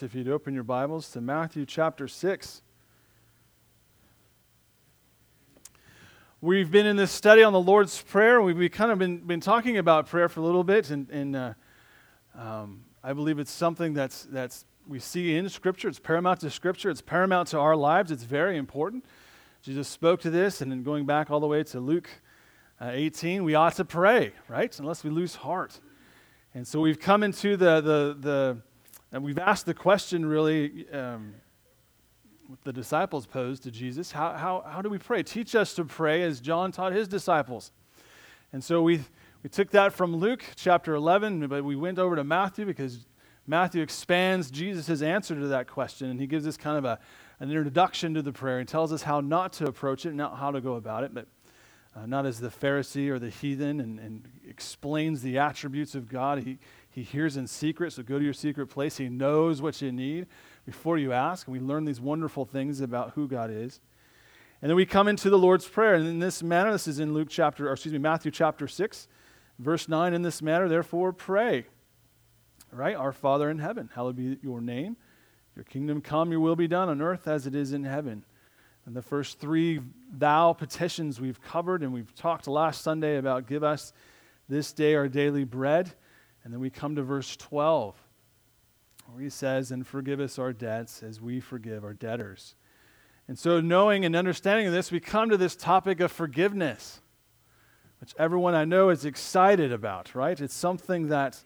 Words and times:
If 0.00 0.14
you'd 0.14 0.28
open 0.28 0.54
your 0.54 0.62
Bibles 0.62 1.10
to 1.10 1.20
Matthew 1.20 1.66
chapter 1.66 2.06
6. 2.06 2.62
We've 6.40 6.70
been 6.70 6.86
in 6.86 6.94
this 6.96 7.10
study 7.10 7.42
on 7.42 7.52
the 7.52 7.60
Lord's 7.60 8.00
Prayer. 8.02 8.40
We've, 8.40 8.70
kind 8.70 8.92
of 8.92 9.00
been, 9.00 9.18
been 9.18 9.40
talking 9.40 9.76
about 9.76 10.06
prayer 10.06 10.28
for 10.28 10.38
a 10.38 10.44
little 10.44 10.62
bit, 10.62 10.90
and, 10.90 11.10
and 11.10 11.34
uh, 11.34 11.54
um, 12.36 12.84
I 13.02 13.12
believe 13.12 13.40
it's 13.40 13.50
something 13.50 13.92
that's, 13.92 14.22
that's 14.30 14.66
we 14.86 15.00
see 15.00 15.34
in 15.34 15.48
Scripture. 15.48 15.88
It's 15.88 15.98
paramount 15.98 16.40
to 16.40 16.50
Scripture, 16.50 16.90
it's 16.90 17.02
paramount 17.02 17.48
to 17.48 17.58
our 17.58 17.74
lives, 17.74 18.12
it's 18.12 18.22
very 18.22 18.56
important. 18.56 19.04
Jesus 19.62 19.88
spoke 19.88 20.20
to 20.20 20.30
this, 20.30 20.60
and 20.60 20.70
then 20.70 20.84
going 20.84 21.06
back 21.06 21.28
all 21.28 21.40
the 21.40 21.48
way 21.48 21.64
to 21.64 21.80
Luke 21.80 22.08
uh, 22.80 22.90
18, 22.92 23.42
we 23.42 23.56
ought 23.56 23.74
to 23.74 23.84
pray, 23.84 24.32
right? 24.48 24.78
Unless 24.78 25.02
we 25.02 25.10
lose 25.10 25.34
heart. 25.34 25.80
And 26.54 26.66
so 26.68 26.78
we've 26.78 27.00
come 27.00 27.24
into 27.24 27.56
the, 27.56 27.80
the, 27.80 28.16
the 28.20 28.58
and 29.12 29.24
we've 29.24 29.38
asked 29.38 29.66
the 29.66 29.74
question 29.74 30.26
really, 30.26 30.88
um, 30.90 31.34
what 32.46 32.62
the 32.64 32.72
disciples 32.72 33.26
posed 33.26 33.62
to 33.64 33.70
Jesus 33.70 34.10
how, 34.10 34.32
how, 34.32 34.64
how 34.66 34.80
do 34.80 34.88
we 34.88 34.98
pray? 34.98 35.22
Teach 35.22 35.54
us 35.54 35.74
to 35.74 35.84
pray 35.84 36.22
as 36.22 36.40
John 36.40 36.72
taught 36.72 36.92
his 36.92 37.06
disciples. 37.06 37.72
And 38.52 38.64
so 38.64 38.82
we, 38.82 39.00
we 39.42 39.50
took 39.50 39.70
that 39.72 39.92
from 39.92 40.16
Luke 40.16 40.42
chapter 40.56 40.94
11, 40.94 41.46
but 41.48 41.62
we 41.62 41.76
went 41.76 41.98
over 41.98 42.16
to 42.16 42.24
Matthew 42.24 42.64
because 42.64 43.06
Matthew 43.46 43.82
expands 43.82 44.50
Jesus' 44.50 45.02
answer 45.02 45.34
to 45.34 45.48
that 45.48 45.68
question, 45.68 46.10
and 46.10 46.20
he 46.20 46.26
gives 46.26 46.46
us 46.46 46.56
kind 46.56 46.78
of 46.78 46.84
a, 46.84 46.98
an 47.40 47.50
introduction 47.50 48.14
to 48.14 48.22
the 48.22 48.32
prayer 48.32 48.58
and 48.58 48.68
tells 48.68 48.92
us 48.92 49.02
how 49.02 49.20
not 49.20 49.52
to 49.54 49.66
approach 49.66 50.06
it, 50.06 50.14
not 50.14 50.38
how 50.38 50.50
to 50.50 50.60
go 50.60 50.74
about 50.74 51.04
it, 51.04 51.14
but 51.14 51.26
uh, 51.96 52.06
not 52.06 52.26
as 52.26 52.40
the 52.40 52.48
Pharisee 52.48 53.08
or 53.08 53.18
the 53.18 53.30
heathen, 53.30 53.80
and, 53.80 53.98
and 53.98 54.28
explains 54.46 55.22
the 55.22 55.38
attributes 55.38 55.94
of 55.94 56.08
God. 56.08 56.42
He, 56.42 56.58
he 56.98 57.04
hears 57.04 57.36
in 57.36 57.46
secret, 57.46 57.92
so 57.92 58.02
go 58.02 58.18
to 58.18 58.24
your 58.24 58.34
secret 58.34 58.66
place. 58.66 58.96
He 58.96 59.08
knows 59.08 59.62
what 59.62 59.80
you 59.80 59.92
need 59.92 60.26
before 60.66 60.98
you 60.98 61.12
ask. 61.12 61.46
And 61.46 61.52
we 61.52 61.60
learn 61.60 61.84
these 61.84 62.00
wonderful 62.00 62.44
things 62.44 62.80
about 62.80 63.12
who 63.12 63.28
God 63.28 63.52
is. 63.52 63.80
And 64.60 64.68
then 64.68 64.74
we 64.74 64.84
come 64.84 65.06
into 65.06 65.30
the 65.30 65.38
Lord's 65.38 65.64
Prayer. 65.64 65.94
And 65.94 66.08
in 66.08 66.18
this 66.18 66.42
manner, 66.42 66.72
this 66.72 66.88
is 66.88 66.98
in 66.98 67.14
Luke 67.14 67.28
chapter, 67.30 67.68
or 67.68 67.74
excuse 67.74 67.92
me, 67.92 68.00
Matthew 68.00 68.32
chapter 68.32 68.66
6, 68.66 69.06
verse 69.60 69.88
9. 69.88 70.12
In 70.12 70.22
this 70.22 70.42
manner, 70.42 70.68
therefore, 70.68 71.12
pray. 71.12 71.66
Right? 72.72 72.96
Our 72.96 73.12
Father 73.12 73.48
in 73.48 73.60
heaven, 73.60 73.90
hallowed 73.94 74.16
be 74.16 74.36
your 74.42 74.60
name. 74.60 74.96
Your 75.54 75.64
kingdom 75.64 76.00
come, 76.00 76.32
your 76.32 76.40
will 76.40 76.56
be 76.56 76.66
done 76.66 76.88
on 76.88 77.00
earth 77.00 77.28
as 77.28 77.46
it 77.46 77.54
is 77.54 77.72
in 77.72 77.84
heaven. 77.84 78.24
And 78.86 78.96
the 78.96 79.02
first 79.02 79.38
three 79.38 79.78
thou 80.10 80.52
petitions 80.52 81.20
we've 81.20 81.40
covered, 81.40 81.84
and 81.84 81.92
we've 81.92 82.12
talked 82.16 82.48
last 82.48 82.82
Sunday 82.82 83.18
about 83.18 83.46
give 83.46 83.62
us 83.62 83.92
this 84.48 84.72
day 84.72 84.96
our 84.96 85.06
daily 85.06 85.44
bread. 85.44 85.92
And 86.48 86.54
then 86.54 86.62
we 86.62 86.70
come 86.70 86.96
to 86.96 87.02
verse 87.02 87.36
12, 87.36 87.94
where 89.12 89.22
he 89.22 89.28
says, 89.28 89.70
And 89.70 89.86
forgive 89.86 90.18
us 90.18 90.38
our 90.38 90.54
debts 90.54 91.02
as 91.02 91.20
we 91.20 91.40
forgive 91.40 91.84
our 91.84 91.92
debtors. 91.92 92.54
And 93.28 93.38
so, 93.38 93.60
knowing 93.60 94.06
and 94.06 94.16
understanding 94.16 94.72
this, 94.72 94.90
we 94.90 94.98
come 94.98 95.28
to 95.28 95.36
this 95.36 95.54
topic 95.54 96.00
of 96.00 96.10
forgiveness, 96.10 97.02
which 98.00 98.14
everyone 98.18 98.54
I 98.54 98.64
know 98.64 98.88
is 98.88 99.04
excited 99.04 99.74
about, 99.74 100.14
right? 100.14 100.40
It's 100.40 100.54
something 100.54 101.08
that, 101.08 101.38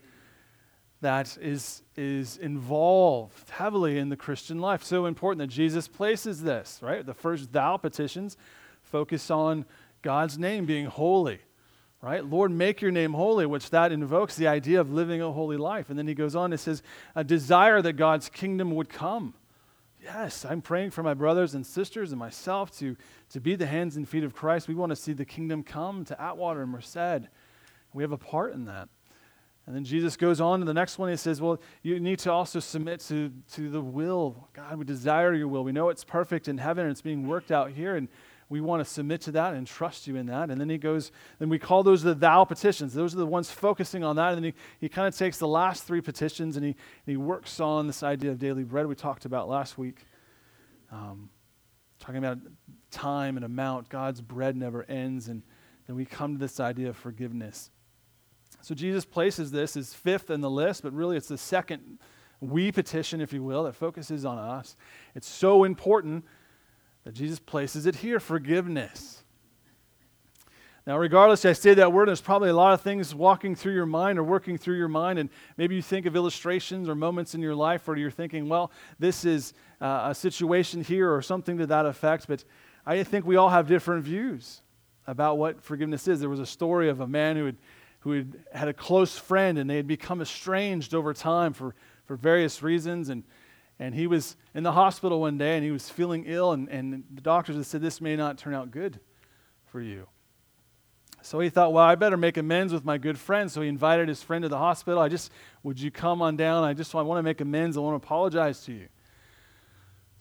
that 1.00 1.36
is, 1.40 1.82
is 1.96 2.36
involved 2.36 3.50
heavily 3.50 3.98
in 3.98 4.08
the 4.08 4.16
Christian 4.16 4.60
life. 4.60 4.84
So 4.84 5.06
important 5.06 5.40
that 5.40 5.52
Jesus 5.52 5.88
places 5.88 6.42
this, 6.42 6.78
right? 6.80 7.04
The 7.04 7.12
first 7.12 7.52
thou 7.52 7.76
petitions 7.76 8.36
focus 8.82 9.32
on 9.32 9.64
God's 10.00 10.38
name 10.38 10.64
being 10.64 10.86
holy 10.86 11.40
right? 12.02 12.24
Lord, 12.24 12.50
make 12.50 12.82
your 12.82 12.90
name 12.90 13.12
holy, 13.12 13.46
which 13.46 13.70
that 13.70 13.92
invokes 13.92 14.34
the 14.34 14.48
idea 14.48 14.80
of 14.80 14.92
living 14.92 15.22
a 15.22 15.32
holy 15.32 15.56
life. 15.56 15.88
And 15.88 15.98
then 15.98 16.08
he 16.08 16.14
goes 16.14 16.34
on 16.34 16.52
and 16.52 16.60
says, 16.60 16.82
a 17.14 17.22
desire 17.22 17.80
that 17.80 17.94
God's 17.94 18.28
kingdom 18.28 18.72
would 18.74 18.88
come. 18.88 19.34
Yes, 20.02 20.44
I'm 20.44 20.60
praying 20.60 20.90
for 20.90 21.04
my 21.04 21.14
brothers 21.14 21.54
and 21.54 21.64
sisters 21.64 22.10
and 22.10 22.18
myself 22.18 22.76
to, 22.78 22.96
to 23.30 23.40
be 23.40 23.54
the 23.54 23.66
hands 23.66 23.96
and 23.96 24.08
feet 24.08 24.24
of 24.24 24.34
Christ. 24.34 24.66
We 24.66 24.74
want 24.74 24.90
to 24.90 24.96
see 24.96 25.12
the 25.12 25.24
kingdom 25.24 25.62
come 25.62 26.04
to 26.06 26.20
Atwater 26.20 26.62
and 26.62 26.72
Merced. 26.72 27.28
We 27.94 28.02
have 28.02 28.10
a 28.10 28.18
part 28.18 28.52
in 28.52 28.64
that. 28.64 28.88
And 29.64 29.76
then 29.76 29.84
Jesus 29.84 30.16
goes 30.16 30.40
on 30.40 30.58
to 30.58 30.64
the 30.64 30.74
next 30.74 30.98
one. 30.98 31.08
He 31.08 31.16
says, 31.16 31.40
Well, 31.40 31.60
you 31.82 32.00
need 32.00 32.18
to 32.20 32.32
also 32.32 32.58
submit 32.58 32.98
to, 33.02 33.30
to 33.52 33.70
the 33.70 33.80
will. 33.80 34.48
God, 34.54 34.76
we 34.76 34.84
desire 34.84 35.34
your 35.34 35.46
will. 35.46 35.62
We 35.62 35.70
know 35.70 35.88
it's 35.88 36.02
perfect 36.02 36.48
in 36.48 36.58
heaven 36.58 36.84
and 36.84 36.90
it's 36.90 37.02
being 37.02 37.28
worked 37.28 37.52
out 37.52 37.70
here. 37.70 37.94
And 37.94 38.08
we 38.52 38.60
want 38.60 38.84
to 38.84 38.90
submit 38.90 39.22
to 39.22 39.32
that 39.32 39.54
and 39.54 39.66
trust 39.66 40.06
you 40.06 40.14
in 40.16 40.26
that. 40.26 40.50
And 40.50 40.60
then 40.60 40.68
he 40.68 40.76
goes, 40.76 41.10
then 41.38 41.48
we 41.48 41.58
call 41.58 41.82
those 41.82 42.02
the 42.02 42.14
thou 42.14 42.44
petitions. 42.44 42.92
Those 42.92 43.14
are 43.14 43.18
the 43.18 43.26
ones 43.26 43.50
focusing 43.50 44.04
on 44.04 44.16
that. 44.16 44.34
And 44.34 44.44
then 44.44 44.52
he, 44.52 44.54
he 44.78 44.88
kind 44.90 45.08
of 45.08 45.16
takes 45.16 45.38
the 45.38 45.48
last 45.48 45.84
three 45.84 46.02
petitions 46.02 46.58
and 46.58 46.66
he, 46.66 46.76
he 47.06 47.16
works 47.16 47.60
on 47.60 47.86
this 47.86 48.02
idea 48.02 48.30
of 48.30 48.38
daily 48.38 48.62
bread 48.62 48.86
we 48.86 48.94
talked 48.94 49.24
about 49.24 49.48
last 49.48 49.78
week. 49.78 50.04
Um, 50.90 51.30
talking 51.98 52.18
about 52.18 52.36
time 52.90 53.36
and 53.36 53.44
amount. 53.46 53.88
God's 53.88 54.20
bread 54.20 54.54
never 54.54 54.84
ends. 54.84 55.28
And 55.28 55.42
then 55.86 55.96
we 55.96 56.04
come 56.04 56.34
to 56.34 56.38
this 56.38 56.60
idea 56.60 56.90
of 56.90 56.96
forgiveness. 56.98 57.70
So 58.60 58.74
Jesus 58.74 59.06
places 59.06 59.50
this 59.50 59.78
as 59.78 59.94
fifth 59.94 60.28
in 60.28 60.42
the 60.42 60.50
list, 60.50 60.82
but 60.82 60.92
really 60.92 61.16
it's 61.16 61.28
the 61.28 61.38
second 61.38 62.00
we 62.38 62.70
petition, 62.70 63.22
if 63.22 63.32
you 63.32 63.42
will, 63.42 63.64
that 63.64 63.76
focuses 63.76 64.26
on 64.26 64.36
us. 64.36 64.76
It's 65.14 65.26
so 65.26 65.64
important 65.64 66.26
that 67.04 67.14
Jesus 67.14 67.38
places 67.38 67.86
it 67.86 67.96
here 67.96 68.20
forgiveness. 68.20 69.22
Now, 70.84 70.98
regardless, 70.98 71.44
I 71.44 71.52
say 71.52 71.74
that 71.74 71.92
word, 71.92 72.08
there's 72.08 72.20
probably 72.20 72.48
a 72.48 72.54
lot 72.54 72.74
of 72.74 72.80
things 72.80 73.14
walking 73.14 73.54
through 73.54 73.74
your 73.74 73.86
mind 73.86 74.18
or 74.18 74.24
working 74.24 74.58
through 74.58 74.76
your 74.76 74.88
mind, 74.88 75.20
and 75.20 75.30
maybe 75.56 75.76
you 75.76 75.82
think 75.82 76.06
of 76.06 76.16
illustrations 76.16 76.88
or 76.88 76.96
moments 76.96 77.36
in 77.36 77.40
your 77.40 77.54
life 77.54 77.86
where 77.86 77.96
you're 77.96 78.10
thinking, 78.10 78.48
well, 78.48 78.72
this 78.98 79.24
is 79.24 79.54
uh, 79.80 80.08
a 80.10 80.14
situation 80.14 80.82
here 80.82 81.12
or 81.12 81.22
something 81.22 81.56
to 81.58 81.66
that 81.66 81.86
effect, 81.86 82.26
but 82.26 82.42
I 82.84 83.04
think 83.04 83.24
we 83.24 83.36
all 83.36 83.50
have 83.50 83.68
different 83.68 84.04
views 84.04 84.60
about 85.06 85.38
what 85.38 85.62
forgiveness 85.62 86.08
is. 86.08 86.18
There 86.18 86.28
was 86.28 86.40
a 86.40 86.46
story 86.46 86.88
of 86.88 86.98
a 86.98 87.06
man 87.06 87.36
who 87.36 87.46
had, 87.46 87.56
who 88.00 88.12
had 88.12 88.36
had 88.52 88.68
a 88.68 88.74
close 88.74 89.16
friend, 89.16 89.58
and 89.58 89.70
they 89.70 89.76
had 89.76 89.86
become 89.86 90.20
estranged 90.20 90.94
over 90.96 91.14
time 91.14 91.52
for, 91.52 91.76
for 92.06 92.16
various 92.16 92.60
reasons, 92.60 93.08
and 93.08 93.22
and 93.82 93.96
he 93.96 94.06
was 94.06 94.36
in 94.54 94.62
the 94.62 94.70
hospital 94.70 95.20
one 95.20 95.36
day 95.36 95.56
and 95.56 95.64
he 95.64 95.72
was 95.72 95.90
feeling 95.90 96.22
ill, 96.24 96.52
and, 96.52 96.68
and 96.68 97.02
the 97.12 97.20
doctors 97.20 97.56
had 97.56 97.66
said, 97.66 97.80
This 97.80 98.00
may 98.00 98.14
not 98.14 98.38
turn 98.38 98.54
out 98.54 98.70
good 98.70 99.00
for 99.64 99.80
you. 99.80 100.06
So 101.20 101.40
he 101.40 101.50
thought, 101.50 101.72
Well, 101.72 101.82
I 101.82 101.96
better 101.96 102.16
make 102.16 102.36
amends 102.36 102.72
with 102.72 102.84
my 102.84 102.96
good 102.96 103.18
friend. 103.18 103.50
So 103.50 103.60
he 103.60 103.68
invited 103.68 104.06
his 104.06 104.22
friend 104.22 104.44
to 104.44 104.48
the 104.48 104.56
hospital. 104.56 105.00
I 105.00 105.08
just, 105.08 105.32
would 105.64 105.80
you 105.80 105.90
come 105.90 106.22
on 106.22 106.36
down? 106.36 106.62
I 106.62 106.74
just 106.74 106.94
I 106.94 107.02
want 107.02 107.18
to 107.18 107.24
make 107.24 107.40
amends. 107.40 107.76
I 107.76 107.80
want 107.80 108.00
to 108.00 108.06
apologize 108.06 108.64
to 108.66 108.72
you. 108.72 108.86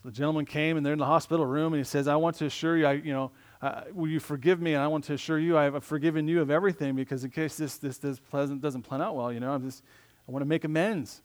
So 0.02 0.10
the 0.10 0.16
gentleman 0.16 0.46
came 0.46 0.76
and 0.76 0.84
they're 0.84 0.94
in 0.94 1.00
the 1.00 1.06
hospital 1.06 1.46
room 1.46 1.74
and 1.74 1.80
he 1.80 1.84
says, 1.84 2.08
I 2.08 2.16
want 2.16 2.38
to 2.38 2.48
assure 2.48 2.78
you, 2.78 2.88
I, 2.88 2.94
you 2.94 3.14
know, 3.14 3.32
uh, 3.62 3.84
will 3.94 4.10
you 4.10 4.20
forgive 4.20 4.60
me? 4.60 4.74
And 4.74 4.82
I 4.82 4.88
want 4.88 5.04
to 5.04 5.14
assure 5.14 5.38
you 5.38 5.56
I 5.56 5.66
have 5.66 5.84
forgiven 5.84 6.28
you 6.28 6.42
of 6.42 6.50
everything 6.50 6.96
because 6.96 7.24
in 7.24 7.30
case 7.30 7.58
this, 7.58 7.78
this, 7.78 8.00
this 8.00 8.20
pleasant, 8.20 8.60
doesn't 8.60 8.82
plan 8.82 9.04
out 9.04 9.16
well, 9.16 9.32
you 9.32 9.40
know, 9.40 9.52
I'm 9.52 9.62
just, 9.62 9.84
I 10.28 10.32
want 10.32 10.42
to 10.42 10.48
make 10.48 10.64
amends. 10.64 11.22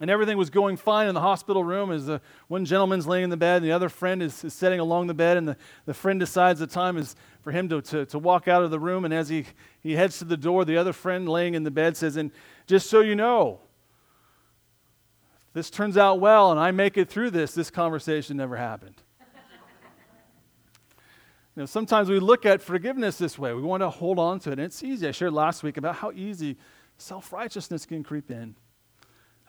And 0.00 0.10
everything 0.10 0.38
was 0.38 0.48
going 0.48 0.78
fine 0.78 1.08
in 1.08 1.14
the 1.14 1.20
hospital 1.20 1.62
room 1.62 1.92
as 1.92 2.06
the 2.06 2.22
one 2.48 2.64
gentleman's 2.64 3.06
laying 3.06 3.24
in 3.24 3.30
the 3.30 3.36
bed 3.36 3.56
and 3.56 3.66
the 3.66 3.72
other 3.72 3.90
friend 3.90 4.22
is, 4.22 4.42
is 4.42 4.54
sitting 4.54 4.80
along 4.80 5.08
the 5.08 5.14
bed. 5.14 5.36
And 5.36 5.46
the, 5.46 5.56
the 5.84 5.92
friend 5.92 6.18
decides 6.18 6.58
the 6.58 6.66
time 6.66 6.96
is 6.96 7.14
for 7.42 7.52
him 7.52 7.68
to, 7.68 7.82
to, 7.82 8.06
to 8.06 8.18
walk 8.18 8.48
out 8.48 8.62
of 8.62 8.70
the 8.70 8.78
room. 8.78 9.04
And 9.04 9.12
as 9.12 9.28
he, 9.28 9.44
he 9.82 9.92
heads 9.92 10.18
to 10.20 10.24
the 10.24 10.38
door, 10.38 10.64
the 10.64 10.78
other 10.78 10.94
friend 10.94 11.28
laying 11.28 11.52
in 11.52 11.64
the 11.64 11.70
bed 11.70 11.98
says, 11.98 12.16
And 12.16 12.30
just 12.66 12.88
so 12.88 13.00
you 13.00 13.14
know, 13.14 13.60
this 15.52 15.68
turns 15.68 15.98
out 15.98 16.18
well 16.18 16.50
and 16.50 16.58
I 16.58 16.70
make 16.70 16.96
it 16.96 17.10
through 17.10 17.30
this, 17.30 17.52
this 17.52 17.70
conversation 17.70 18.38
never 18.38 18.56
happened. 18.56 19.02
you 21.56 21.62
know, 21.62 21.66
sometimes 21.66 22.08
we 22.08 22.20
look 22.20 22.46
at 22.46 22.62
forgiveness 22.62 23.18
this 23.18 23.38
way. 23.38 23.52
We 23.52 23.60
want 23.60 23.82
to 23.82 23.90
hold 23.90 24.18
on 24.18 24.38
to 24.40 24.50
it. 24.50 24.54
And 24.54 24.62
it's 24.62 24.82
easy. 24.82 25.06
I 25.06 25.10
shared 25.10 25.34
last 25.34 25.62
week 25.62 25.76
about 25.76 25.96
how 25.96 26.10
easy 26.12 26.56
self 26.96 27.34
righteousness 27.34 27.84
can 27.84 28.02
creep 28.02 28.30
in 28.30 28.54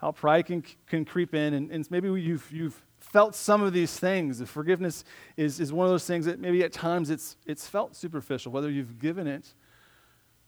how 0.01 0.12
pride 0.12 0.47
can, 0.47 0.63
can 0.88 1.06
creep 1.06 1.35
in. 1.35 1.53
And, 1.53 1.72
and 1.72 1.89
maybe 1.91 2.09
you've, 2.09 2.51
you've 2.51 2.83
felt 3.00 3.36
some 3.36 3.62
of 3.62 3.71
these 3.71 3.98
things. 3.98 4.42
Forgiveness 4.50 5.06
is, 5.38 5.59
is 5.59 5.71
one 5.71 5.86
of 5.86 5.92
those 5.92 6.06
things 6.06 6.25
that 6.25 6.39
maybe 6.39 6.63
at 6.63 6.74
times 6.74 7.12
it's, 7.12 7.38
it's 7.45 7.68
felt 7.68 7.95
superficial, 7.95 8.51
whether 8.51 8.69
you've 8.69 8.98
given 8.98 9.27
it 9.27 9.53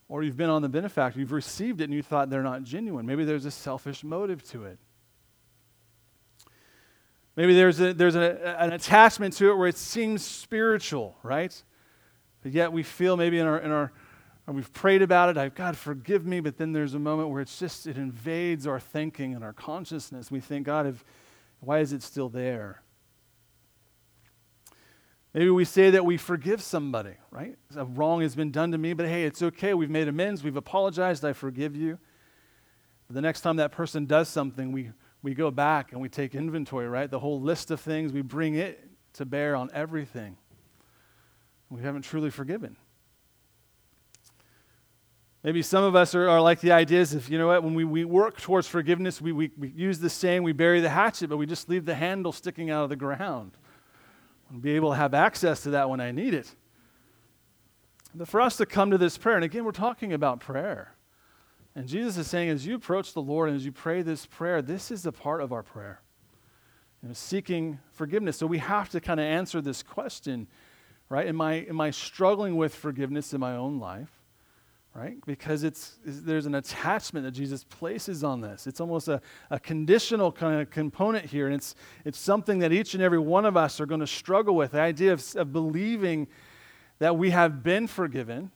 or 0.08 0.24
you've 0.24 0.36
been 0.36 0.50
on 0.50 0.60
the 0.60 0.68
benefactor. 0.68 1.20
You've 1.20 1.32
received 1.32 1.80
it 1.80 1.84
and 1.84 1.94
you 1.94 2.02
thought 2.02 2.30
they're 2.30 2.42
not 2.42 2.64
genuine. 2.64 3.06
Maybe 3.06 3.24
there's 3.24 3.44
a 3.44 3.50
selfish 3.50 4.02
motive 4.02 4.42
to 4.50 4.64
it. 4.64 4.78
Maybe 7.36 7.54
there's, 7.54 7.80
a, 7.80 7.92
there's 7.92 8.16
a, 8.16 8.56
an 8.58 8.72
attachment 8.72 9.34
to 9.34 9.50
it 9.50 9.54
where 9.54 9.68
it 9.68 9.76
seems 9.76 10.24
spiritual, 10.24 11.16
right? 11.22 11.62
But 12.42 12.52
yet 12.52 12.72
we 12.72 12.82
feel 12.82 13.16
maybe 13.16 13.38
in 13.38 13.46
our, 13.46 13.58
in 13.58 13.70
our 13.70 13.92
and 14.46 14.56
we've 14.56 14.72
prayed 14.72 15.02
about 15.02 15.30
it. 15.30 15.38
I've 15.38 15.54
God 15.54 15.76
forgive 15.76 16.26
me, 16.26 16.40
but 16.40 16.58
then 16.58 16.72
there's 16.72 16.94
a 16.94 16.98
moment 16.98 17.30
where 17.30 17.40
it's 17.40 17.58
just 17.58 17.86
it 17.86 17.96
invades 17.96 18.66
our 18.66 18.78
thinking 18.78 19.34
and 19.34 19.42
our 19.42 19.52
consciousness. 19.52 20.30
We 20.30 20.40
think, 20.40 20.66
God, 20.66 20.86
if, 20.86 21.04
why 21.60 21.78
is 21.78 21.92
it 21.92 22.02
still 22.02 22.28
there? 22.28 22.82
Maybe 25.32 25.50
we 25.50 25.64
say 25.64 25.90
that 25.90 26.04
we 26.04 26.16
forgive 26.16 26.62
somebody, 26.62 27.14
right? 27.30 27.56
A 27.74 27.84
wrong 27.84 28.20
has 28.20 28.36
been 28.36 28.52
done 28.52 28.70
to 28.70 28.78
me, 28.78 28.92
but 28.92 29.08
hey, 29.08 29.24
it's 29.24 29.42
okay. 29.42 29.74
We've 29.74 29.90
made 29.90 30.06
amends. 30.06 30.44
We've 30.44 30.56
apologized. 30.56 31.24
I 31.24 31.32
forgive 31.32 31.74
you. 31.74 31.98
But 33.08 33.14
the 33.14 33.20
next 33.20 33.40
time 33.40 33.56
that 33.56 33.72
person 33.72 34.06
does 34.06 34.28
something, 34.28 34.70
we, 34.70 34.92
we 35.22 35.34
go 35.34 35.50
back 35.50 35.90
and 35.90 36.00
we 36.00 36.08
take 36.08 36.36
inventory, 36.36 36.88
right? 36.88 37.10
The 37.10 37.18
whole 37.18 37.40
list 37.40 37.72
of 37.72 37.80
things, 37.80 38.12
we 38.12 38.22
bring 38.22 38.54
it 38.54 38.88
to 39.14 39.24
bear 39.24 39.56
on 39.56 39.70
everything. 39.72 40.36
We 41.68 41.82
haven't 41.82 42.02
truly 42.02 42.30
forgiven. 42.30 42.76
Maybe 45.44 45.60
some 45.60 45.84
of 45.84 45.94
us 45.94 46.14
are, 46.14 46.26
are 46.26 46.40
like 46.40 46.60
the 46.60 46.72
ideas 46.72 47.12
of, 47.12 47.28
you 47.28 47.36
know 47.36 47.48
what, 47.48 47.62
when 47.62 47.74
we, 47.74 47.84
we 47.84 48.06
work 48.06 48.40
towards 48.40 48.66
forgiveness, 48.66 49.20
we, 49.20 49.30
we, 49.30 49.50
we 49.58 49.68
use 49.68 49.98
the 49.98 50.08
saying, 50.08 50.42
we 50.42 50.52
bury 50.52 50.80
the 50.80 50.88
hatchet, 50.88 51.28
but 51.28 51.36
we 51.36 51.44
just 51.44 51.68
leave 51.68 51.84
the 51.84 51.94
handle 51.94 52.32
sticking 52.32 52.70
out 52.70 52.82
of 52.82 52.88
the 52.88 52.96
ground. 52.96 53.52
And 54.48 54.62
be 54.62 54.72
able 54.72 54.90
to 54.90 54.96
have 54.96 55.12
access 55.12 55.62
to 55.64 55.70
that 55.70 55.90
when 55.90 56.00
I 56.00 56.12
need 56.12 56.32
it. 56.32 56.50
But 58.14 58.26
for 58.26 58.40
us 58.40 58.56
to 58.56 58.64
come 58.64 58.90
to 58.90 58.96
this 58.96 59.18
prayer, 59.18 59.36
and 59.36 59.44
again, 59.44 59.66
we're 59.66 59.72
talking 59.72 60.14
about 60.14 60.40
prayer. 60.40 60.94
And 61.74 61.86
Jesus 61.86 62.16
is 62.16 62.26
saying, 62.26 62.48
as 62.48 62.66
you 62.66 62.76
approach 62.76 63.12
the 63.12 63.20
Lord 63.20 63.50
and 63.50 63.56
as 63.56 63.66
you 63.66 63.72
pray 63.72 64.00
this 64.00 64.24
prayer, 64.24 64.62
this 64.62 64.90
is 64.90 65.04
a 65.04 65.12
part 65.12 65.42
of 65.42 65.52
our 65.52 65.62
prayer. 65.62 66.00
You 67.02 67.08
know, 67.08 67.14
seeking 67.14 67.80
forgiveness. 67.92 68.38
So 68.38 68.46
we 68.46 68.58
have 68.58 68.88
to 68.90 69.00
kind 69.00 69.20
of 69.20 69.24
answer 69.24 69.60
this 69.60 69.82
question, 69.82 70.46
right? 71.10 71.26
Am 71.26 71.42
I, 71.42 71.66
am 71.68 71.82
I 71.82 71.90
struggling 71.90 72.56
with 72.56 72.74
forgiveness 72.74 73.34
in 73.34 73.40
my 73.40 73.56
own 73.56 73.78
life? 73.78 74.08
Right? 74.94 75.16
Because 75.26 75.64
it's, 75.64 75.98
there's 76.04 76.46
an 76.46 76.54
attachment 76.54 77.26
that 77.26 77.32
Jesus 77.32 77.64
places 77.64 78.22
on 78.22 78.40
this. 78.40 78.68
It's 78.68 78.80
almost 78.80 79.08
a, 79.08 79.20
a 79.50 79.58
conditional 79.58 80.30
kind 80.30 80.60
of 80.60 80.70
component 80.70 81.26
here, 81.26 81.46
and 81.46 81.54
it's, 81.54 81.74
it's 82.04 82.18
something 82.18 82.60
that 82.60 82.72
each 82.72 82.94
and 82.94 83.02
every 83.02 83.18
one 83.18 83.44
of 83.44 83.56
us 83.56 83.80
are 83.80 83.86
going 83.86 84.00
to 84.00 84.06
struggle 84.06 84.54
with 84.54 84.70
the 84.70 84.80
idea 84.80 85.12
of, 85.12 85.34
of 85.34 85.52
believing 85.52 86.28
that 87.00 87.18
we 87.18 87.30
have 87.30 87.64
been 87.64 87.88
forgiven, 87.88 88.52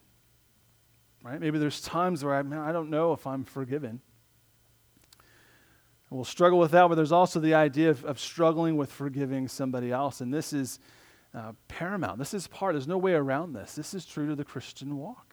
right? 1.25 1.41
Maybe 1.41 1.59
there's 1.59 1.81
times 1.81 2.25
where 2.25 2.37
I, 2.37 2.43
man, 2.43 2.61
I 2.61 2.71
don't 2.71 2.89
know 2.89 3.13
if 3.13 3.27
I'm 3.27 3.43
forgiven. 3.43 4.01
We'll 6.09 6.25
struggle 6.25 6.59
with 6.59 6.71
that, 6.71 6.89
but 6.89 6.95
there's 6.95 7.13
also 7.13 7.41
the 7.41 7.55
idea 7.55 7.91
of, 7.91 8.05
of 8.05 8.21
struggling 8.21 8.77
with 8.77 8.93
forgiving 8.93 9.49
somebody 9.49 9.91
else, 9.91 10.21
and 10.21 10.33
this 10.33 10.53
is 10.53 10.79
uh, 11.35 11.53
paramount. 11.67 12.19
This 12.19 12.33
is 12.33 12.47
part, 12.47 12.75
there's 12.75 12.87
no 12.87 12.97
way 12.97 13.13
around 13.13 13.55
this. 13.55 13.75
This 13.75 13.93
is 13.93 14.07
true 14.07 14.29
to 14.29 14.37
the 14.37 14.45
Christian 14.45 14.97
walk 14.97 15.28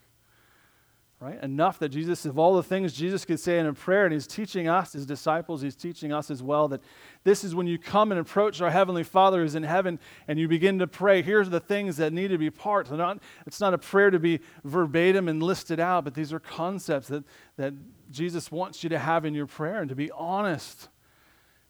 right? 1.20 1.42
Enough 1.42 1.80
that 1.80 1.90
Jesus, 1.90 2.26
of 2.26 2.38
all 2.38 2.56
the 2.56 2.64
things 2.64 2.94
Jesus 2.94 3.24
could 3.24 3.40
say 3.40 3.58
in 3.58 3.66
a 3.66 3.74
prayer, 3.74 4.06
and 4.06 4.14
he's 4.14 4.28
teaching 4.28 4.68
us, 4.68 4.94
his 4.94 5.06
disciples, 5.06 5.62
he's 5.62 5.76
teaching 5.76 6.12
us 6.12 6.30
as 6.30 6.44
well, 6.44 6.68
that 6.68 6.82
this 7.24 7.44
is 7.44 7.56
when 7.56 7.68
you 7.68 7.80
come 7.80 8.12
and 8.12 8.20
approach 8.20 8.62
our 8.62 8.70
Heavenly 8.70 9.04
Father 9.04 9.42
who's 9.42 9.56
in 9.56 9.64
heaven 9.64 10.00
and 10.28 10.38
you 10.38 10.48
begin 10.48 10.80
to 10.80 10.88
pray. 10.88 11.22
Here's 11.22 11.50
the 11.50 11.60
things 11.60 11.98
that 11.98 12.12
need 12.12 12.28
to 12.30 12.38
be 12.38 12.50
part. 12.50 12.92
Not, 12.92 13.20
it's 13.48 13.62
not 13.62 13.74
a 13.74 13.78
prayer 13.78 14.12
to 14.12 14.20
be 14.20 14.42
verbatim 14.64 15.28
and 15.30 15.42
listed 15.42 15.80
out, 15.80 16.04
but 16.04 16.14
these 16.14 16.34
are 16.34 16.40
concepts 16.40 17.08
that, 17.08 17.24
that 17.58 17.74
Jesus 18.12 18.52
wants 18.52 18.84
you 18.84 18.90
to 18.90 19.00
have 19.00 19.26
in 19.26 19.34
your 19.34 19.48
prayer 19.48 19.80
and 19.80 19.90
to 19.90 19.96
be 19.96 20.12
honest 20.12 20.90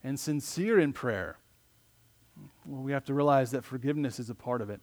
and 0.04 0.20
sincere 0.20 0.80
in 0.80 0.92
prayer. 0.92 1.38
Well, 2.66 2.82
we 2.82 2.92
have 2.92 3.06
to 3.06 3.14
realize 3.14 3.52
that 3.52 3.64
forgiveness 3.64 4.20
is 4.20 4.30
a 4.30 4.36
part 4.36 4.62
of 4.62 4.70
it. 4.70 4.82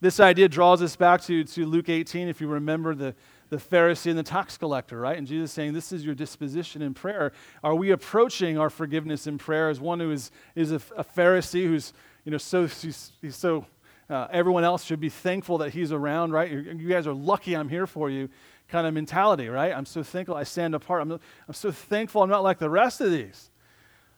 This 0.00 0.18
idea 0.18 0.48
draws 0.48 0.82
us 0.82 0.96
back 0.96 1.22
to, 1.22 1.44
to 1.44 1.64
Luke 1.64 1.88
18, 1.88 2.26
if 2.26 2.40
you 2.40 2.48
remember 2.48 2.92
the, 2.92 3.14
the 3.52 3.58
Pharisee 3.58 4.08
and 4.08 4.18
the 4.18 4.22
tax 4.22 4.56
collector, 4.56 4.98
right? 4.98 5.18
And 5.18 5.26
Jesus 5.26 5.52
saying, 5.52 5.74
This 5.74 5.92
is 5.92 6.06
your 6.06 6.14
disposition 6.14 6.80
in 6.80 6.94
prayer. 6.94 7.32
Are 7.62 7.74
we 7.74 7.90
approaching 7.90 8.56
our 8.56 8.70
forgiveness 8.70 9.26
in 9.26 9.36
prayer 9.36 9.68
as 9.68 9.78
one 9.78 10.00
who 10.00 10.10
is, 10.10 10.30
is 10.54 10.72
a, 10.72 10.76
a 10.96 11.04
Pharisee 11.04 11.66
who's, 11.66 11.92
you 12.24 12.32
know, 12.32 12.38
so, 12.38 12.66
he's, 12.66 13.12
he's 13.20 13.36
so, 13.36 13.66
uh, 14.08 14.26
everyone 14.30 14.64
else 14.64 14.84
should 14.84 15.00
be 15.00 15.10
thankful 15.10 15.58
that 15.58 15.74
he's 15.74 15.92
around, 15.92 16.32
right? 16.32 16.50
You 16.50 16.88
guys 16.88 17.06
are 17.06 17.12
lucky 17.12 17.54
I'm 17.54 17.68
here 17.68 17.86
for 17.86 18.08
you 18.08 18.30
kind 18.68 18.86
of 18.86 18.94
mentality, 18.94 19.48
right? 19.48 19.70
I'm 19.70 19.84
so 19.84 20.02
thankful 20.02 20.34
I 20.34 20.44
stand 20.44 20.74
apart. 20.74 21.02
I'm, 21.02 21.12
I'm 21.12 21.52
so 21.52 21.70
thankful 21.70 22.22
I'm 22.22 22.30
not 22.30 22.42
like 22.42 22.58
the 22.58 22.70
rest 22.70 23.02
of 23.02 23.10
these. 23.10 23.50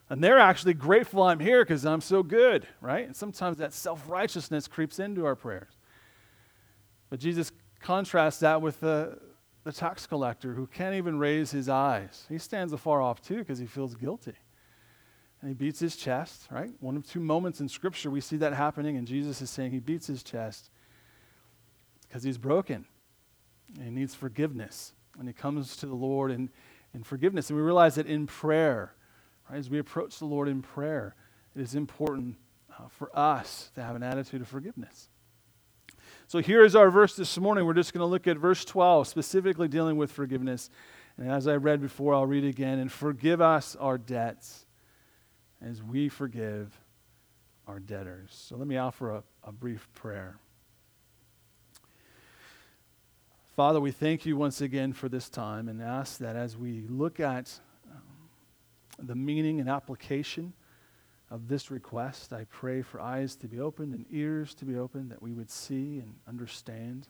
And 0.09 0.23
they're 0.23 0.39
actually 0.39 0.75
grateful 0.75 1.25
I'm 1.25 1.41
here 1.41 1.65
because 1.65 1.85
I'm 1.85 2.03
so 2.03 2.23
good, 2.23 2.69
right? 2.81 3.05
And 3.05 3.17
sometimes 3.17 3.57
that 3.57 3.73
self 3.73 4.09
righteousness 4.09 4.69
creeps 4.69 5.01
into 5.01 5.27
our 5.27 5.35
prayers. 5.35 5.73
But 7.11 7.19
Jesus 7.19 7.51
Contrast 7.85 8.41
that 8.41 8.63
with 8.63 8.81
the, 8.81 9.19
the 9.65 9.71
tax 9.71 10.07
collector 10.07 10.55
who 10.55 10.67
can't 10.67 10.95
even 10.95 11.19
raise 11.19 11.51
his 11.51 11.69
eyes. 11.69 12.25
He 12.31 12.39
stands 12.39 12.73
afar 12.73 13.03
off 13.03 13.21
too 13.21 13.41
because 13.41 13.59
he 13.59 13.67
feels 13.67 13.95
guilty. 13.95 14.33
And 15.43 15.51
he 15.51 15.55
beats 15.55 15.81
his 15.81 15.95
chest, 15.95 16.47
right? 16.51 16.71
One 16.81 16.97
of 16.97 17.07
two 17.07 17.21
moments 17.21 17.61
in 17.61 17.69
Scripture 17.69 18.11
we 18.11 18.23
see 18.23 18.39
that 18.39 18.55
happening, 18.55 18.97
and 18.97 19.07
Jesus 19.07 19.43
is 19.43 19.51
saying 19.51 19.73
he 19.73 19.81
beats 19.81 20.07
his 20.07 20.23
chest 20.23 20.71
because 22.09 22.23
he's 22.23 22.39
broken 22.39 22.87
and 23.75 23.85
he 23.85 23.91
needs 23.91 24.15
forgiveness. 24.15 24.95
And 25.19 25.29
he 25.29 25.35
comes 25.35 25.77
to 25.77 25.87
the 25.87 25.95
Lord 25.95 26.31
in, 26.31 26.49
in 26.95 27.03
forgiveness. 27.03 27.51
And 27.51 27.59
we 27.59 27.63
realize 27.63 27.97
that 27.97 28.07
in 28.07 28.27
prayer, 28.27 28.95
right, 29.51 29.59
as 29.59 29.69
we 29.69 29.79
approach 29.79 30.19
the 30.19 30.25
Lord 30.25 30.49
in 30.49 30.63
prayer, 30.63 31.15
it 31.55 31.61
is 31.61 31.75
important 31.75 32.37
uh, 32.73 32.89
for 32.89 33.11
us 33.15 33.71
to 33.75 33.83
have 33.83 33.95
an 33.95 34.03
attitude 34.03 34.41
of 34.41 34.49
forgiveness. 34.49 35.11
So 36.27 36.41
here 36.41 36.65
is 36.65 36.75
our 36.75 36.91
verse 36.91 37.17
this 37.17 37.37
morning. 37.39 37.67
We're 37.67 37.75
just 37.75 37.93
going 37.93 38.01
to 38.01 38.07
look 38.07 38.27
at 38.27 38.39
verse 38.39 38.65
12, 38.65 39.07
specifically 39.07 39.69
dealing 39.69 39.97
with 39.97 40.11
forgiveness. 40.11 40.71
And 41.19 41.31
as 41.31 41.47
I 41.47 41.57
read 41.57 41.83
before, 41.83 42.15
I'll 42.15 42.27
read 42.27 42.45
again. 42.45 42.79
And 42.79 42.91
forgive 42.91 43.41
us 43.41 43.77
our 43.77 43.99
debts 43.99 44.65
as 45.61 45.83
we 45.83 46.09
forgive 46.09 46.81
our 47.67 47.79
debtors. 47.79 48.31
So 48.31 48.57
let 48.57 48.67
me 48.67 48.79
offer 48.79 49.11
a, 49.11 49.23
a 49.45 49.53
brief 49.53 49.87
prayer. 49.95 50.39
Father, 53.55 53.81
we 53.81 53.93
thank 53.93 54.27
you 54.27 54.37
once 54.37 54.61
again 54.61 54.93
for 54.93 55.09
this 55.09 55.29
time 55.29 55.69
and 55.69 55.81
ask 55.81 56.19
that 56.19 56.37
as 56.37 56.57
we 56.57 56.87
look 56.89 57.21
at 57.21 57.61
um, 57.93 59.07
the 59.07 59.15
meaning 59.15 59.61
and 59.61 59.69
application 59.69 60.55
of 61.35 61.49
this 61.49 61.69
request. 61.69 62.33
I 62.33 62.45
pray 62.45 62.81
for 62.81 63.01
eyes 63.01 63.35
to 63.37 63.49
be 63.49 63.59
opened 63.59 63.93
and 63.93 64.07
ears 64.09 64.55
to 64.55 64.65
be 64.65 64.77
opened, 64.77 65.11
that 65.11 65.21
we 65.21 65.33
would 65.33 65.51
see 65.51 65.99
and 65.99 66.15
understand. 66.29 67.09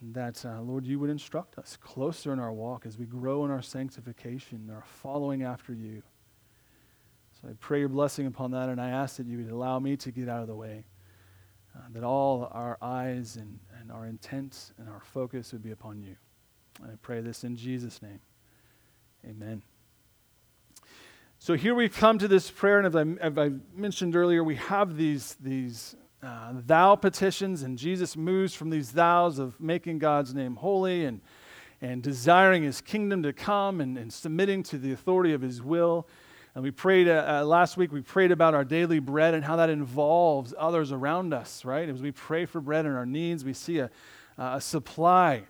And 0.00 0.12
that, 0.14 0.44
uh, 0.44 0.60
Lord, 0.60 0.84
you 0.84 0.98
would 0.98 1.08
instruct 1.08 1.58
us 1.58 1.78
closer 1.80 2.32
in 2.32 2.40
our 2.40 2.52
walk 2.52 2.84
as 2.84 2.98
we 2.98 3.06
grow 3.06 3.44
in 3.44 3.52
our 3.52 3.62
sanctification, 3.62 4.68
our 4.74 4.82
following 4.82 5.44
after 5.44 5.72
you. 5.72 6.02
So 7.40 7.48
I 7.48 7.52
pray 7.60 7.78
your 7.78 7.88
blessing 7.88 8.26
upon 8.26 8.50
that, 8.50 8.68
and 8.68 8.80
I 8.80 8.90
ask 8.90 9.16
that 9.18 9.26
you 9.26 9.38
would 9.38 9.50
allow 9.50 9.78
me 9.78 9.96
to 9.98 10.10
get 10.10 10.28
out 10.28 10.40
of 10.40 10.48
the 10.48 10.56
way, 10.56 10.84
uh, 11.76 11.82
that 11.92 12.02
all 12.02 12.50
our 12.50 12.78
eyes 12.82 13.36
and, 13.36 13.60
and 13.80 13.92
our 13.92 14.06
intent 14.06 14.72
and 14.76 14.88
our 14.88 15.00
focus 15.00 15.52
would 15.52 15.62
be 15.62 15.70
upon 15.70 16.00
you. 16.00 16.16
And 16.82 16.90
I 16.90 16.96
pray 17.00 17.20
this 17.20 17.44
in 17.44 17.56
Jesus' 17.56 18.02
name. 18.02 18.20
Amen. 19.24 19.62
So 21.46 21.54
here 21.54 21.76
we've 21.76 21.96
come 21.96 22.18
to 22.18 22.26
this 22.26 22.50
prayer, 22.50 22.78
and 22.78 22.88
as 22.88 22.96
I, 22.96 23.02
as 23.24 23.38
I 23.38 23.52
mentioned 23.72 24.16
earlier, 24.16 24.42
we 24.42 24.56
have 24.56 24.96
these, 24.96 25.36
these 25.40 25.94
uh, 26.20 26.54
thou 26.66 26.96
petitions, 26.96 27.62
and 27.62 27.78
Jesus 27.78 28.16
moves 28.16 28.52
from 28.52 28.68
these 28.68 28.90
thous 28.90 29.38
of 29.38 29.60
making 29.60 30.00
God's 30.00 30.34
name 30.34 30.56
holy 30.56 31.04
and, 31.04 31.20
and 31.80 32.02
desiring 32.02 32.64
his 32.64 32.80
kingdom 32.80 33.22
to 33.22 33.32
come 33.32 33.80
and, 33.80 33.96
and 33.96 34.12
submitting 34.12 34.64
to 34.64 34.76
the 34.76 34.90
authority 34.90 35.34
of 35.34 35.40
his 35.40 35.62
will. 35.62 36.08
And 36.56 36.64
we 36.64 36.72
prayed 36.72 37.06
uh, 37.06 37.24
uh, 37.28 37.44
last 37.44 37.76
week, 37.76 37.92
we 37.92 38.00
prayed 38.00 38.32
about 38.32 38.52
our 38.52 38.64
daily 38.64 38.98
bread 38.98 39.32
and 39.32 39.44
how 39.44 39.54
that 39.54 39.70
involves 39.70 40.52
others 40.58 40.90
around 40.90 41.32
us, 41.32 41.64
right? 41.64 41.88
As 41.88 42.02
we 42.02 42.10
pray 42.10 42.46
for 42.46 42.60
bread 42.60 42.86
and 42.86 42.96
our 42.96 43.06
needs, 43.06 43.44
we 43.44 43.52
see 43.52 43.78
a, 43.78 43.88
a 44.36 44.60
supply 44.60 45.44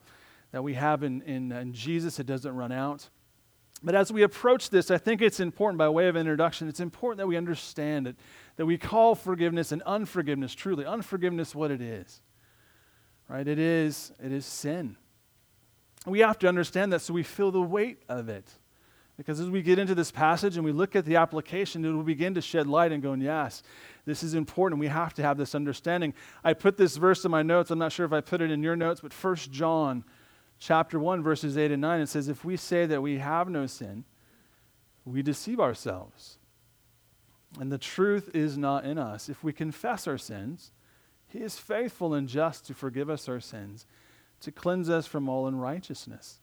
that 0.52 0.62
we 0.62 0.74
have 0.74 1.02
in, 1.02 1.22
in, 1.22 1.52
in 1.52 1.72
Jesus, 1.72 2.18
it 2.18 2.26
doesn't 2.26 2.54
run 2.54 2.70
out. 2.70 3.08
But 3.82 3.94
as 3.94 4.12
we 4.12 4.22
approach 4.22 4.70
this, 4.70 4.90
I 4.90 4.98
think 4.98 5.20
it's 5.20 5.38
important, 5.38 5.78
by 5.78 5.88
way 5.88 6.08
of 6.08 6.16
introduction, 6.16 6.68
it's 6.68 6.80
important 6.80 7.18
that 7.18 7.26
we 7.26 7.36
understand 7.36 8.06
it, 8.06 8.16
that 8.56 8.66
we 8.66 8.78
call 8.78 9.14
forgiveness 9.14 9.70
and 9.70 9.82
unforgiveness 9.82 10.54
truly. 10.54 10.86
Unforgiveness, 10.86 11.54
what 11.54 11.70
it 11.70 11.82
is, 11.82 12.22
right? 13.28 13.46
It 13.46 13.58
is, 13.58 14.12
it 14.22 14.32
is 14.32 14.46
sin. 14.46 14.96
We 16.06 16.20
have 16.20 16.38
to 16.38 16.48
understand 16.48 16.92
that 16.92 17.00
so 17.00 17.12
we 17.12 17.22
feel 17.22 17.50
the 17.50 17.60
weight 17.60 18.02
of 18.08 18.28
it. 18.28 18.50
Because 19.16 19.40
as 19.40 19.48
we 19.48 19.62
get 19.62 19.78
into 19.78 19.94
this 19.94 20.10
passage 20.10 20.56
and 20.56 20.64
we 20.64 20.72
look 20.72 20.94
at 20.94 21.04
the 21.06 21.16
application, 21.16 21.84
it 21.84 21.90
will 21.90 22.02
begin 22.02 22.34
to 22.34 22.42
shed 22.42 22.66
light 22.66 22.92
and 22.92 23.02
going, 23.02 23.22
yes, 23.22 23.62
this 24.04 24.22
is 24.22 24.34
important. 24.34 24.78
We 24.78 24.88
have 24.88 25.14
to 25.14 25.22
have 25.22 25.38
this 25.38 25.54
understanding. 25.54 26.12
I 26.44 26.52
put 26.52 26.76
this 26.76 26.96
verse 26.96 27.24
in 27.24 27.30
my 27.30 27.42
notes. 27.42 27.70
I'm 27.70 27.78
not 27.78 27.92
sure 27.92 28.04
if 28.04 28.12
I 28.12 28.20
put 28.20 28.42
it 28.42 28.50
in 28.50 28.62
your 28.62 28.76
notes, 28.76 29.00
but 29.00 29.12
1 29.12 29.36
John 29.50 30.04
chapter 30.58 30.98
1, 30.98 31.22
verses 31.22 31.56
8 31.56 31.72
and 31.72 31.80
9, 31.80 32.00
it 32.00 32.08
says, 32.08 32.28
If 32.28 32.44
we 32.44 32.56
say 32.56 32.86
that 32.86 33.02
we 33.02 33.18
have 33.18 33.48
no 33.48 33.66
sin, 33.66 34.04
we 35.04 35.22
deceive 35.22 35.60
ourselves. 35.60 36.38
And 37.60 37.70
the 37.70 37.78
truth 37.78 38.30
is 38.34 38.58
not 38.58 38.84
in 38.84 38.98
us. 38.98 39.28
If 39.28 39.42
we 39.42 39.52
confess 39.52 40.06
our 40.06 40.18
sins, 40.18 40.72
he 41.28 41.38
is 41.38 41.58
faithful 41.58 42.14
and 42.14 42.28
just 42.28 42.66
to 42.66 42.74
forgive 42.74 43.08
us 43.08 43.28
our 43.28 43.40
sins, 43.40 43.86
to 44.40 44.50
cleanse 44.50 44.90
us 44.90 45.06
from 45.06 45.28
all 45.28 45.46
unrighteousness. 45.46 46.40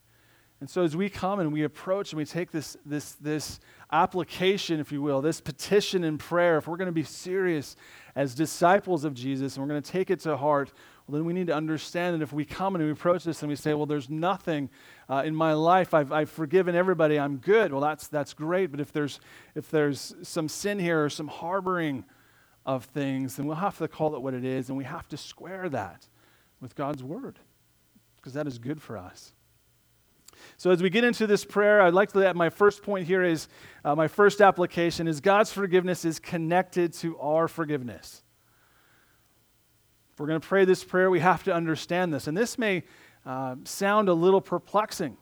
And 0.60 0.70
so 0.70 0.84
as 0.84 0.96
we 0.96 1.10
come 1.10 1.42
and 1.42 1.52
we 1.52 1.64
approach 1.64 2.14
and 2.14 2.18
we 2.18 2.24
take 2.24 2.52
this, 2.52 2.78
this, 2.86 3.14
this 3.14 3.60
application, 3.92 4.80
if 4.80 4.94
you 4.94 5.02
will, 5.02 5.22
this 5.22 5.42
petition 5.42 6.06
and 6.06 6.18
prayer, 6.18 6.58
if 6.58 6.68
we're 6.68 6.78
going 6.78 6.86
to 6.86 6.94
be 6.94 7.04
serious 7.04 7.76
as 8.16 8.34
disciples 8.34 9.04
of 9.04 9.14
Jesus 9.14 9.58
and 9.58 9.64
we're 9.64 9.70
going 9.70 9.82
to 9.82 9.92
take 9.92 10.10
it 10.10 10.22
to 10.22 10.38
heart, 10.38 10.72
well, 11.08 11.18
then 11.18 11.26
we 11.26 11.34
need 11.34 11.48
to 11.48 11.56
understand 11.56 12.16
that 12.16 12.24
if 12.24 12.32
we 12.32 12.46
come 12.46 12.76
and 12.76 12.84
we 12.84 12.92
approach 12.92 13.26
this 13.26 13.42
and 13.42 13.50
we 13.50 13.58
say, 13.58 13.74
well, 13.74 13.86
there's 13.86 14.10
nothing 14.10 14.70
uh, 15.10 15.24
in 15.26 15.36
my 15.36 15.54
life, 15.54 15.94
I've, 15.94 16.14
I've 16.14 16.30
forgiven 16.30 16.76
everybody, 16.76 17.20
I'm 17.20 17.38
good, 17.38 17.74
well, 17.74 17.82
that's, 17.82 18.08
that's 18.08 18.34
great. 18.34 18.72
But 18.72 18.80
if 18.80 18.94
there's, 18.94 19.20
if 19.54 19.70
there's 19.70 20.16
some 20.22 20.48
sin 20.48 20.80
here 20.80 21.04
or 21.04 21.10
some 21.10 21.28
harboring 21.28 22.06
of 22.66 22.86
things, 22.86 23.36
then 23.36 23.48
we'll 23.48 23.58
have 23.58 23.78
to 23.80 23.88
call 23.90 24.16
it 24.16 24.22
what 24.22 24.34
it 24.34 24.46
is 24.46 24.70
and 24.70 24.78
we 24.78 24.86
have 24.86 25.08
to 25.10 25.18
square 25.18 25.68
that 25.70 26.08
with 26.62 26.76
God's 26.76 27.04
word 27.04 27.38
because 28.16 28.34
that 28.34 28.48
is 28.48 28.58
good 28.58 28.82
for 28.82 28.98
us. 28.98 29.34
So, 30.58 30.72
as 30.72 30.82
we 30.82 30.90
get 30.90 31.04
into 31.04 31.28
this 31.28 31.46
prayer, 31.46 31.82
I'd 31.82 31.94
like 31.94 32.12
to, 32.14 32.20
let 32.20 32.36
my 32.36 32.50
first 32.50 32.82
point 32.82 33.08
here 33.08 33.24
is 33.24 33.48
uh, 33.86 33.96
my 33.96 34.08
first 34.08 34.42
application 34.42 35.08
is 35.08 35.22
God's 35.22 35.52
forgiveness 35.52 36.06
is 36.06 36.20
connected 36.20 36.94
to 36.94 37.18
our 37.20 37.48
forgiveness. 37.48 38.23
If 40.14 40.20
we're 40.20 40.28
going 40.28 40.40
to 40.40 40.48
pray 40.48 40.64
this 40.64 40.84
prayer, 40.84 41.10
we 41.10 41.22
have 41.22 41.44
to 41.46 41.54
understand 41.54 42.14
this. 42.14 42.28
And 42.28 42.38
this 42.38 42.60
may 42.60 42.84
uh, 43.26 43.56
sound 43.64 44.10
a 44.10 44.14
little 44.14 44.42
perplexing, 44.42 45.18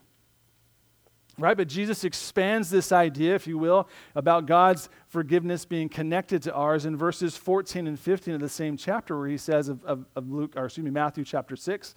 right? 1.38 1.55
But 1.55 1.69
Jesus 1.69 2.03
expands 2.03 2.69
this 2.69 2.91
idea, 2.91 3.33
if 3.33 3.48
you 3.48 3.57
will, 3.57 3.88
about 4.15 4.48
God's 4.48 4.89
forgiveness 5.07 5.63
being 5.63 5.88
connected 5.88 6.43
to 6.43 6.53
ours 6.53 6.86
in 6.86 6.98
verses 6.98 7.38
14 7.38 7.88
and 7.88 7.98
15 7.98 8.33
of 8.33 8.41
the 8.41 8.50
same 8.50 8.75
chapter, 8.75 9.17
where 9.17 9.29
he 9.29 9.38
says 9.38 9.69
of, 9.69 9.81
of, 9.86 10.05
of 10.15 10.29
Luke, 10.29 10.53
or 10.57 10.65
excuse 10.65 10.83
me, 10.83 10.91
Matthew 10.91 11.24
chapter 11.24 11.55
6. 11.55 11.95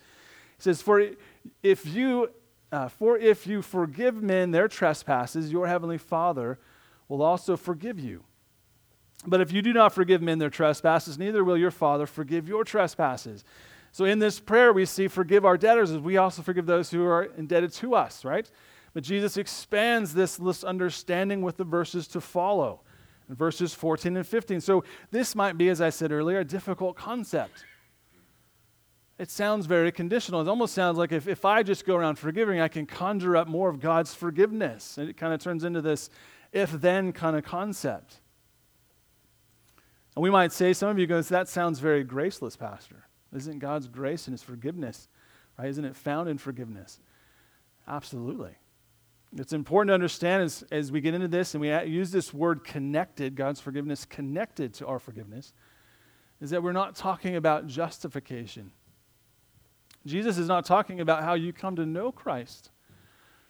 He 0.56 0.62
says, 0.62 0.80
For 0.80 1.10
if 1.62 1.86
you 1.86 2.30
uh, 2.74 2.88
for 2.88 3.16
if 3.16 3.46
you 3.46 3.62
forgive 3.62 4.20
men 4.20 4.50
their 4.50 4.66
trespasses, 4.66 5.52
your 5.52 5.68
heavenly 5.68 5.98
Father 5.98 6.58
will 7.06 7.22
also 7.22 7.56
forgive 7.56 8.00
you. 8.00 8.24
But 9.26 9.40
if 9.40 9.52
you 9.52 9.62
do 9.62 9.72
not 9.72 9.92
forgive 9.92 10.22
men 10.22 10.38
their 10.38 10.50
trespasses, 10.50 11.18
neither 11.18 11.42
will 11.44 11.56
your 11.56 11.70
Father 11.70 12.06
forgive 12.06 12.48
your 12.48 12.64
trespasses. 12.64 13.44
So 13.92 14.04
in 14.04 14.18
this 14.18 14.40
prayer, 14.40 14.72
we 14.72 14.86
see 14.86 15.08
forgive 15.08 15.44
our 15.44 15.56
debtors 15.56 15.90
as 15.90 15.98
we 15.98 16.16
also 16.16 16.42
forgive 16.42 16.66
those 16.66 16.90
who 16.90 17.04
are 17.04 17.24
indebted 17.36 17.72
to 17.74 17.94
us, 17.94 18.24
right? 18.24 18.50
But 18.92 19.02
Jesus 19.02 19.36
expands 19.36 20.14
this, 20.14 20.64
understanding 20.64 21.42
with 21.42 21.56
the 21.56 21.64
verses 21.64 22.06
to 22.08 22.20
follow 22.20 22.80
verses 23.28 23.72
14 23.72 24.16
and 24.16 24.26
15. 24.26 24.60
So 24.60 24.84
this 25.10 25.34
might 25.34 25.56
be, 25.56 25.68
as 25.68 25.80
I 25.80 25.90
said 25.90 26.12
earlier, 26.12 26.40
a 26.40 26.44
difficult 26.44 26.96
concept. 26.96 27.64
It 29.18 29.30
sounds 29.30 29.66
very 29.66 29.92
conditional. 29.92 30.40
It 30.40 30.48
almost 30.48 30.74
sounds 30.74 30.98
like 30.98 31.12
if, 31.12 31.28
if 31.28 31.44
I 31.44 31.62
just 31.62 31.86
go 31.86 31.96
around 31.96 32.16
forgiving, 32.16 32.60
I 32.60 32.68
can 32.68 32.84
conjure 32.84 33.36
up 33.36 33.46
more 33.46 33.68
of 33.68 33.80
God's 33.80 34.12
forgiveness. 34.12 34.98
And 34.98 35.08
it 35.08 35.16
kind 35.16 35.32
of 35.32 35.40
turns 35.40 35.64
into 35.64 35.80
this 35.80 36.10
if 36.52 36.72
then 36.72 37.12
kind 37.12 37.36
of 37.36 37.44
concept. 37.44 38.20
And 40.16 40.22
we 40.22 40.30
might 40.30 40.52
say, 40.52 40.72
some 40.72 40.88
of 40.88 40.98
you 40.98 41.06
goes, 41.06 41.28
that 41.28 41.48
sounds 41.48 41.80
very 41.80 42.04
graceless, 42.04 42.56
Pastor. 42.56 43.06
Isn't 43.34 43.58
God's 43.58 43.88
grace 43.88 44.26
and 44.26 44.32
his 44.32 44.42
forgiveness, 44.42 45.08
right? 45.58 45.68
Isn't 45.68 45.84
it 45.84 45.96
found 45.96 46.28
in 46.28 46.38
forgiveness? 46.38 47.00
Absolutely. 47.88 48.52
It's 49.36 49.52
important 49.52 49.88
to 49.88 49.94
understand 49.94 50.44
as, 50.44 50.64
as 50.70 50.92
we 50.92 51.00
get 51.00 51.14
into 51.14 51.26
this 51.26 51.54
and 51.54 51.60
we 51.60 51.76
use 51.84 52.12
this 52.12 52.32
word 52.32 52.62
connected, 52.62 53.34
God's 53.34 53.60
forgiveness 53.60 54.04
connected 54.04 54.72
to 54.74 54.86
our 54.86 55.00
forgiveness, 55.00 55.52
is 56.40 56.50
that 56.50 56.62
we're 56.62 56.72
not 56.72 56.94
talking 56.94 57.34
about 57.34 57.66
justification. 57.66 58.70
Jesus 60.06 60.38
is 60.38 60.46
not 60.46 60.64
talking 60.64 61.00
about 61.00 61.24
how 61.24 61.34
you 61.34 61.52
come 61.52 61.74
to 61.76 61.86
know 61.86 62.12
Christ. 62.12 62.70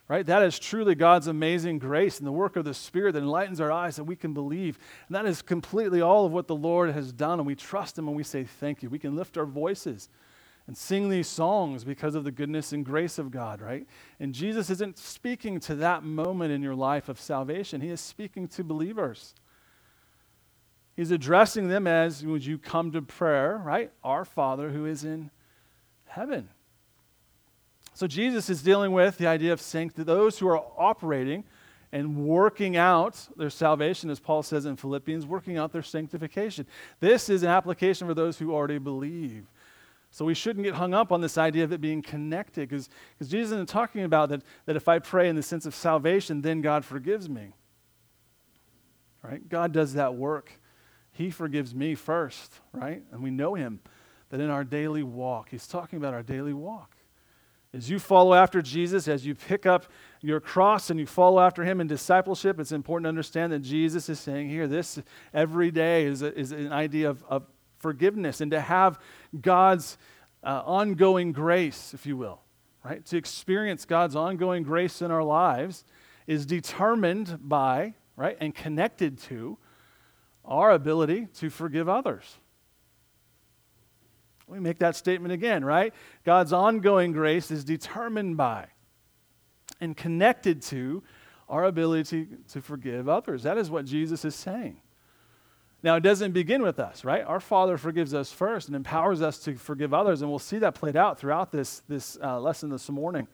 Right? 0.06 0.26
That 0.26 0.42
is 0.42 0.58
truly 0.58 0.94
God's 0.94 1.28
amazing 1.28 1.78
grace 1.78 2.18
and 2.18 2.26
the 2.26 2.32
work 2.32 2.56
of 2.56 2.66
the 2.66 2.74
Spirit 2.74 3.12
that 3.12 3.22
enlightens 3.22 3.58
our 3.58 3.72
eyes 3.72 3.96
that 3.96 4.04
we 4.04 4.16
can 4.16 4.34
believe. 4.34 4.78
And 5.08 5.14
that 5.14 5.24
is 5.24 5.40
completely 5.40 6.02
all 6.02 6.26
of 6.26 6.32
what 6.32 6.46
the 6.46 6.54
Lord 6.54 6.90
has 6.90 7.10
done. 7.10 7.40
And 7.40 7.46
we 7.46 7.54
trust 7.54 7.96
Him 7.96 8.06
and 8.06 8.16
we 8.16 8.22
say 8.22 8.44
thank 8.44 8.82
you. 8.82 8.90
We 8.90 8.98
can 8.98 9.16
lift 9.16 9.38
our 9.38 9.46
voices 9.46 10.10
and 10.66 10.76
sing 10.76 11.08
these 11.08 11.28
songs 11.28 11.84
because 11.84 12.14
of 12.14 12.24
the 12.24 12.30
goodness 12.30 12.72
and 12.72 12.84
grace 12.84 13.18
of 13.18 13.30
God, 13.30 13.60
right? 13.60 13.86
And 14.18 14.34
Jesus 14.34 14.70
isn't 14.70 14.98
speaking 14.98 15.60
to 15.60 15.74
that 15.76 16.02
moment 16.02 16.52
in 16.52 16.62
your 16.62 16.74
life 16.74 17.08
of 17.08 17.20
salvation, 17.20 17.80
He 17.80 17.90
is 17.90 18.00
speaking 18.00 18.48
to 18.48 18.64
believers. 18.64 19.34
He's 20.96 21.10
addressing 21.10 21.68
them 21.68 21.86
as, 21.86 22.24
would 22.24 22.46
you 22.46 22.56
come 22.56 22.92
to 22.92 23.02
prayer, 23.02 23.60
right? 23.64 23.90
Our 24.04 24.24
Father 24.24 24.70
who 24.70 24.86
is 24.86 25.02
in 25.02 25.30
heaven. 26.06 26.50
So 27.94 28.06
Jesus 28.06 28.50
is 28.50 28.62
dealing 28.62 28.92
with 28.92 29.18
the 29.18 29.26
idea 29.26 29.52
of 29.52 29.60
sanctity. 29.60 30.02
Those 30.02 30.38
who 30.38 30.48
are 30.48 30.62
operating 30.76 31.44
and 31.92 32.26
working 32.26 32.76
out 32.76 33.28
their 33.36 33.50
salvation, 33.50 34.10
as 34.10 34.18
Paul 34.18 34.42
says 34.42 34.66
in 34.66 34.74
Philippians, 34.74 35.26
working 35.26 35.56
out 35.56 35.72
their 35.72 35.82
sanctification. 35.82 36.66
This 36.98 37.30
is 37.30 37.44
an 37.44 37.50
application 37.50 38.08
for 38.08 38.14
those 38.14 38.36
who 38.36 38.52
already 38.52 38.78
believe. 38.78 39.46
So 40.10 40.24
we 40.24 40.34
shouldn't 40.34 40.64
get 40.64 40.74
hung 40.74 40.92
up 40.92 41.12
on 41.12 41.20
this 41.20 41.38
idea 41.38 41.62
of 41.62 41.72
it 41.72 41.80
being 41.80 42.02
connected, 42.02 42.68
because 42.68 42.88
Jesus 43.20 43.52
isn't 43.52 43.68
talking 43.68 44.02
about 44.02 44.28
that, 44.30 44.42
that 44.66 44.76
if 44.76 44.88
I 44.88 44.98
pray 44.98 45.28
in 45.28 45.36
the 45.36 45.42
sense 45.42 45.66
of 45.66 45.74
salvation, 45.74 46.42
then 46.42 46.60
God 46.60 46.84
forgives 46.84 47.28
me. 47.28 47.52
Right? 49.22 49.48
God 49.48 49.72
does 49.72 49.94
that 49.94 50.14
work. 50.14 50.52
He 51.12 51.30
forgives 51.30 51.74
me 51.74 51.94
first, 51.94 52.60
right? 52.72 53.02
And 53.12 53.22
we 53.22 53.30
know 53.30 53.54
him 53.54 53.80
that 54.30 54.40
in 54.40 54.50
our 54.50 54.64
daily 54.64 55.04
walk, 55.04 55.50
he's 55.50 55.66
talking 55.66 55.96
about 55.96 56.12
our 56.12 56.24
daily 56.24 56.52
walk. 56.52 56.93
As 57.74 57.90
you 57.90 57.98
follow 57.98 58.34
after 58.34 58.62
Jesus, 58.62 59.08
as 59.08 59.26
you 59.26 59.34
pick 59.34 59.66
up 59.66 59.86
your 60.20 60.38
cross 60.38 60.90
and 60.90 61.00
you 61.00 61.06
follow 61.06 61.40
after 61.40 61.64
him 61.64 61.80
in 61.80 61.88
discipleship, 61.88 62.60
it's 62.60 62.70
important 62.70 63.06
to 63.06 63.08
understand 63.08 63.52
that 63.52 63.60
Jesus 63.60 64.08
is 64.08 64.20
saying 64.20 64.48
here 64.48 64.68
this 64.68 65.00
every 65.32 65.72
day 65.72 66.04
is, 66.04 66.22
a, 66.22 66.32
is 66.38 66.52
an 66.52 66.72
idea 66.72 67.10
of, 67.10 67.24
of 67.24 67.46
forgiveness 67.78 68.40
and 68.40 68.52
to 68.52 68.60
have 68.60 69.00
God's 69.40 69.98
uh, 70.44 70.62
ongoing 70.64 71.32
grace, 71.32 71.92
if 71.94 72.06
you 72.06 72.16
will, 72.16 72.42
right? 72.84 73.04
To 73.06 73.16
experience 73.16 73.84
God's 73.84 74.14
ongoing 74.14 74.62
grace 74.62 75.02
in 75.02 75.10
our 75.10 75.24
lives 75.24 75.84
is 76.28 76.46
determined 76.46 77.40
by, 77.42 77.94
right, 78.14 78.36
and 78.40 78.54
connected 78.54 79.18
to 79.22 79.58
our 80.44 80.70
ability 80.70 81.26
to 81.38 81.50
forgive 81.50 81.88
others. 81.88 82.38
Me 84.54 84.60
make 84.60 84.78
that 84.78 84.96
statement 84.96 85.32
again, 85.32 85.64
right? 85.64 85.92
God's 86.24 86.52
ongoing 86.52 87.12
grace 87.12 87.50
is 87.50 87.64
determined 87.64 88.36
by 88.36 88.66
and 89.80 89.96
connected 89.96 90.62
to 90.62 91.02
our 91.48 91.64
ability 91.64 92.28
to 92.52 92.60
forgive 92.60 93.08
others. 93.08 93.42
That 93.42 93.58
is 93.58 93.70
what 93.70 93.84
Jesus 93.84 94.24
is 94.24 94.34
saying. 94.34 94.80
Now, 95.82 95.96
it 95.96 96.00
doesn't 96.00 96.32
begin 96.32 96.62
with 96.62 96.80
us, 96.80 97.04
right? 97.04 97.22
Our 97.22 97.40
Father 97.40 97.76
forgives 97.76 98.14
us 98.14 98.32
first 98.32 98.68
and 98.68 98.74
empowers 98.74 99.20
us 99.20 99.38
to 99.40 99.54
forgive 99.54 99.92
others, 99.92 100.22
and 100.22 100.30
we'll 100.30 100.38
see 100.38 100.56
that 100.58 100.74
played 100.74 100.96
out 100.96 101.18
throughout 101.18 101.52
this, 101.52 101.82
this 101.88 102.16
uh, 102.22 102.40
lesson 102.40 102.70
this 102.70 102.88
morning. 102.88 103.28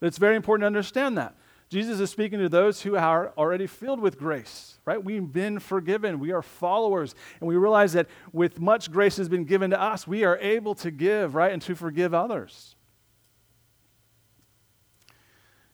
But 0.00 0.08
it's 0.08 0.18
very 0.18 0.34
important 0.34 0.62
to 0.62 0.66
understand 0.66 1.16
that. 1.18 1.36
Jesus 1.68 1.98
is 1.98 2.10
speaking 2.10 2.38
to 2.38 2.48
those 2.48 2.82
who 2.82 2.96
are 2.96 3.32
already 3.36 3.66
filled 3.66 3.98
with 4.00 4.18
grace, 4.18 4.78
right? 4.84 5.02
We've 5.02 5.32
been 5.32 5.58
forgiven. 5.58 6.20
We 6.20 6.30
are 6.30 6.42
followers. 6.42 7.14
And 7.40 7.48
we 7.48 7.56
realize 7.56 7.92
that 7.94 8.06
with 8.32 8.60
much 8.60 8.92
grace 8.92 9.16
has 9.16 9.28
been 9.28 9.44
given 9.44 9.70
to 9.70 9.80
us, 9.80 10.06
we 10.06 10.22
are 10.22 10.38
able 10.38 10.76
to 10.76 10.92
give, 10.92 11.34
right? 11.34 11.52
And 11.52 11.60
to 11.62 11.74
forgive 11.74 12.14
others. 12.14 12.76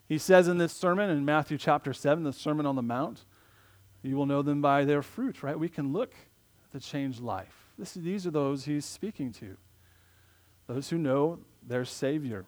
He 0.09 0.17
says 0.17 0.49
in 0.49 0.59
this 0.59 0.73
sermon 0.73 1.11
in 1.11 1.25
Matthew 1.25 1.59
chapter 1.59 1.93
7, 1.93 2.25
the 2.25 2.33
Sermon 2.33 2.65
on 2.65 2.77
the 2.77 2.83
Mount, 2.83 3.25
you 4.03 4.17
will 4.17 4.27
know 4.27 4.43
them 4.43 4.61
by 4.61 4.85
their 4.85 5.03
fruit, 5.03 5.43
right? 5.43 5.59
We 5.59 5.69
can 5.69 5.93
look 5.93 6.15
at 6.65 6.71
the 6.73 6.81
changed 6.81 7.21
life. 7.21 7.71
This, 7.79 7.95
these 7.95 8.27
are 8.27 8.31
those 8.31 8.65
he's 8.65 8.85
speaking 8.85 9.33
to, 9.35 9.57
those 10.67 10.89
who 10.91 10.99
know 10.99 11.39
their 11.67 11.85
Savior. 11.85 12.45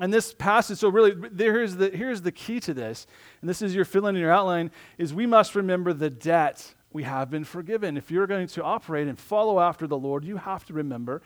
And 0.00 0.12
this 0.12 0.32
passage, 0.32 0.78
so 0.78 0.88
really, 0.88 1.14
here's 1.36 1.76
the, 1.76 1.90
here's 1.90 2.22
the 2.22 2.32
key 2.32 2.58
to 2.60 2.72
this, 2.72 3.06
and 3.42 3.50
this 3.50 3.60
is 3.60 3.74
your 3.74 3.84
fill 3.84 4.06
in 4.06 4.16
your 4.16 4.32
outline, 4.32 4.70
is 4.96 5.12
we 5.12 5.26
must 5.26 5.54
remember 5.54 5.92
the 5.92 6.08
debt 6.08 6.74
we 6.90 7.02
have 7.02 7.30
been 7.30 7.44
forgiven. 7.44 7.98
If 7.98 8.10
you're 8.10 8.26
going 8.26 8.48
to 8.48 8.64
operate 8.64 9.08
and 9.08 9.18
follow 9.18 9.60
after 9.60 9.86
the 9.86 9.98
Lord, 9.98 10.24
you 10.24 10.38
have 10.38 10.64
to 10.66 10.72
remember 10.72 11.20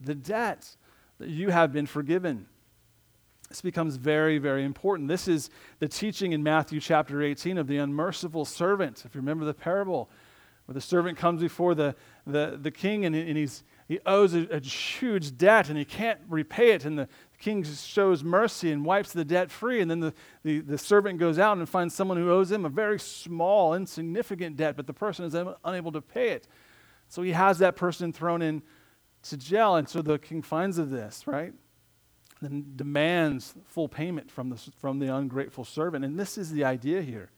the 0.00 0.14
debt 0.14 0.76
that 1.18 1.30
you 1.30 1.48
have 1.48 1.72
been 1.72 1.86
forgiven. 1.86 2.46
This 3.48 3.62
becomes 3.62 3.96
very, 3.96 4.36
very 4.36 4.64
important. 4.64 5.08
This 5.08 5.26
is 5.26 5.48
the 5.78 5.88
teaching 5.88 6.32
in 6.32 6.42
Matthew 6.42 6.78
chapter 6.78 7.22
18 7.22 7.56
of 7.56 7.66
the 7.66 7.78
unmerciful 7.78 8.44
servant. 8.44 9.02
If 9.06 9.14
you 9.14 9.20
remember 9.22 9.46
the 9.46 9.54
parable, 9.54 10.10
where 10.66 10.74
the 10.74 10.80
servant 10.80 11.18
comes 11.18 11.40
before 11.40 11.74
the, 11.74 11.96
the, 12.26 12.58
the 12.60 12.70
king 12.70 13.06
and, 13.06 13.16
and 13.16 13.36
he's, 13.36 13.64
he 13.90 13.98
owes 14.06 14.34
a, 14.34 14.46
a, 14.52 14.60
huge 14.60 15.36
debt 15.36 15.68
and 15.68 15.76
he 15.76 15.84
can't 15.84 16.20
repay 16.28 16.70
it. 16.70 16.84
And 16.84 16.96
the, 16.96 17.08
king 17.40 17.64
shows 17.64 18.22
mercy 18.22 18.70
and 18.70 18.84
wipes 18.84 19.12
the 19.12 19.24
debt 19.24 19.50
free. 19.50 19.80
And 19.80 19.90
then 19.90 19.98
the, 19.98 20.14
the, 20.44 20.60
the, 20.60 20.78
servant 20.78 21.18
goes 21.18 21.40
out 21.40 21.58
and 21.58 21.68
finds 21.68 21.92
someone 21.92 22.16
who 22.16 22.30
owes 22.30 22.52
him 22.52 22.64
a 22.64 22.68
very 22.68 23.00
small, 23.00 23.74
insignificant 23.74 24.56
debt, 24.56 24.76
but 24.76 24.86
the 24.86 24.92
person 24.92 25.24
is 25.24 25.34
unable 25.64 25.90
to 25.90 26.00
pay 26.00 26.28
it. 26.28 26.46
So 27.08 27.22
he 27.22 27.32
has 27.32 27.58
that 27.58 27.74
person 27.74 28.12
thrown 28.12 28.42
in 28.42 28.62
to 29.22 29.36
jail. 29.36 29.74
And 29.74 29.88
so 29.88 30.02
the 30.02 30.20
king 30.20 30.40
finds 30.40 30.78
of 30.78 30.90
this, 30.90 31.26
right? 31.26 31.52
And 32.42 32.76
demands 32.76 33.54
full 33.64 33.88
payment 33.88 34.30
from 34.30 34.50
the, 34.50 34.70
from 34.78 35.00
the 35.00 35.12
ungrateful 35.12 35.64
servant. 35.64 36.04
And 36.04 36.16
this 36.16 36.38
is 36.38 36.52
the 36.52 36.62
idea 36.62 37.02
here. 37.02 37.32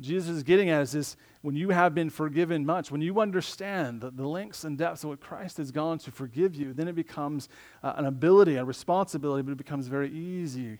Jesus 0.00 0.30
is 0.30 0.42
getting 0.42 0.68
at 0.68 0.82
is 0.82 0.92
this 0.92 1.16
when 1.42 1.56
you 1.56 1.70
have 1.70 1.94
been 1.94 2.10
forgiven 2.10 2.66
much, 2.66 2.90
when 2.90 3.00
you 3.00 3.20
understand 3.20 4.02
the, 4.02 4.10
the 4.10 4.26
lengths 4.26 4.64
and 4.64 4.76
depths 4.76 5.04
of 5.04 5.10
what 5.10 5.20
Christ 5.20 5.56
has 5.56 5.70
gone 5.70 5.98
to 6.00 6.10
forgive 6.10 6.54
you, 6.54 6.74
then 6.74 6.86
it 6.86 6.94
becomes 6.94 7.48
uh, 7.82 7.94
an 7.96 8.04
ability, 8.04 8.56
a 8.56 8.64
responsibility, 8.64 9.42
but 9.42 9.52
it 9.52 9.58
becomes 9.58 9.86
very 9.88 10.10
easy 10.10 10.78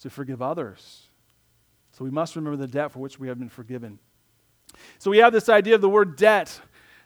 to 0.00 0.10
forgive 0.10 0.40
others. 0.40 1.08
So 1.92 2.04
we 2.04 2.10
must 2.10 2.36
remember 2.36 2.56
the 2.56 2.68
debt 2.68 2.92
for 2.92 3.00
which 3.00 3.18
we 3.18 3.28
have 3.28 3.38
been 3.38 3.48
forgiven. 3.48 3.98
So 4.98 5.10
we 5.10 5.18
have 5.18 5.32
this 5.32 5.48
idea 5.48 5.74
of 5.74 5.80
the 5.80 5.88
word 5.88 6.16
debt. 6.16 6.60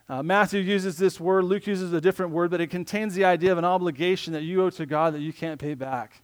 Uh, 0.09 0.23
Matthew 0.23 0.61
uses 0.61 0.97
this 0.97 1.21
word, 1.21 1.45
Luke 1.45 1.67
uses 1.67 1.93
a 1.93 2.01
different 2.01 2.33
word, 2.33 2.51
but 2.51 2.61
it 2.61 2.69
contains 2.69 3.15
the 3.15 3.25
idea 3.25 3.53
of 3.53 3.59
an 3.59 3.65
obligation 3.65 4.33
that 4.33 4.43
you 4.43 4.63
owe 4.63 4.71
to 4.71 4.87
God 4.87 5.15
that 5.15 5.21
you 5.21 5.33
can't 5.33 5.61
pay 5.61 5.75
back 5.75 6.23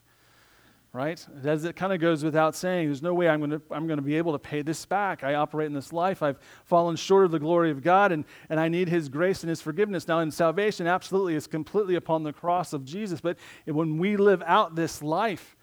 right? 0.95 1.27
As 1.45 1.65
it 1.65 1.75
kind 1.75 1.93
of 1.93 1.99
goes 1.99 2.23
without 2.23 2.55
saying, 2.55 2.87
there's 2.87 3.03
no 3.03 3.13
way 3.13 3.29
I'm 3.29 3.41
going 3.41 3.51
to 3.51 3.61
I'm 3.73 3.89
going 3.89 3.99
to 3.99 4.03
be 4.03 4.17
able 4.17 4.31
to 4.31 4.39
pay 4.39 4.63
this 4.63 4.87
back. 4.87 5.25
I 5.25 5.35
operate 5.35 5.67
in 5.67 5.75
this 5.75 5.93
life. 5.93 6.23
I've 6.23 6.39
fallen 6.67 6.95
short 6.95 7.25
of 7.25 7.33
the 7.33 7.41
glory 7.41 7.73
of 7.73 7.83
God, 7.83 8.13
and, 8.13 8.25
and 8.49 8.61
I 8.61 8.69
need 8.69 8.89
His 8.89 9.09
grace 9.09 9.43
and 9.43 9.51
His 9.51 9.61
forgiveness. 9.61 10.07
Now, 10.07 10.21
in 10.21 10.31
salvation, 10.31 10.87
absolutely, 10.87 11.35
it's 11.35 11.49
completely 11.49 11.97
upon 11.97 12.23
the 12.23 12.33
cross 12.33 12.73
of 12.73 12.85
Jesus. 12.85 13.21
But 13.21 13.39
when 13.67 13.99
we 13.99 14.17
live 14.17 14.41
out 14.47 14.77
this 14.77 15.03
life, 15.03 15.57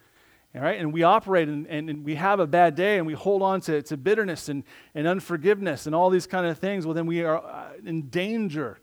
all 0.54 0.62
right, 0.62 0.78
and 0.78 0.92
we 0.92 1.04
operate 1.04 1.48
and, 1.48 1.66
and, 1.68 1.90
and, 1.90 2.04
we 2.04 2.16
have 2.16 2.42
a 2.42 2.48
bad 2.48 2.76
day 2.76 2.98
and 2.98 3.08
we 3.08 3.14
hold 3.14 3.42
on 3.42 3.62
to, 3.62 3.82
to 3.84 3.96
bitterness 3.96 4.50
and, 4.50 4.66
and 4.94 5.08
unforgiveness 5.08 5.86
and 5.86 5.96
all 5.96 6.10
these 6.10 6.28
kind 6.28 6.46
of 6.46 6.60
things, 6.60 6.86
well, 6.86 6.94
then 6.94 7.06
we 7.06 7.24
are 7.24 7.38
uh, 7.38 7.70
in 7.86 8.10
danger, 8.10 8.80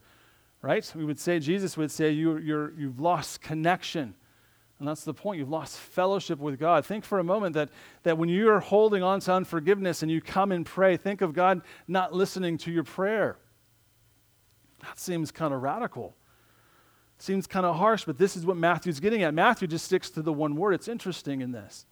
right? 0.63 0.91
We 0.97 1.05
would 1.05 1.21
say, 1.21 1.41
Jesus 1.41 1.77
would 1.77 1.91
say, 1.91 2.11
you, 2.11 2.39
you're, 2.39 2.73
you've 2.73 3.01
lost 3.01 3.43
connection 3.43 4.15
and 4.79 4.87
that's 4.87 5.05
the 5.05 5.15
point. 5.15 5.39
You've 5.41 5.51
lost 5.51 5.77
fellowship 5.77 6.39
with 6.39 6.59
God. 6.59 6.87
Think 6.87 7.05
for 7.05 7.19
a 7.19 7.25
moment 7.25 7.55
that, 7.55 7.71
that 8.05 8.17
when 8.17 8.29
you're 8.29 8.61
holding 8.61 9.03
on 9.03 9.21
to 9.21 9.33
unforgiveness 9.33 10.03
and 10.03 10.11
you 10.11 10.21
come 10.21 10.53
and 10.53 10.65
pray, 10.65 10.97
think 10.97 11.21
of 11.21 11.33
God 11.33 11.63
not 11.89 12.15
listening 12.15 12.59
to 12.59 12.71
your 12.71 12.85
prayer. 12.85 13.39
That 14.83 14.99
seems 15.01 15.33
kind 15.33 15.53
of 15.53 15.63
radical. 15.63 16.15
Seems 17.19 17.49
kind 17.49 17.67
of 17.67 17.75
harsh, 17.75 18.05
but 18.05 18.19
this 18.19 18.37
is 18.37 18.47
what 18.47 18.57
Matthew's 18.57 19.01
getting 19.01 19.25
at. 19.25 19.35
Matthew 19.35 19.67
just 19.67 19.85
sticks 19.85 20.11
to 20.11 20.23
the 20.23 20.33
one 20.33 20.55
word. 20.55 20.75
It's 20.75 20.87
interesting 20.87 21.41
in 21.41 21.51
this. 21.51 21.85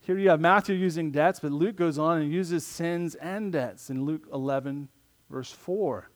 Here 0.00 0.18
you 0.18 0.28
have 0.28 0.40
Matthew 0.40 0.74
using 0.74 1.10
debts, 1.10 1.40
but 1.40 1.52
Luke 1.52 1.76
goes 1.76 1.98
on 1.98 2.20
and 2.20 2.30
uses 2.30 2.66
sins 2.66 3.14
and 3.14 3.52
debts 3.52 3.88
in 3.88 4.04
Luke 4.04 4.28
11, 4.30 4.88
verse 5.30 5.50
4. 5.50 6.10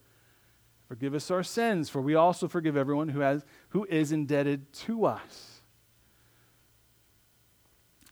Forgive 0.87 1.15
us 1.15 1.31
our 1.31 1.43
sins, 1.43 1.89
for 1.89 2.01
we 2.01 2.13
also 2.13 2.47
forgive 2.47 2.77
everyone 2.77 3.09
who, 3.09 3.21
has, 3.21 3.43
who 3.69 3.85
is 3.85 4.11
indebted 4.11 4.71
to 4.73 5.05
us. 5.05 5.54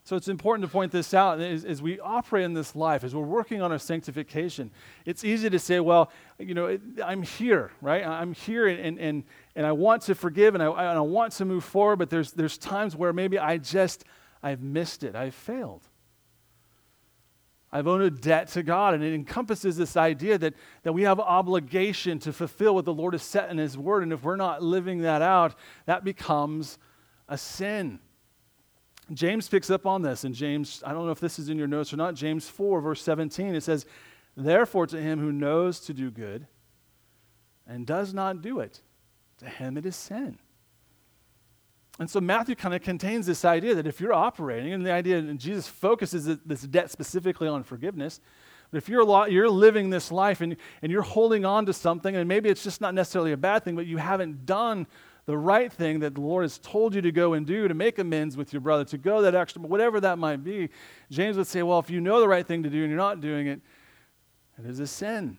So 0.05 0.17
it's 0.17 0.27
important 0.27 0.67
to 0.67 0.71
point 0.71 0.91
this 0.91 1.13
out 1.13 1.39
as, 1.39 1.63
as, 1.63 1.81
we 1.81 1.97
operate 1.99 2.43
in 2.43 2.53
this 2.53 2.75
life, 2.75 3.05
as 3.05 3.15
we're 3.15 3.23
working 3.23 3.61
on 3.61 3.71
our 3.71 3.79
sanctification. 3.79 4.69
It's 5.05 5.23
easy 5.23 5.49
to 5.49 5.59
say, 5.59 5.79
well, 5.79 6.11
you 6.37 6.53
know, 6.53 6.77
I'm 7.03 7.23
here, 7.23 7.71
right? 7.81 8.05
I'm 8.05 8.33
here 8.33 8.67
and, 8.67 8.99
and, 8.99 9.23
and 9.55 9.65
I 9.65 9.71
want 9.71 10.01
to 10.03 10.15
forgive 10.15 10.55
and 10.55 10.63
I, 10.63 10.67
and 10.67 10.97
I 10.97 11.01
want 11.01 11.31
to 11.33 11.45
move 11.45 11.63
forward, 11.63 11.99
but 11.99 12.09
there's, 12.09 12.33
there's 12.33 12.57
times 12.57 12.97
where 12.97 13.13
maybe 13.13 13.39
I 13.39 13.57
just, 13.57 14.03
I've 14.41 14.61
missed 14.61 15.03
it. 15.03 15.15
I've 15.15 15.35
failed. 15.35 15.87
I've 17.71 17.87
owed 17.87 18.01
a 18.01 18.11
debt 18.11 18.49
to 18.49 18.61
God. 18.61 18.95
And 18.95 19.03
it 19.05 19.13
encompasses 19.13 19.77
this 19.77 19.95
idea 19.95 20.37
that, 20.37 20.53
that 20.83 20.91
we 20.91 21.03
have 21.03 21.21
obligation 21.21 22.19
to 22.19 22.33
fulfill 22.33 22.75
what 22.75 22.83
the 22.83 22.93
Lord 22.93 23.13
has 23.13 23.23
set 23.23 23.49
in 23.49 23.57
His 23.57 23.77
Word. 23.77 24.03
And 24.03 24.11
if 24.11 24.21
we're 24.21 24.35
not 24.35 24.61
living 24.61 24.99
that 25.03 25.21
out, 25.21 25.55
that 25.85 26.03
becomes 26.03 26.77
a 27.29 27.37
sin. 27.37 27.99
James 29.11 29.49
picks 29.49 29.69
up 29.69 29.85
on 29.85 30.01
this 30.01 30.23
in 30.23 30.33
James, 30.33 30.81
I 30.85 30.93
don't 30.93 31.05
know 31.05 31.11
if 31.11 31.19
this 31.19 31.37
is 31.37 31.49
in 31.49 31.57
your 31.57 31.67
notes 31.67 31.91
or 31.93 31.97
not, 31.97 32.15
James 32.15 32.47
4, 32.47 32.79
verse 32.79 33.01
17. 33.01 33.55
It 33.55 33.63
says, 33.63 33.85
Therefore, 34.37 34.87
to 34.87 34.99
him 34.99 35.19
who 35.19 35.31
knows 35.31 35.79
to 35.81 35.93
do 35.93 36.09
good 36.09 36.47
and 37.67 37.85
does 37.85 38.13
not 38.13 38.41
do 38.41 38.59
it, 38.59 38.81
to 39.39 39.45
him 39.45 39.77
it 39.77 39.85
is 39.85 39.95
sin. 39.95 40.37
And 41.99 42.09
so 42.09 42.19
Matthew 42.19 42.55
kind 42.55 42.73
of 42.73 42.81
contains 42.81 43.27
this 43.27 43.45
idea 43.45 43.75
that 43.75 43.85
if 43.85 44.01
you're 44.01 44.13
operating, 44.13 44.73
and 44.73 44.85
the 44.85 44.91
idea, 44.91 45.17
and 45.19 45.39
Jesus 45.39 45.67
focuses 45.67 46.25
this 46.25 46.61
debt 46.61 46.89
specifically 46.89 47.47
on 47.47 47.63
forgiveness, 47.63 48.19
but 48.71 48.77
if 48.79 48.89
you're, 48.89 49.05
lot, 49.05 49.31
you're 49.31 49.49
living 49.49 49.91
this 49.91 50.11
life 50.11 50.41
and, 50.41 50.55
and 50.81 50.91
you're 50.91 51.03
holding 51.03 51.45
on 51.45 51.67
to 51.67 51.73
something, 51.73 52.15
and 52.15 52.27
maybe 52.27 52.49
it's 52.49 52.63
just 52.63 52.81
not 52.81 52.95
necessarily 52.95 53.31
a 53.31 53.37
bad 53.37 53.63
thing, 53.63 53.75
but 53.75 53.85
you 53.85 53.97
haven't 53.97 54.47
done 54.47 54.87
the 55.25 55.37
right 55.37 55.71
thing 55.71 55.99
that 55.99 56.15
the 56.15 56.21
Lord 56.21 56.43
has 56.43 56.57
told 56.57 56.93
you 56.93 57.01
to 57.01 57.11
go 57.11 57.33
and 57.33 57.45
do 57.45 57.67
to 57.67 57.73
make 57.73 57.97
amends 57.97 58.35
with 58.35 58.51
your 58.51 58.59
brother, 58.59 58.83
to 58.85 58.97
go 58.97 59.21
that 59.21 59.33
extra, 59.33 59.61
whatever 59.61 60.01
that 60.01 60.17
might 60.17 60.43
be, 60.43 60.69
James 61.09 61.37
would 61.37 61.47
say, 61.47 61.63
well, 61.63 61.79
if 61.79 61.89
you 61.89 62.01
know 62.01 62.19
the 62.19 62.27
right 62.27 62.45
thing 62.45 62.63
to 62.63 62.69
do 62.69 62.81
and 62.81 62.89
you're 62.89 62.97
not 62.97 63.21
doing 63.21 63.47
it, 63.47 63.61
it 64.59 64.69
is 64.69 64.79
a 64.79 64.87
sin. 64.87 65.37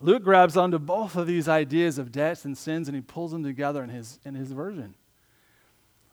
Luke 0.00 0.22
grabs 0.22 0.56
onto 0.56 0.78
both 0.78 1.16
of 1.16 1.26
these 1.26 1.48
ideas 1.48 1.98
of 1.98 2.12
debts 2.12 2.44
and 2.44 2.58
sins 2.58 2.88
and 2.88 2.94
he 2.94 3.00
pulls 3.00 3.32
them 3.32 3.42
together 3.42 3.82
in 3.82 3.88
his, 3.88 4.18
in 4.24 4.34
his 4.34 4.52
version. 4.52 4.94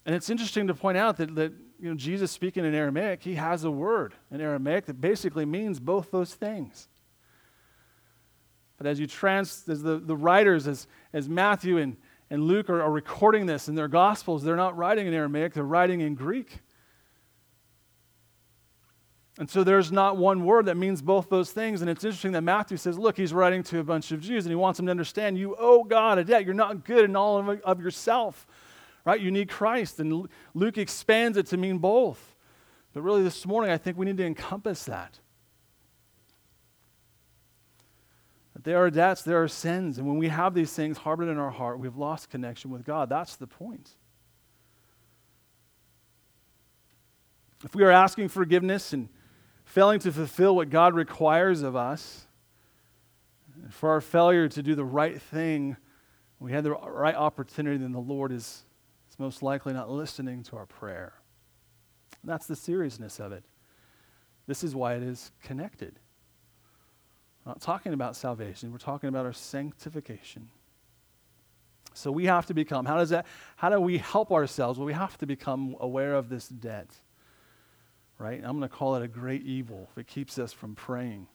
And 0.06 0.16
it's 0.16 0.30
interesting 0.30 0.68
to 0.68 0.74
point 0.74 0.98
out 0.98 1.18
that, 1.18 1.36
that 1.36 1.52
you 1.78 1.90
know, 1.90 1.96
Jesus 1.96 2.32
speaking 2.32 2.64
in 2.64 2.74
Aramaic, 2.74 3.22
he 3.22 3.36
has 3.36 3.66
a 3.66 3.72
word 3.72 4.14
in 4.32 4.40
Aramaic 4.40 4.86
that 4.86 5.02
basically 5.02 5.46
means 5.46 5.80
both 5.80 6.10
those 6.10 6.34
things. 6.34 6.88
But 8.78 8.88
as 8.88 9.00
you 9.00 9.08
trans, 9.08 9.64
as 9.68 9.84
the, 9.84 10.00
the 10.00 10.16
writers, 10.16 10.68
as, 10.68 10.88
as 11.12 11.28
Matthew 11.28 11.78
and, 11.78 11.98
and 12.32 12.46
Luke 12.46 12.70
are, 12.70 12.82
are 12.82 12.90
recording 12.90 13.46
this 13.46 13.68
in 13.68 13.76
their 13.76 13.90
Gospels, 13.90 14.42
they're 14.42 14.56
not 14.56 14.78
writing 14.78 15.06
in 15.06 15.14
Aramaic, 15.14 15.54
they're 15.54 15.64
writing 15.64 16.00
in 16.00 16.16
Greek. 16.16 16.60
And 19.38 19.50
so 19.50 19.64
there's 19.64 19.92
not 19.92 20.18
one 20.18 20.46
word 20.46 20.68
that 20.68 20.78
means 20.78 21.02
both 21.02 21.30
those 21.30 21.52
things. 21.52 21.82
And 21.82 21.90
it's 21.90 22.04
interesting 22.04 22.32
that 22.34 22.42
Matthew 22.42 22.78
says, 22.78 22.98
look, 22.98 23.18
he's 23.18 23.34
writing 23.34 23.64
to 23.64 23.80
a 23.80 23.84
bunch 23.84 24.12
of 24.12 24.22
Jews 24.22 24.46
and 24.46 24.52
he 24.52 24.56
wants 24.56 24.78
them 24.78 24.86
to 24.86 24.92
understand 24.92 25.38
you 25.38 25.56
owe 25.58 25.84
God 25.84 26.20
a 26.20 26.24
debt. 26.24 26.46
You're 26.46 26.54
not 26.54 26.86
good 26.86 27.06
in 27.06 27.16
all 27.16 27.38
of, 27.38 27.62
of 27.62 27.82
yourself, 27.82 28.46
right? 29.04 29.20
You 29.20 29.32
need 29.32 29.50
Christ. 29.50 30.00
And 30.00 30.30
Luke 30.54 30.78
expands 30.78 31.38
it 31.38 31.48
to 31.48 31.58
mean 31.58 31.80
both. 31.80 32.36
But 32.94 33.02
really, 33.02 33.24
this 33.24 33.46
morning, 33.46 33.72
I 33.72 33.78
think 33.78 33.98
we 33.98 34.06
need 34.06 34.18
to 34.18 34.26
encompass 34.26 34.84
that. 34.86 35.20
There 38.64 38.78
are 38.78 38.90
debts, 38.90 39.22
there 39.22 39.42
are 39.42 39.48
sins. 39.48 39.98
And 39.98 40.08
when 40.08 40.18
we 40.18 40.28
have 40.28 40.54
these 40.54 40.74
things 40.74 40.98
harbored 40.98 41.30
in 41.30 41.38
our 41.38 41.50
heart, 41.50 41.80
we've 41.80 41.96
lost 41.96 42.30
connection 42.30 42.70
with 42.70 42.86
God. 42.86 43.10
That's 43.10 43.36
the 43.36 43.48
point. 43.48 43.92
If 47.64 47.76
we 47.76 47.84
are 47.84 47.92
asking 47.92 48.30
forgiveness 48.30 48.92
and 48.92 49.08
failing 49.64 50.00
to 50.00 50.12
fulfill 50.12 50.56
what 50.56 50.70
God 50.70 50.94
requires 50.96 51.62
of 51.62 51.76
us, 51.76 52.28
for 53.70 53.90
our 53.90 54.02
failure 54.02 54.48
to 54.50 54.64
do 54.64 54.76
the 54.76 54.86
right 54.86 55.22
thing, 55.22 55.78
we 56.40 56.52
had 56.52 56.64
the 56.64 56.72
right 56.72 57.16
opportunity, 57.16 57.78
then 57.78 57.92
the 57.92 58.00
Lord 58.00 58.32
is, 58.32 58.64
is 59.10 59.20
most 59.20 59.44
likely 59.44 59.74
not 59.74 59.90
listening 59.90 60.44
to 60.44 60.58
our 60.58 60.66
prayer. 60.66 61.14
And 62.22 62.30
that's 62.30 62.48
the 62.48 62.56
seriousness 62.56 63.20
of 63.20 63.32
it. 63.32 63.44
This 64.48 64.64
is 64.64 64.76
why 64.76 64.96
it 64.96 65.04
is 65.04 65.32
connected. 65.44 66.00
We're 67.46 67.52
not 67.52 67.62
talking 67.62 67.94
about 67.94 68.16
salvation, 68.16 68.72
we're 68.72 68.78
talking 68.78 69.10
about 69.10 69.26
our 69.26 69.34
sanctification. 69.34 70.50
So 71.94 72.12
we 72.12 72.26
have 72.26 72.46
to 72.46 72.54
become, 72.54 72.86
how 72.86 72.98
does 72.98 73.10
that, 73.10 73.26
how 73.58 73.70
do 73.70 73.80
we 73.80 73.98
help 73.98 74.32
ourselves? 74.32 74.80
Well, 74.80 74.86
we 74.86 74.94
have 74.94 75.18
to 75.18 75.26
become 75.26 75.76
aware 75.80 76.16
of 76.16 76.30
this 76.30 76.48
debt. 76.48 76.90
Right? 78.18 78.40
I'm 78.44 78.58
going 78.58 78.62
to 78.62 78.70
call 78.70 78.96
it 78.96 79.04
a 79.04 79.08
great 79.08 79.44
evil 79.44 79.90
if 79.92 79.98
it 79.98 80.08
keeps 80.08 80.38
us 80.38 80.54
from 80.54 80.76
praying. 80.76 81.28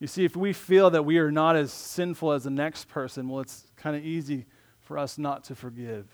You 0.00 0.06
see, 0.06 0.24
if 0.24 0.36
we 0.36 0.52
feel 0.52 0.90
that 0.90 1.04
we 1.04 1.18
are 1.18 1.30
not 1.30 1.56
as 1.56 1.72
sinful 1.72 2.32
as 2.32 2.44
the 2.44 2.50
next 2.50 2.88
person, 2.88 3.28
well, 3.28 3.40
it's 3.40 3.64
kind 3.76 3.96
of 3.96 4.04
easy 4.04 4.46
for 4.80 4.96
us 4.96 5.18
not 5.18 5.44
to 5.44 5.54
forgive. 5.54 6.06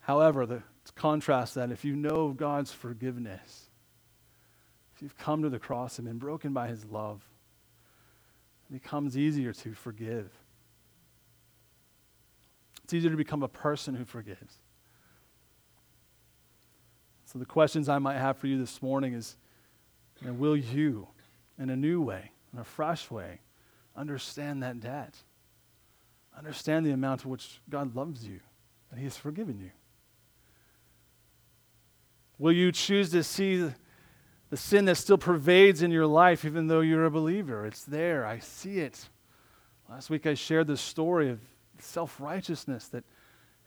However, 0.00 0.46
the 0.46 0.62
contrast 0.90 1.54
that, 1.54 1.70
if 1.70 1.84
you 1.84 1.96
know 1.96 2.32
God's 2.32 2.72
forgiveness, 2.72 3.70
if 4.94 5.02
you've 5.02 5.16
come 5.16 5.42
to 5.42 5.48
the 5.48 5.58
cross 5.58 5.98
and 5.98 6.06
been 6.06 6.18
broken 6.18 6.52
by 6.52 6.68
his 6.68 6.84
love, 6.84 7.22
it 8.68 8.72
becomes 8.72 9.16
easier 9.16 9.52
to 9.52 9.72
forgive. 9.74 10.30
It's 12.84 12.92
easier 12.92 13.10
to 13.10 13.16
become 13.16 13.42
a 13.42 13.48
person 13.48 13.94
who 13.94 14.04
forgives. 14.04 14.58
So, 17.24 17.38
the 17.38 17.46
questions 17.46 17.88
I 17.88 17.98
might 17.98 18.18
have 18.18 18.36
for 18.36 18.46
you 18.46 18.58
this 18.58 18.80
morning 18.82 19.14
is 19.14 19.36
you 20.20 20.28
know, 20.28 20.34
will 20.34 20.56
you, 20.56 21.08
in 21.58 21.70
a 21.70 21.76
new 21.76 22.00
way, 22.00 22.30
in 22.52 22.58
a 22.58 22.64
fresh 22.64 23.10
way, 23.10 23.40
understand 23.96 24.62
that 24.62 24.80
debt? 24.80 25.16
Understand 26.36 26.84
the 26.84 26.90
amount 26.90 27.22
to 27.22 27.28
which 27.28 27.60
God 27.70 27.96
loves 27.96 28.24
you, 28.24 28.40
and 28.90 28.98
He 28.98 29.04
has 29.04 29.16
forgiven 29.16 29.58
you. 29.58 29.70
Will 32.38 32.52
you 32.52 32.72
choose 32.72 33.10
to 33.10 33.22
see 33.22 33.70
the 34.50 34.56
sin 34.56 34.84
that 34.86 34.96
still 34.96 35.18
pervades 35.18 35.82
in 35.82 35.90
your 35.90 36.06
life, 36.06 36.44
even 36.44 36.66
though 36.66 36.80
you're 36.80 37.04
a 37.04 37.10
believer? 37.10 37.66
It's 37.66 37.84
there. 37.84 38.24
I 38.24 38.38
see 38.38 38.78
it. 38.78 39.08
Last 39.88 40.10
week 40.10 40.26
I 40.26 40.34
shared 40.34 40.66
the 40.66 40.76
story 40.76 41.30
of 41.30 41.40
self 41.78 42.20
righteousness 42.20 42.88
that 42.88 43.04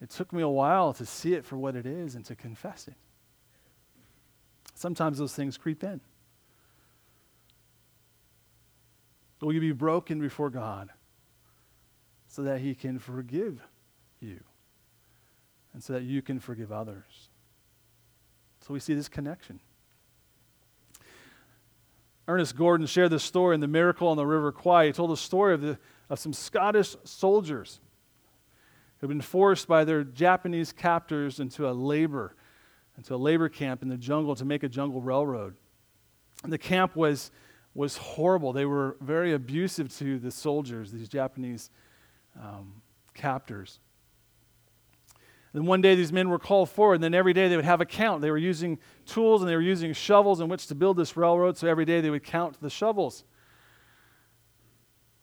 it 0.01 0.09
took 0.09 0.31
me 0.31 0.41
a 0.41 0.49
while 0.49 0.93
to 0.93 1.05
see 1.05 1.33
it 1.33 1.45
for 1.45 1.57
what 1.57 1.75
it 1.75 1.85
is 1.85 2.15
and 2.15 2.25
to 2.25 2.35
confess 2.35 2.87
it. 2.87 2.95
Sometimes 4.75 5.17
those 5.17 5.33
things 5.33 5.57
creep 5.57 5.83
in. 5.83 6.01
Will 9.41 9.53
you 9.53 9.61
be 9.61 9.71
broken 9.71 10.19
before 10.19 10.49
God 10.49 10.89
so 12.27 12.43
that 12.43 12.61
He 12.61 12.75
can 12.75 12.99
forgive 12.99 13.61
you 14.19 14.39
and 15.73 15.83
so 15.83 15.93
that 15.93 16.03
you 16.03 16.21
can 16.21 16.39
forgive 16.39 16.71
others? 16.71 17.29
So 18.67 18.73
we 18.73 18.81
see 18.81 18.93
this 18.93 19.07
connection. 19.07 19.61
Ernest 22.27 22.57
Gordon 22.57 22.85
shared 22.85 23.11
this 23.11 23.23
story 23.23 23.55
in 23.55 23.61
The 23.61 23.67
Miracle 23.67 24.09
on 24.09 24.17
the 24.17 24.25
River 24.25 24.51
Kwai. 24.51 24.87
He 24.87 24.91
told 24.91 25.09
the 25.09 25.15
story 25.15 25.53
of, 25.53 25.61
the, 25.61 25.79
of 26.09 26.19
some 26.19 26.33
Scottish 26.33 26.97
soldiers 27.05 27.79
who 28.97 29.07
had 29.07 29.09
been 29.09 29.21
forced 29.21 29.69
by 29.69 29.85
their 29.85 30.03
Japanese 30.03 30.73
captors 30.73 31.39
into 31.39 31.69
a 31.69 31.71
labor, 31.71 32.35
into 32.97 33.15
a 33.15 33.17
labor 33.17 33.47
camp 33.47 33.83
in 33.83 33.87
the 33.87 33.95
jungle 33.95 34.35
to 34.35 34.43
make 34.43 34.63
a 34.63 34.69
jungle 34.69 34.99
railroad. 34.99 35.55
And 36.43 36.51
the 36.51 36.57
camp 36.57 36.97
was, 36.97 37.31
was 37.73 37.95
horrible. 37.95 38.51
They 38.51 38.65
were 38.65 38.97
very 38.99 39.33
abusive 39.33 39.95
to 39.99 40.19
the 40.19 40.31
soldiers, 40.31 40.91
these 40.91 41.07
Japanese 41.07 41.69
um, 42.37 42.81
captors. 43.13 43.79
And 45.57 45.65
one 45.65 45.81
day 45.81 45.95
these 45.95 46.13
men 46.13 46.29
were 46.29 46.37
called 46.37 46.69
forward, 46.69 46.93
and 46.95 47.03
then 47.03 47.15
every 47.15 47.33
day 47.33 47.47
they 47.47 47.55
would 47.55 47.65
have 47.65 47.81
a 47.81 47.85
count. 47.85 48.21
They 48.21 48.29
were 48.29 48.37
using 48.37 48.77
tools 49.07 49.41
and 49.41 49.49
they 49.49 49.55
were 49.55 49.61
using 49.63 49.91
shovels 49.91 50.39
in 50.39 50.49
which 50.49 50.67
to 50.67 50.75
build 50.75 50.97
this 50.97 51.17
railroad, 51.17 51.57
so 51.57 51.67
every 51.67 51.83
day 51.83 51.99
they 51.99 52.11
would 52.11 52.23
count 52.23 52.61
the 52.61 52.69
shovels. 52.69 53.23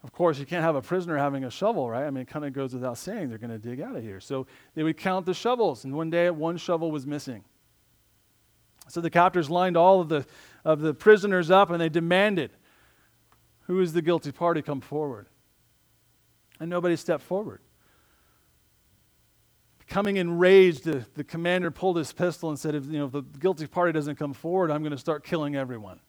Of 0.02 0.10
course, 0.10 0.40
you 0.40 0.44
can't 0.44 0.64
have 0.64 0.74
a 0.74 0.82
prisoner 0.82 1.16
having 1.16 1.44
a 1.44 1.50
shovel, 1.50 1.88
right? 1.88 2.04
I 2.04 2.10
mean, 2.10 2.22
it 2.22 2.26
kind 2.26 2.44
of 2.44 2.52
goes 2.52 2.74
without 2.74 2.98
saying 2.98 3.28
they're 3.28 3.38
going 3.38 3.52
to 3.52 3.60
dig 3.60 3.80
out 3.80 3.94
of 3.94 4.02
here. 4.02 4.18
So 4.18 4.48
they 4.74 4.82
would 4.82 4.96
count 4.96 5.24
the 5.24 5.34
shovels, 5.34 5.84
and 5.84 5.94
one 5.94 6.10
day 6.10 6.28
one 6.30 6.56
shovel 6.56 6.90
was 6.90 7.06
missing. 7.06 7.44
So 8.88 9.00
the 9.00 9.10
captors 9.10 9.48
lined 9.48 9.76
all 9.76 10.00
of 10.00 10.08
the, 10.08 10.26
of 10.64 10.80
the 10.80 10.94
prisoners 10.94 11.48
up 11.48 11.70
and 11.70 11.80
they 11.80 11.88
demanded, 11.88 12.50
Who 13.68 13.78
is 13.80 13.92
the 13.92 14.02
guilty 14.02 14.32
party? 14.32 14.62
Come 14.62 14.80
forward. 14.80 15.28
And 16.58 16.68
nobody 16.68 16.96
stepped 16.96 17.22
forward. 17.22 17.60
Becoming 19.86 20.16
enraged, 20.16 20.84
the, 20.84 21.04
the 21.14 21.24
commander 21.24 21.70
pulled 21.70 21.96
his 21.96 22.12
pistol 22.12 22.48
and 22.48 22.58
said, 22.58 22.74
if, 22.74 22.86
you 22.86 22.98
know, 22.98 23.06
if 23.06 23.12
the 23.12 23.22
guilty 23.22 23.66
party 23.66 23.92
doesn't 23.92 24.16
come 24.16 24.32
forward, 24.32 24.70
I'm 24.70 24.82
going 24.82 24.92
to 24.92 24.98
start 24.98 25.24
killing 25.24 25.56
everyone. 25.56 26.00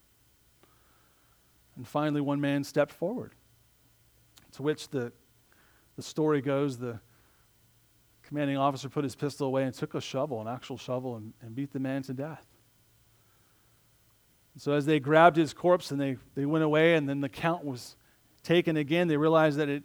And 1.75 1.87
finally, 1.87 2.21
one 2.21 2.39
man 2.39 2.63
stepped 2.63 2.93
forward. 2.93 3.33
To 4.53 4.63
which 4.63 4.87
the, 4.89 5.11
the 5.97 6.01
story 6.01 6.41
goes 6.41 6.77
the 6.77 6.99
commanding 8.23 8.57
officer 8.57 8.89
put 8.89 9.03
his 9.03 9.15
pistol 9.15 9.47
away 9.47 9.63
and 9.63 9.73
took 9.73 9.93
a 9.93 10.01
shovel, 10.01 10.41
an 10.41 10.47
actual 10.47 10.77
shovel, 10.77 11.17
and, 11.17 11.33
and 11.41 11.53
beat 11.53 11.73
the 11.73 11.79
man 11.79 12.01
to 12.03 12.13
death. 12.13 12.45
So 14.57 14.71
as 14.71 14.85
they 14.85 15.01
grabbed 15.01 15.35
his 15.35 15.53
corpse 15.53 15.91
and 15.91 15.99
they, 15.99 16.15
they 16.33 16.45
went 16.45 16.63
away, 16.63 16.95
and 16.95 17.09
then 17.09 17.19
the 17.19 17.29
count 17.29 17.65
was 17.65 17.97
taken 18.41 18.77
again, 18.77 19.09
they 19.09 19.17
realized 19.17 19.57
that 19.57 19.67
it, 19.67 19.83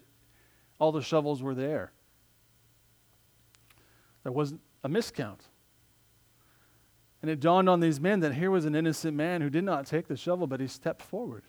all 0.78 0.92
the 0.92 1.02
shovels 1.02 1.42
were 1.42 1.54
there. 1.54 1.92
There 4.22 4.32
wasn't 4.32 4.60
a 4.84 4.88
miscount. 4.88 5.40
And 7.22 7.30
it 7.30 7.40
dawned 7.40 7.68
on 7.68 7.80
these 7.80 8.00
men 8.00 8.20
that 8.20 8.34
here 8.34 8.50
was 8.50 8.64
an 8.64 8.74
innocent 8.74 9.16
man 9.16 9.42
who 9.42 9.50
did 9.50 9.64
not 9.64 9.86
take 9.86 10.08
the 10.08 10.16
shovel, 10.16 10.46
but 10.46 10.60
he 10.60 10.66
stepped 10.66 11.02
forward. 11.02 11.44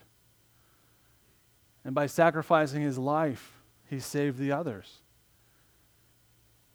And 1.85 1.95
by 1.95 2.07
sacrificing 2.07 2.81
his 2.81 2.97
life, 2.97 3.61
he 3.89 3.99
saved 3.99 4.37
the 4.37 4.51
others. 4.51 5.01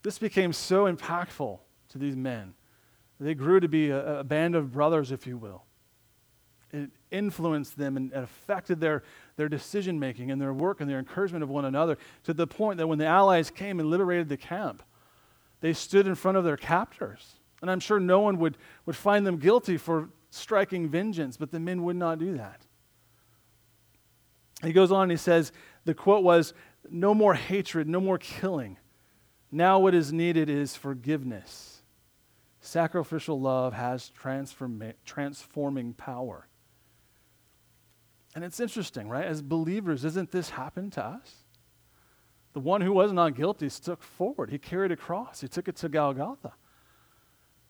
This 0.03 0.19
became 0.19 0.53
so 0.53 0.91
impactful 0.91 1.59
to 1.89 1.97
these 1.97 2.15
men. 2.15 2.53
They 3.19 3.33
grew 3.33 3.59
to 3.59 3.67
be 3.67 3.89
a, 3.89 4.19
a 4.19 4.23
band 4.23 4.55
of 4.55 4.71
brothers, 4.71 5.11
if 5.11 5.25
you 5.25 5.37
will. 5.37 5.63
It 6.71 6.89
influenced 7.11 7.77
them 7.77 7.97
and 7.97 8.11
affected 8.13 8.81
their, 8.81 9.03
their 9.37 9.47
decision 9.47 9.99
making 9.99 10.31
and 10.31 10.41
their 10.41 10.53
work 10.53 10.81
and 10.81 10.89
their 10.89 10.99
encouragement 10.99 11.43
of 11.43 11.49
one 11.49 11.65
another 11.65 11.97
to 12.23 12.33
the 12.33 12.45
point 12.45 12.77
that 12.77 12.87
when 12.87 12.99
the 12.99 13.05
Allies 13.05 13.49
came 13.49 13.79
and 13.79 13.89
liberated 13.89 14.27
the 14.27 14.37
camp, 14.37 14.83
they 15.61 15.73
stood 15.73 16.07
in 16.07 16.15
front 16.15 16.37
of 16.37 16.43
their 16.43 16.57
captors. 16.57 17.35
And 17.61 17.71
I'm 17.71 17.79
sure 17.79 17.99
no 17.99 18.19
one 18.19 18.37
would, 18.39 18.57
would 18.85 18.95
find 18.95 19.25
them 19.25 19.37
guilty 19.37 19.77
for 19.77 20.09
striking 20.29 20.89
vengeance, 20.89 21.37
but 21.37 21.51
the 21.51 21.59
men 21.59 21.83
would 21.83 21.95
not 21.95 22.19
do 22.19 22.37
that. 22.37 22.61
He 24.63 24.73
goes 24.73 24.91
on 24.91 25.03
and 25.03 25.11
he 25.11 25.17
says, 25.17 25.51
the 25.85 25.93
quote 25.93 26.23
was, 26.23 26.53
No 26.89 27.13
more 27.13 27.33
hatred, 27.33 27.87
no 27.87 27.99
more 27.99 28.17
killing. 28.17 28.77
Now 29.51 29.79
what 29.79 29.95
is 29.95 30.11
needed 30.11 30.49
is 30.49 30.75
forgiveness. 30.75 31.81
Sacrificial 32.59 33.39
love 33.39 33.73
has 33.73 34.11
transforma- 34.21 34.95
transforming 35.05 35.93
power. 35.93 36.47
And 38.35 38.43
it's 38.43 38.59
interesting, 38.59 39.07
right? 39.07 39.25
As 39.25 39.41
believers, 39.41 40.01
doesn't 40.01 40.31
this 40.31 40.49
happen 40.49 40.91
to 40.91 41.03
us? 41.03 41.46
The 42.57 42.61
one 42.61 42.81
who 42.81 42.91
was 42.91 43.13
not 43.13 43.35
guilty 43.35 43.69
took 43.69 44.01
forward. 44.01 44.49
He 44.49 44.57
carried 44.57 44.91
a 44.91 44.95
cross. 44.95 45.41
He 45.41 45.47
took 45.47 45.67
it 45.67 45.75
to 45.75 45.89
Golgotha. 45.89 46.53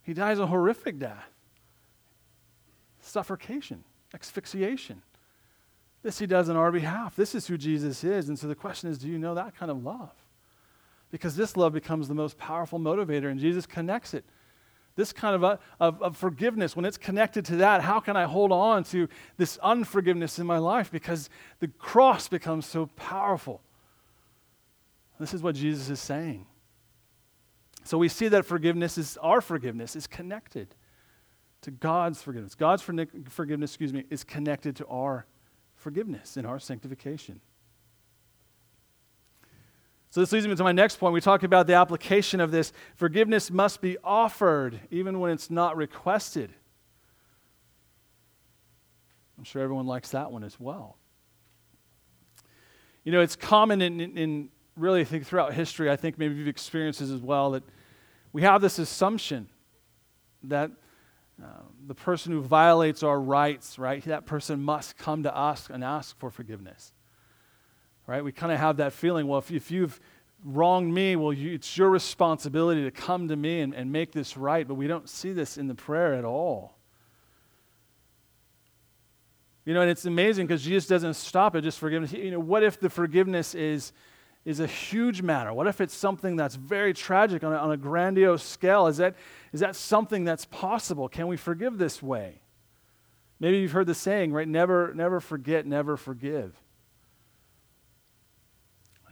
He 0.01 0.13
dies 0.13 0.39
a 0.39 0.47
horrific 0.47 0.97
death. 0.97 1.27
Suffocation, 3.01 3.83
asphyxiation. 4.13 5.01
This 6.03 6.19
he 6.19 6.25
does 6.25 6.47
on 6.47 6.55
our 6.55 6.71
behalf. 6.71 7.17
This 7.17 7.35
is 7.35 7.47
who 7.47 7.57
Jesus 7.57 8.05
is. 8.05 8.29
And 8.29 8.39
so 8.39 8.47
the 8.47 8.55
question 8.55 8.89
is 8.89 8.97
do 8.97 9.09
you 9.09 9.19
know 9.19 9.35
that 9.35 9.57
kind 9.57 9.69
of 9.69 9.83
love? 9.83 10.15
Because 11.11 11.35
this 11.35 11.57
love 11.57 11.73
becomes 11.73 12.07
the 12.07 12.15
most 12.15 12.37
powerful 12.37 12.79
motivator, 12.79 13.29
and 13.29 13.41
Jesus 13.41 13.65
connects 13.65 14.13
it. 14.13 14.23
This 14.95 15.11
kind 15.11 15.35
of, 15.35 15.43
uh, 15.43 15.57
of, 15.81 16.01
of 16.01 16.15
forgiveness, 16.15 16.77
when 16.77 16.85
it's 16.85 16.97
connected 16.97 17.43
to 17.47 17.57
that, 17.57 17.81
how 17.81 17.99
can 17.99 18.15
I 18.15 18.23
hold 18.23 18.53
on 18.53 18.85
to 18.85 19.09
this 19.35 19.57
unforgiveness 19.57 20.39
in 20.39 20.47
my 20.47 20.59
life? 20.59 20.89
Because 20.89 21.29
the 21.59 21.67
cross 21.67 22.29
becomes 22.29 22.65
so 22.65 22.85
powerful. 22.95 23.61
This 25.19 25.33
is 25.33 25.41
what 25.41 25.55
Jesus 25.55 25.89
is 25.89 25.99
saying. 25.99 26.45
So 27.83 27.97
we 27.97 28.09
see 28.09 28.27
that 28.27 28.45
forgiveness 28.45 28.97
is 28.97 29.17
our 29.17 29.41
forgiveness 29.41 29.95
is 29.95 30.07
connected 30.07 30.75
to 31.61 31.71
God's 31.71 32.21
forgiveness. 32.21 32.53
God's 32.53 32.81
forgiveness, 32.81 33.71
excuse 33.71 33.93
me, 33.93 34.03
is 34.09 34.23
connected 34.23 34.75
to 34.77 34.87
our 34.87 35.25
forgiveness 35.75 36.37
in 36.37 36.45
our 36.45 36.59
sanctification. 36.59 37.39
So 40.09 40.21
this 40.21 40.31
leads 40.31 40.47
me 40.47 40.55
to 40.55 40.63
my 40.63 40.71
next 40.71 40.97
point. 40.97 41.13
We 41.13 41.21
talk 41.21 41.43
about 41.43 41.67
the 41.67 41.73
application 41.73 42.39
of 42.39 42.51
this. 42.51 42.73
Forgiveness 42.95 43.51
must 43.51 43.81
be 43.81 43.97
offered 44.03 44.79
even 44.89 45.19
when 45.19 45.31
it's 45.31 45.49
not 45.49 45.75
requested. 45.77 46.53
I'm 49.37 49.43
sure 49.43 49.61
everyone 49.61 49.85
likes 49.85 50.11
that 50.11 50.31
one 50.31 50.43
as 50.43 50.59
well. 50.59 50.97
You 53.03 53.11
know, 53.11 53.21
it's 53.21 53.35
common 53.35 53.81
in, 53.81 53.99
in, 54.01 54.17
in 54.17 54.49
really, 54.77 55.03
think 55.03 55.25
throughout 55.25 55.53
history, 55.53 55.89
I 55.89 55.95
think 55.95 56.17
maybe 56.17 56.35
you've 56.35 56.47
experienced 56.47 56.99
this 56.99 57.09
as 57.09 57.21
well, 57.21 57.51
that 57.51 57.63
we 58.33 58.41
have 58.43 58.61
this 58.61 58.79
assumption 58.79 59.47
that 60.43 60.71
uh, 61.41 61.47
the 61.85 61.95
person 61.95 62.31
who 62.31 62.41
violates 62.41 63.03
our 63.03 63.19
rights, 63.19 63.77
right, 63.77 64.03
that 64.05 64.25
person 64.25 64.61
must 64.61 64.97
come 64.97 65.23
to 65.23 65.35
us 65.35 65.69
and 65.71 65.83
ask 65.83 66.17
for 66.17 66.29
forgiveness. 66.29 66.93
Right? 68.05 68.23
We 68.23 68.31
kind 68.31 68.51
of 68.51 68.59
have 68.59 68.77
that 68.77 68.93
feeling, 68.93 69.27
well, 69.27 69.39
if, 69.39 69.51
if 69.51 69.69
you've 69.69 69.99
wronged 70.43 70.93
me, 70.93 71.15
well, 71.15 71.33
you, 71.33 71.55
it's 71.55 71.77
your 71.77 71.89
responsibility 71.89 72.83
to 72.83 72.91
come 72.91 73.27
to 73.27 73.35
me 73.35 73.61
and, 73.61 73.73
and 73.73 73.91
make 73.91 74.11
this 74.11 74.37
right, 74.37 74.67
but 74.67 74.75
we 74.75 74.87
don't 74.87 75.09
see 75.09 75.33
this 75.33 75.57
in 75.57 75.67
the 75.67 75.75
prayer 75.75 76.13
at 76.13 76.23
all. 76.23 76.77
You 79.65 79.73
know, 79.73 79.81
and 79.81 79.91
it's 79.91 80.05
amazing 80.05 80.47
because 80.47 80.63
Jesus 80.63 80.87
doesn't 80.87 81.15
stop 81.15 81.53
at 81.55 81.63
just 81.63 81.77
forgiveness. 81.77 82.13
You 82.13 82.31
know, 82.31 82.39
what 82.39 82.63
if 82.63 82.79
the 82.79 82.89
forgiveness 82.89 83.53
is 83.53 83.91
is 84.47 84.61
a 84.61 84.65
huge 84.65 85.21
matter? 85.21 85.51
What 85.51 85.67
if 85.67 85.81
it's 85.81 85.93
something 85.93 86.37
that's 86.37 86.55
very 86.55 86.93
tragic 86.93 87.43
on 87.43 87.51
a, 87.51 87.57
on 87.57 87.71
a 87.71 87.75
grandiose 87.75 88.41
scale? 88.41 88.87
Is 88.87 88.95
that, 88.95 89.15
is 89.51 89.59
that 89.59 89.75
something 89.75 90.23
that's 90.23 90.45
possible? 90.45 91.09
Can 91.09 91.27
we 91.27 91.35
forgive 91.35 91.77
this 91.77 92.01
way? 92.01 92.39
Maybe 93.41 93.57
you've 93.57 93.73
heard 93.73 93.87
the 93.87 93.93
saying, 93.93 94.31
right? 94.31 94.47
Never, 94.47 94.93
never 94.93 95.19
forget, 95.19 95.65
never 95.65 95.97
forgive. 95.97 96.55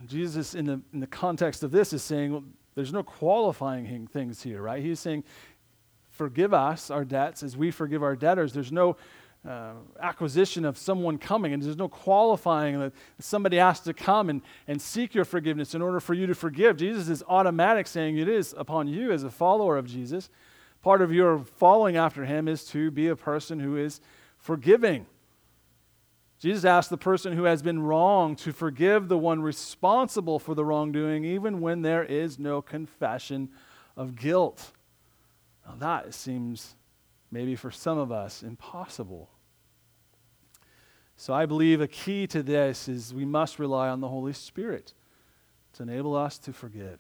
Jesus, 0.06 0.56
in 0.56 0.68
the, 0.68 0.80
in 0.94 1.02
the 1.02 1.08
context 1.08 1.64
of 1.64 1.72
this, 1.72 1.92
is 1.92 2.02
saying, 2.02 2.32
well, 2.32 2.44
there's 2.76 2.94
no 2.94 3.04
qualifying 3.04 4.08
things 4.08 4.42
here, 4.42 4.62
right? 4.62 4.82
He's 4.82 5.02
saying, 5.02 5.26
forgive 6.12 6.54
us 6.54 6.90
our 6.90 7.04
debts 7.04 7.44
as 7.44 7.58
we 7.58 7.72
forgive 7.72 8.04
our 8.04 8.16
debtors. 8.16 8.54
There's 8.54 8.72
no 8.72 8.96
uh, 9.48 9.74
acquisition 10.02 10.66
of 10.66 10.78
someone 10.78 11.18
coming, 11.18 11.54
and 11.54 11.62
there's 11.62 11.78
no 11.78 11.88
qualifying 11.88 12.80
that 12.80 12.94
somebody 13.20 13.58
has 13.58 13.80
to 13.82 13.94
come 13.94 14.30
and, 14.30 14.42
and 14.68 14.82
seek 14.82 15.14
your 15.14 15.26
forgiveness 15.26 15.76
in 15.76 15.82
order 15.82 16.00
for 16.00 16.14
you 16.14 16.26
to 16.26 16.36
forgive. 16.36 16.78
Jesus 16.78 17.10
is 17.10 17.24
automatic 17.28 17.88
saying 17.88 18.18
it 18.18 18.28
is 18.28 18.56
upon 18.58 18.88
you 18.88 19.12
as 19.12 19.24
a 19.24 19.30
follower 19.30 19.78
of 19.78 19.86
Jesus. 19.86 20.30
Part 20.82 21.02
of 21.02 21.12
your 21.12 21.40
following 21.40 21.96
after 21.96 22.26
him 22.26 22.48
is 22.48 22.66
to 22.66 22.92
be 22.92 23.08
a 23.08 23.16
person 23.16 23.60
who 23.60 23.78
is 23.78 24.02
forgiving. 24.38 25.06
Jesus 26.40 26.66
asked 26.66 26.90
the 26.90 26.98
person 26.98 27.34
who 27.34 27.44
has 27.46 27.62
been 27.62 27.82
wronged 27.82 28.38
to 28.40 28.52
forgive 28.52 29.08
the 29.08 29.18
one 29.18 29.42
responsible 29.42 30.38
for 30.38 30.54
the 30.54 30.66
wrongdoing, 30.66 31.24
even 31.24 31.62
when 31.62 31.82
there 31.82 32.04
is 32.04 32.38
no 32.38 32.62
confession 32.62 33.50
of 33.96 34.16
guilt. 34.16 34.72
Now, 35.66 35.76
that 35.80 36.14
seems 36.14 36.76
maybe 37.32 37.56
for 37.56 37.72
some 37.72 37.98
of 37.98 38.12
us 38.12 38.44
impossible. 38.44 39.30
So, 41.18 41.34
I 41.34 41.46
believe 41.46 41.80
a 41.82 41.88
key 41.88 42.28
to 42.28 42.44
this 42.44 42.88
is 42.88 43.14
we 43.14 43.26
must 43.26 43.58
rely 43.58 43.88
on 43.90 44.02
the 44.02 44.10
Holy 44.10 44.34
Spirit 44.34 44.94
to 45.74 45.84
enable 45.84 46.16
us 46.16 46.38
to 46.40 46.54
forgive. 46.54 47.00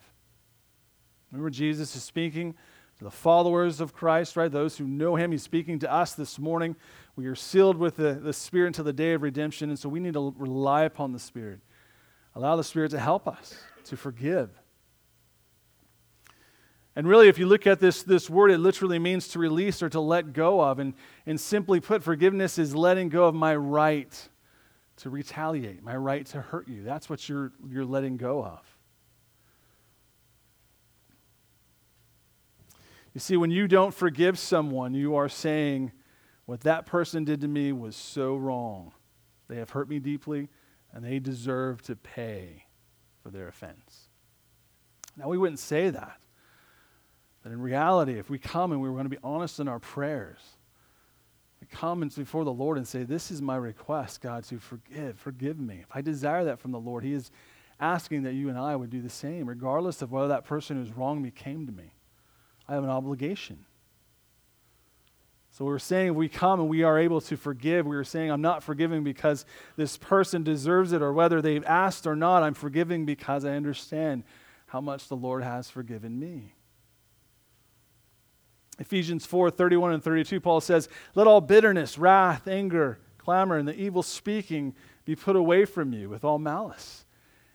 Remember, 1.32 1.50
Jesus 1.50 1.96
is 1.96 2.04
speaking 2.04 2.56
to 2.98 3.04
the 3.04 3.12
followers 3.12 3.82
of 3.82 3.94
Christ, 3.94 4.38
right? 4.38 4.50
Those 4.50 4.78
who 4.78 4.86
know 4.86 5.16
him. 5.16 5.32
He's 5.32 5.44
speaking 5.44 5.80
to 5.80 5.92
us 5.92 6.14
this 6.14 6.40
morning. 6.40 6.78
We 7.18 7.26
are 7.26 7.36
sealed 7.36 7.78
with 7.78 7.98
the, 7.98 8.14
the 8.14 8.32
Spirit 8.32 8.68
until 8.68 8.86
the 8.86 8.94
day 8.94 9.14
of 9.14 9.22
redemption, 9.22 9.70
and 9.70 9.78
so 9.78 9.90
we 9.90 10.00
need 10.00 10.14
to 10.14 10.34
rely 10.38 10.84
upon 10.84 11.12
the 11.12 11.20
Spirit. 11.20 11.60
Allow 12.36 12.56
the 12.56 12.64
Spirit 12.64 12.92
to 12.92 13.00
help 13.00 13.28
us 13.28 13.58
to 13.86 13.98
forgive. 13.98 14.50
And 16.96 17.08
really, 17.08 17.28
if 17.28 17.38
you 17.38 17.46
look 17.46 17.68
at 17.68 17.80
this, 17.80 18.04
this 18.04 18.30
word, 18.30 18.52
it 18.52 18.60
literally 18.60 19.00
means 19.00 19.28
to 19.30 19.40
release 19.40 19.84
or 19.84 19.90
to 19.90 20.00
let 20.00 20.32
go 20.32 20.62
of. 20.62 20.80
And, 20.80 20.94
and 21.26 21.40
simply 21.40 21.82
put, 21.82 22.02
forgiveness 22.02 22.58
is 22.58 22.74
letting 22.74 23.10
go 23.10 23.26
of 23.26 23.36
my 23.36 23.56
right 23.56 24.30
to 24.98 25.10
retaliate, 25.10 25.84
my 25.84 25.96
right 25.96 26.26
to 26.28 26.40
hurt 26.40 26.70
you. 26.70 26.84
That's 26.84 27.10
what 27.10 27.28
you're, 27.28 27.52
you're 27.68 27.84
letting 27.84 28.16
go 28.16 28.44
of. 28.44 28.62
You 33.14 33.20
see, 33.20 33.36
when 33.36 33.52
you 33.52 33.68
don't 33.68 33.94
forgive 33.94 34.40
someone, 34.40 34.94
you 34.94 35.16
are 35.16 35.30
saying, 35.30 35.92
What 36.46 36.62
that 36.62 36.86
person 36.86 37.24
did 37.24 37.42
to 37.42 37.48
me 37.48 37.72
was 37.74 37.96
so 37.96 38.36
wrong. 38.36 38.94
They 39.48 39.58
have 39.58 39.70
hurt 39.70 39.90
me 39.90 40.00
deeply, 40.00 40.50
and 40.94 41.04
they 41.04 41.20
deserve 41.20 41.82
to 41.84 41.96
pay 41.96 42.66
for 43.22 43.30
their 43.30 43.48
offense. 43.48 44.10
Now, 45.18 45.30
we 45.30 45.38
wouldn't 45.38 45.60
say 45.60 45.90
that. 45.90 46.20
But 47.46 47.52
in 47.52 47.62
reality, 47.62 48.18
if 48.18 48.28
we 48.28 48.40
come 48.40 48.72
and 48.72 48.82
we're 48.82 48.90
going 48.90 49.04
to 49.04 49.10
be 49.10 49.20
honest 49.24 49.60
in 49.60 49.68
our 49.68 49.78
prayers, 49.78 50.40
we 51.62 51.68
come 51.68 52.00
before 52.00 52.44
the 52.44 52.52
Lord 52.52 52.76
and 52.76 52.88
say, 52.88 53.04
This 53.04 53.30
is 53.30 53.40
my 53.40 53.56
request, 53.56 54.20
God, 54.20 54.46
to 54.46 54.58
forgive. 54.58 55.20
Forgive 55.20 55.60
me. 55.60 55.82
If 55.84 55.96
I 55.96 56.02
desire 56.02 56.46
that 56.46 56.58
from 56.58 56.72
the 56.72 56.80
Lord, 56.80 57.04
He 57.04 57.14
is 57.14 57.30
asking 57.80 58.24
that 58.24 58.34
you 58.34 58.50
and 58.50 58.58
I 58.58 58.76
would 58.76 58.90
do 58.90 59.00
the 59.00 59.12
same, 59.12 59.48
regardless 59.48 60.02
of 60.02 60.12
whether 60.12 60.30
that 60.30 60.44
person 60.44 60.78
who's 60.78 60.92
wronged 60.92 61.22
me 61.22 61.30
came 61.30 61.68
to 61.68 61.72
me. 61.72 61.94
I 62.68 62.74
have 62.74 62.84
an 62.84 62.90
obligation. 62.90 63.64
So 65.52 65.66
we're 65.66 65.78
saying 65.78 66.10
if 66.10 66.16
we 66.16 66.28
come 66.28 66.60
and 66.60 66.68
we 66.68 66.82
are 66.82 66.98
able 66.98 67.22
to 67.22 67.38
forgive, 67.38 67.86
we 67.86 67.96
are 67.96 68.04
saying 68.04 68.32
I'm 68.32 68.42
not 68.42 68.64
forgiving 68.64 69.04
because 69.04 69.46
this 69.76 69.98
person 69.98 70.42
deserves 70.42 70.94
it 70.94 71.04
or 71.04 71.14
whether 71.14 71.44
they've 71.44 71.64
asked 71.66 72.08
or 72.08 72.16
not, 72.16 72.42
I'm 72.42 72.56
forgiving 72.56 73.06
because 73.06 73.46
I 73.46 73.52
understand 73.52 74.24
how 74.66 74.82
much 74.82 75.10
the 75.10 75.16
Lord 75.16 75.44
has 75.44 75.70
forgiven 75.70 76.20
me. 76.20 76.55
Ephesians 78.80 79.26
4 79.26 79.52
31 79.52 79.94
and 79.94 80.04
32, 80.04 80.40
Paul 80.40 80.62
says, 80.62 80.90
Let 81.14 81.28
all 81.28 81.42
bitterness, 81.42 81.98
wrath, 81.98 82.48
anger, 82.48 83.00
clamor, 83.18 83.58
and 83.58 83.68
the 83.68 83.80
evil 83.80 84.04
speaking 84.04 84.76
be 85.06 85.16
put 85.16 85.36
away 85.36 85.66
from 85.66 85.94
you 85.94 86.10
with 86.10 86.24
all 86.24 86.40
malice. 86.40 87.06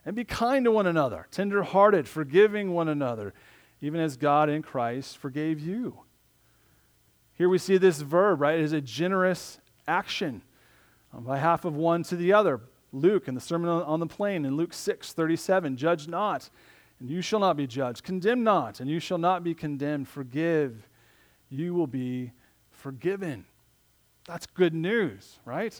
And 0.04 0.16
be 0.16 0.24
kind 0.24 0.64
to 0.64 0.70
one 0.70 0.86
another, 0.86 1.26
tender 1.30 1.62
hearted, 1.62 2.08
forgiving 2.08 2.72
one 2.72 2.88
another 2.88 3.34
even 3.80 4.00
as 4.00 4.16
God 4.16 4.48
in 4.48 4.62
Christ 4.62 5.18
forgave 5.18 5.60
you. 5.60 6.00
Here 7.34 7.48
we 7.48 7.58
see 7.58 7.78
this 7.78 8.00
verb, 8.00 8.40
right? 8.40 8.58
It 8.58 8.64
is 8.64 8.72
a 8.72 8.80
generous 8.80 9.58
action 9.88 10.42
on 11.12 11.24
behalf 11.24 11.64
of 11.64 11.74
one 11.74 12.02
to 12.04 12.16
the 12.16 12.32
other. 12.32 12.60
Luke 12.92 13.28
in 13.28 13.34
the 13.34 13.40
Sermon 13.40 13.68
on 13.68 14.00
the 14.00 14.06
Plain 14.06 14.44
in 14.44 14.56
Luke 14.56 14.74
6 14.74 15.12
37, 15.12 15.76
judge 15.76 16.08
not, 16.08 16.50
and 16.98 17.08
you 17.08 17.22
shall 17.22 17.38
not 17.38 17.56
be 17.56 17.66
judged. 17.66 18.02
Condemn 18.02 18.42
not, 18.42 18.80
and 18.80 18.90
you 18.90 19.00
shall 19.00 19.16
not 19.16 19.44
be 19.44 19.54
condemned. 19.54 20.08
Forgive, 20.08 20.88
you 21.50 21.74
will 21.74 21.86
be 21.86 22.32
forgiven. 22.70 23.44
That's 24.26 24.46
good 24.46 24.74
news, 24.74 25.38
right? 25.44 25.78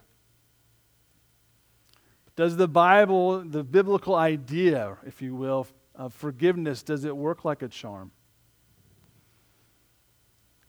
Does 2.37 2.57
the 2.57 2.69
Bible, 2.69 3.41
the 3.41 3.63
biblical 3.63 4.15
idea, 4.15 4.97
if 5.07 5.23
you 5.23 5.35
will, 5.35 5.67
of 5.95 6.15
forgiveness, 6.15 6.83
does 6.83 7.05
it 7.05 7.17
work 7.17 7.45
like 7.45 7.63
a 7.63 7.69
charm? 7.69 8.11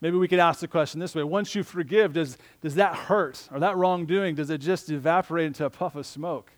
Maybe 0.01 0.17
we 0.17 0.27
could 0.27 0.39
ask 0.39 0.59
the 0.59 0.67
question 0.67 0.99
this 0.99 1.13
way 1.13 1.23
once 1.23 1.53
you 1.53 1.63
forgive, 1.63 2.13
does, 2.13 2.37
does 2.61 2.75
that 2.75 2.95
hurt 2.95 3.47
or 3.51 3.59
that 3.59 3.77
wrongdoing, 3.77 4.35
does 4.35 4.49
it 4.49 4.57
just 4.57 4.89
evaporate 4.89 5.45
into 5.45 5.63
a 5.63 5.69
puff 5.69 5.95
of 5.95 6.05
smoke? 6.05 6.51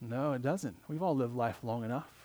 No, 0.00 0.32
it 0.32 0.42
doesn't. 0.42 0.76
We've 0.88 1.02
all 1.02 1.14
lived 1.14 1.34
life 1.34 1.58
long 1.62 1.84
enough. 1.84 2.21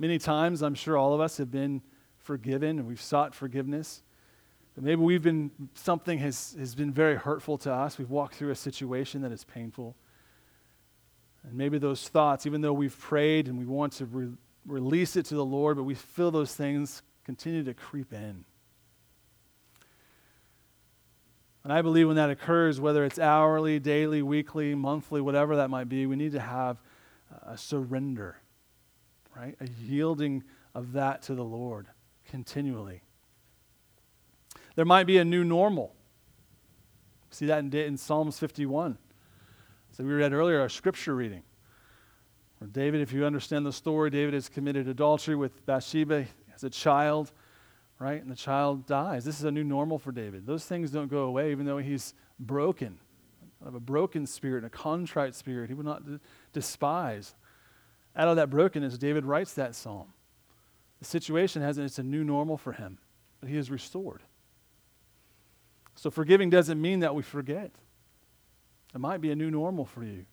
Many 0.00 0.18
times, 0.18 0.62
I'm 0.62 0.76
sure 0.76 0.96
all 0.96 1.12
of 1.12 1.20
us 1.20 1.38
have 1.38 1.50
been 1.50 1.82
forgiven 2.18 2.78
and 2.78 2.86
we've 2.86 3.02
sought 3.02 3.34
forgiveness. 3.34 4.02
But 4.76 4.84
maybe 4.84 5.02
we've 5.02 5.22
been, 5.22 5.50
something 5.74 6.20
has, 6.20 6.54
has 6.56 6.76
been 6.76 6.92
very 6.92 7.16
hurtful 7.16 7.58
to 7.58 7.72
us. 7.72 7.98
We've 7.98 8.08
walked 8.08 8.36
through 8.36 8.50
a 8.50 8.54
situation 8.54 9.22
that 9.22 9.32
is 9.32 9.42
painful. 9.42 9.96
And 11.42 11.54
maybe 11.54 11.78
those 11.78 12.08
thoughts, 12.08 12.46
even 12.46 12.60
though 12.60 12.72
we've 12.72 12.96
prayed 12.96 13.48
and 13.48 13.58
we 13.58 13.64
want 13.64 13.94
to 13.94 14.04
re- 14.04 14.36
release 14.66 15.16
it 15.16 15.26
to 15.26 15.34
the 15.34 15.44
Lord, 15.44 15.76
but 15.76 15.82
we 15.82 15.94
feel 15.94 16.30
those 16.30 16.54
things 16.54 17.02
continue 17.24 17.64
to 17.64 17.74
creep 17.74 18.12
in. 18.12 18.44
And 21.64 21.72
I 21.72 21.82
believe 21.82 22.06
when 22.06 22.16
that 22.16 22.30
occurs, 22.30 22.80
whether 22.80 23.04
it's 23.04 23.18
hourly, 23.18 23.80
daily, 23.80 24.22
weekly, 24.22 24.76
monthly, 24.76 25.20
whatever 25.20 25.56
that 25.56 25.70
might 25.70 25.88
be, 25.88 26.06
we 26.06 26.14
need 26.14 26.32
to 26.32 26.40
have 26.40 26.80
a 27.42 27.58
surrender, 27.58 28.36
right? 29.38 29.56
A 29.60 29.68
yielding 29.82 30.42
of 30.74 30.92
that 30.92 31.22
to 31.22 31.34
the 31.34 31.44
Lord 31.44 31.86
continually. 32.28 33.02
There 34.74 34.84
might 34.84 35.06
be 35.06 35.18
a 35.18 35.24
new 35.24 35.44
normal. 35.44 35.94
See 37.30 37.46
that 37.46 37.58
in, 37.58 37.74
in 37.74 37.96
Psalms 37.96 38.38
51. 38.38 38.98
So 39.92 40.04
we 40.04 40.12
read 40.12 40.32
earlier 40.32 40.60
our 40.60 40.68
scripture 40.68 41.14
reading. 41.14 41.42
Where 42.58 42.68
David, 42.68 43.00
if 43.00 43.12
you 43.12 43.24
understand 43.24 43.64
the 43.64 43.72
story, 43.72 44.10
David 44.10 44.34
has 44.34 44.48
committed 44.48 44.88
adultery 44.88 45.36
with 45.36 45.64
Bathsheba 45.66 46.26
as 46.54 46.64
a 46.64 46.70
child, 46.70 47.32
right? 47.98 48.20
And 48.20 48.30
the 48.30 48.36
child 48.36 48.86
dies. 48.86 49.24
This 49.24 49.38
is 49.38 49.44
a 49.44 49.50
new 49.50 49.64
normal 49.64 49.98
for 49.98 50.12
David. 50.12 50.46
Those 50.46 50.64
things 50.64 50.90
don't 50.90 51.08
go 51.08 51.24
away, 51.24 51.52
even 51.52 51.66
though 51.66 51.78
he's 51.78 52.14
broken. 52.38 52.98
Of 53.64 53.74
a 53.74 53.80
broken 53.80 54.26
spirit 54.26 54.58
and 54.58 54.66
a 54.66 54.70
contrite 54.70 55.34
spirit, 55.34 55.68
he 55.68 55.74
would 55.74 55.86
not 55.86 56.06
d- 56.06 56.18
despise. 56.52 57.34
Out 58.16 58.28
of 58.28 58.36
that 58.36 58.50
brokenness, 58.50 58.98
David 58.98 59.24
writes 59.24 59.54
that 59.54 59.74
psalm. 59.74 60.12
The 60.98 61.04
situation 61.04 61.62
hasn't, 61.62 61.86
it's 61.86 61.98
a 61.98 62.02
new 62.02 62.24
normal 62.24 62.56
for 62.56 62.72
him, 62.72 62.98
but 63.40 63.48
he 63.48 63.56
is 63.56 63.70
restored. 63.70 64.22
So 65.94 66.10
forgiving 66.10 66.50
doesn't 66.50 66.80
mean 66.80 67.00
that 67.00 67.14
we 67.14 67.22
forget. 67.22 67.72
It 68.94 68.98
might 68.98 69.20
be 69.20 69.30
a 69.30 69.36
new 69.36 69.50
normal 69.50 69.84
for 69.84 70.02
you. 70.02 70.26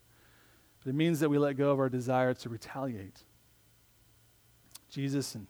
But 0.83 0.91
it 0.91 0.95
means 0.95 1.19
that 1.19 1.29
we 1.29 1.37
let 1.37 1.57
go 1.57 1.71
of 1.71 1.79
our 1.79 1.89
desire 1.89 2.33
to 2.35 2.49
retaliate. 2.49 3.23
Jesus 4.89 5.35
in 5.35 5.47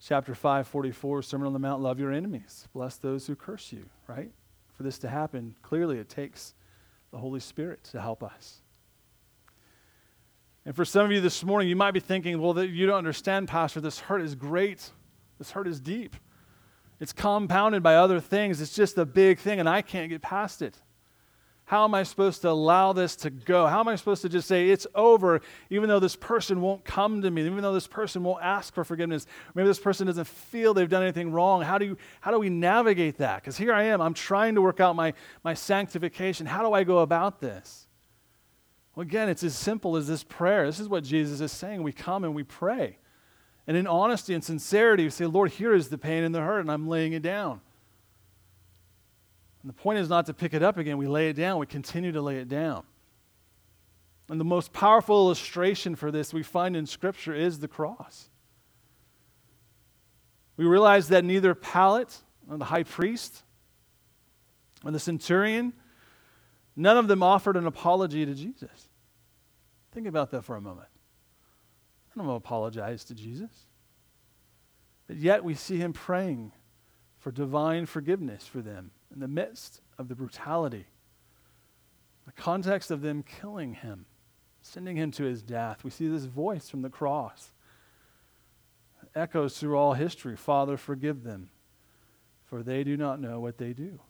chapter 0.00 0.34
5, 0.34 0.66
44, 0.66 1.22
Sermon 1.22 1.46
on 1.46 1.52
the 1.52 1.58
Mount, 1.58 1.80
love 1.80 2.00
your 2.00 2.12
enemies, 2.12 2.66
bless 2.72 2.96
those 2.96 3.26
who 3.26 3.36
curse 3.36 3.72
you, 3.72 3.84
right? 4.08 4.30
For 4.74 4.82
this 4.82 4.98
to 4.98 5.08
happen, 5.08 5.54
clearly 5.62 5.98
it 5.98 6.08
takes 6.08 6.54
the 7.12 7.18
Holy 7.18 7.40
Spirit 7.40 7.84
to 7.84 8.00
help 8.00 8.22
us. 8.22 8.61
And 10.64 10.76
for 10.76 10.84
some 10.84 11.04
of 11.04 11.12
you 11.12 11.20
this 11.20 11.42
morning, 11.42 11.68
you 11.68 11.76
might 11.76 11.90
be 11.90 12.00
thinking, 12.00 12.40
well, 12.40 12.52
that 12.54 12.68
you 12.68 12.86
don't 12.86 12.98
understand, 12.98 13.48
Pastor. 13.48 13.80
This 13.80 13.98
hurt 13.98 14.22
is 14.22 14.34
great. 14.34 14.90
This 15.38 15.50
hurt 15.50 15.66
is 15.66 15.80
deep. 15.80 16.14
It's 17.00 17.12
compounded 17.12 17.82
by 17.82 17.96
other 17.96 18.20
things. 18.20 18.60
It's 18.60 18.74
just 18.74 18.96
a 18.96 19.04
big 19.04 19.40
thing, 19.40 19.58
and 19.58 19.68
I 19.68 19.82
can't 19.82 20.08
get 20.08 20.22
past 20.22 20.62
it. 20.62 20.76
How 21.64 21.84
am 21.84 21.94
I 21.94 22.02
supposed 22.02 22.42
to 22.42 22.50
allow 22.50 22.92
this 22.92 23.16
to 23.16 23.30
go? 23.30 23.66
How 23.66 23.80
am 23.80 23.88
I 23.88 23.96
supposed 23.96 24.22
to 24.22 24.28
just 24.28 24.46
say 24.46 24.70
it's 24.70 24.86
over, 24.94 25.40
even 25.70 25.88
though 25.88 26.00
this 26.00 26.14
person 26.16 26.60
won't 26.60 26.84
come 26.84 27.22
to 27.22 27.30
me, 27.30 27.46
even 27.46 27.62
though 27.62 27.72
this 27.72 27.86
person 27.86 28.22
won't 28.22 28.44
ask 28.44 28.74
for 28.74 28.84
forgiveness? 28.84 29.26
Maybe 29.54 29.66
this 29.68 29.80
person 29.80 30.06
doesn't 30.06 30.26
feel 30.26 30.74
they've 30.74 30.88
done 30.88 31.02
anything 31.02 31.32
wrong. 31.32 31.62
How 31.62 31.78
do, 31.78 31.86
you, 31.86 31.96
how 32.20 32.30
do 32.30 32.38
we 32.38 32.50
navigate 32.50 33.18
that? 33.18 33.42
Because 33.42 33.56
here 33.56 33.72
I 33.72 33.84
am, 33.84 34.00
I'm 34.00 34.14
trying 34.14 34.54
to 34.56 34.62
work 34.62 34.80
out 34.80 34.94
my, 34.94 35.14
my 35.44 35.54
sanctification. 35.54 36.46
How 36.46 36.62
do 36.62 36.72
I 36.72 36.84
go 36.84 36.98
about 36.98 37.40
this? 37.40 37.86
Well, 38.94 39.02
again, 39.02 39.28
it's 39.28 39.42
as 39.42 39.56
simple 39.56 39.96
as 39.96 40.06
this 40.06 40.22
prayer. 40.22 40.66
This 40.66 40.80
is 40.80 40.88
what 40.88 41.04
Jesus 41.04 41.40
is 41.40 41.50
saying. 41.50 41.82
We 41.82 41.92
come 41.92 42.24
and 42.24 42.34
we 42.34 42.42
pray. 42.42 42.98
And 43.66 43.76
in 43.76 43.86
honesty 43.86 44.34
and 44.34 44.42
sincerity, 44.42 45.04
we 45.04 45.10
say, 45.10 45.26
Lord, 45.26 45.52
here 45.52 45.74
is 45.74 45.88
the 45.88 45.98
pain 45.98 46.24
and 46.24 46.34
the 46.34 46.40
hurt, 46.40 46.60
and 46.60 46.70
I'm 46.70 46.88
laying 46.88 47.12
it 47.12 47.22
down. 47.22 47.60
And 49.62 49.68
the 49.68 49.74
point 49.74 49.98
is 49.98 50.08
not 50.08 50.26
to 50.26 50.34
pick 50.34 50.52
it 50.52 50.62
up 50.62 50.76
again. 50.76 50.98
We 50.98 51.06
lay 51.06 51.28
it 51.28 51.34
down, 51.34 51.58
we 51.58 51.66
continue 51.66 52.12
to 52.12 52.20
lay 52.20 52.38
it 52.38 52.48
down. 52.48 52.84
And 54.28 54.40
the 54.40 54.44
most 54.44 54.72
powerful 54.72 55.16
illustration 55.16 55.94
for 55.94 56.10
this 56.10 56.32
we 56.32 56.42
find 56.42 56.76
in 56.76 56.86
Scripture 56.86 57.34
is 57.34 57.60
the 57.60 57.68
cross. 57.68 58.28
We 60.56 60.64
realize 60.64 61.08
that 61.08 61.24
neither 61.24 61.54
Pilate, 61.54 62.16
the 62.48 62.64
high 62.64 62.82
priest, 62.82 63.42
And 64.84 64.94
the 64.94 65.00
centurion, 65.00 65.72
none 66.76 66.96
of 66.96 67.08
them 67.08 67.22
offered 67.22 67.56
an 67.56 67.66
apology 67.66 68.24
to 68.26 68.34
Jesus. 68.34 68.88
Think 69.92 70.06
about 70.06 70.30
that 70.30 70.42
for 70.42 70.56
a 70.56 70.60
moment. 70.60 70.88
None 72.14 72.24
of 72.24 72.26
them 72.26 72.36
apologized 72.36 73.08
to 73.08 73.14
Jesus. 73.14 73.66
But 75.06 75.16
yet 75.16 75.44
we 75.44 75.54
see 75.54 75.78
him 75.78 75.92
praying 75.92 76.52
for 77.18 77.30
divine 77.30 77.86
forgiveness 77.86 78.46
for 78.46 78.60
them 78.60 78.90
in 79.12 79.20
the 79.20 79.28
midst 79.28 79.80
of 79.98 80.08
the 80.08 80.14
brutality, 80.14 80.86
the 82.26 82.32
context 82.32 82.90
of 82.90 83.02
them 83.02 83.22
killing 83.22 83.74
him, 83.74 84.06
sending 84.60 84.96
him 84.96 85.10
to 85.12 85.24
his 85.24 85.42
death. 85.42 85.84
We 85.84 85.90
see 85.90 86.08
this 86.08 86.24
voice 86.24 86.68
from 86.68 86.82
the 86.82 86.90
cross. 86.90 87.52
Echoes 89.14 89.58
through 89.58 89.76
all 89.76 89.92
history 89.92 90.36
Father, 90.36 90.76
forgive 90.76 91.22
them, 91.22 91.50
for 92.44 92.62
they 92.62 92.82
do 92.82 92.96
not 92.96 93.20
know 93.20 93.40
what 93.40 93.58
they 93.58 93.72
do. 93.72 94.00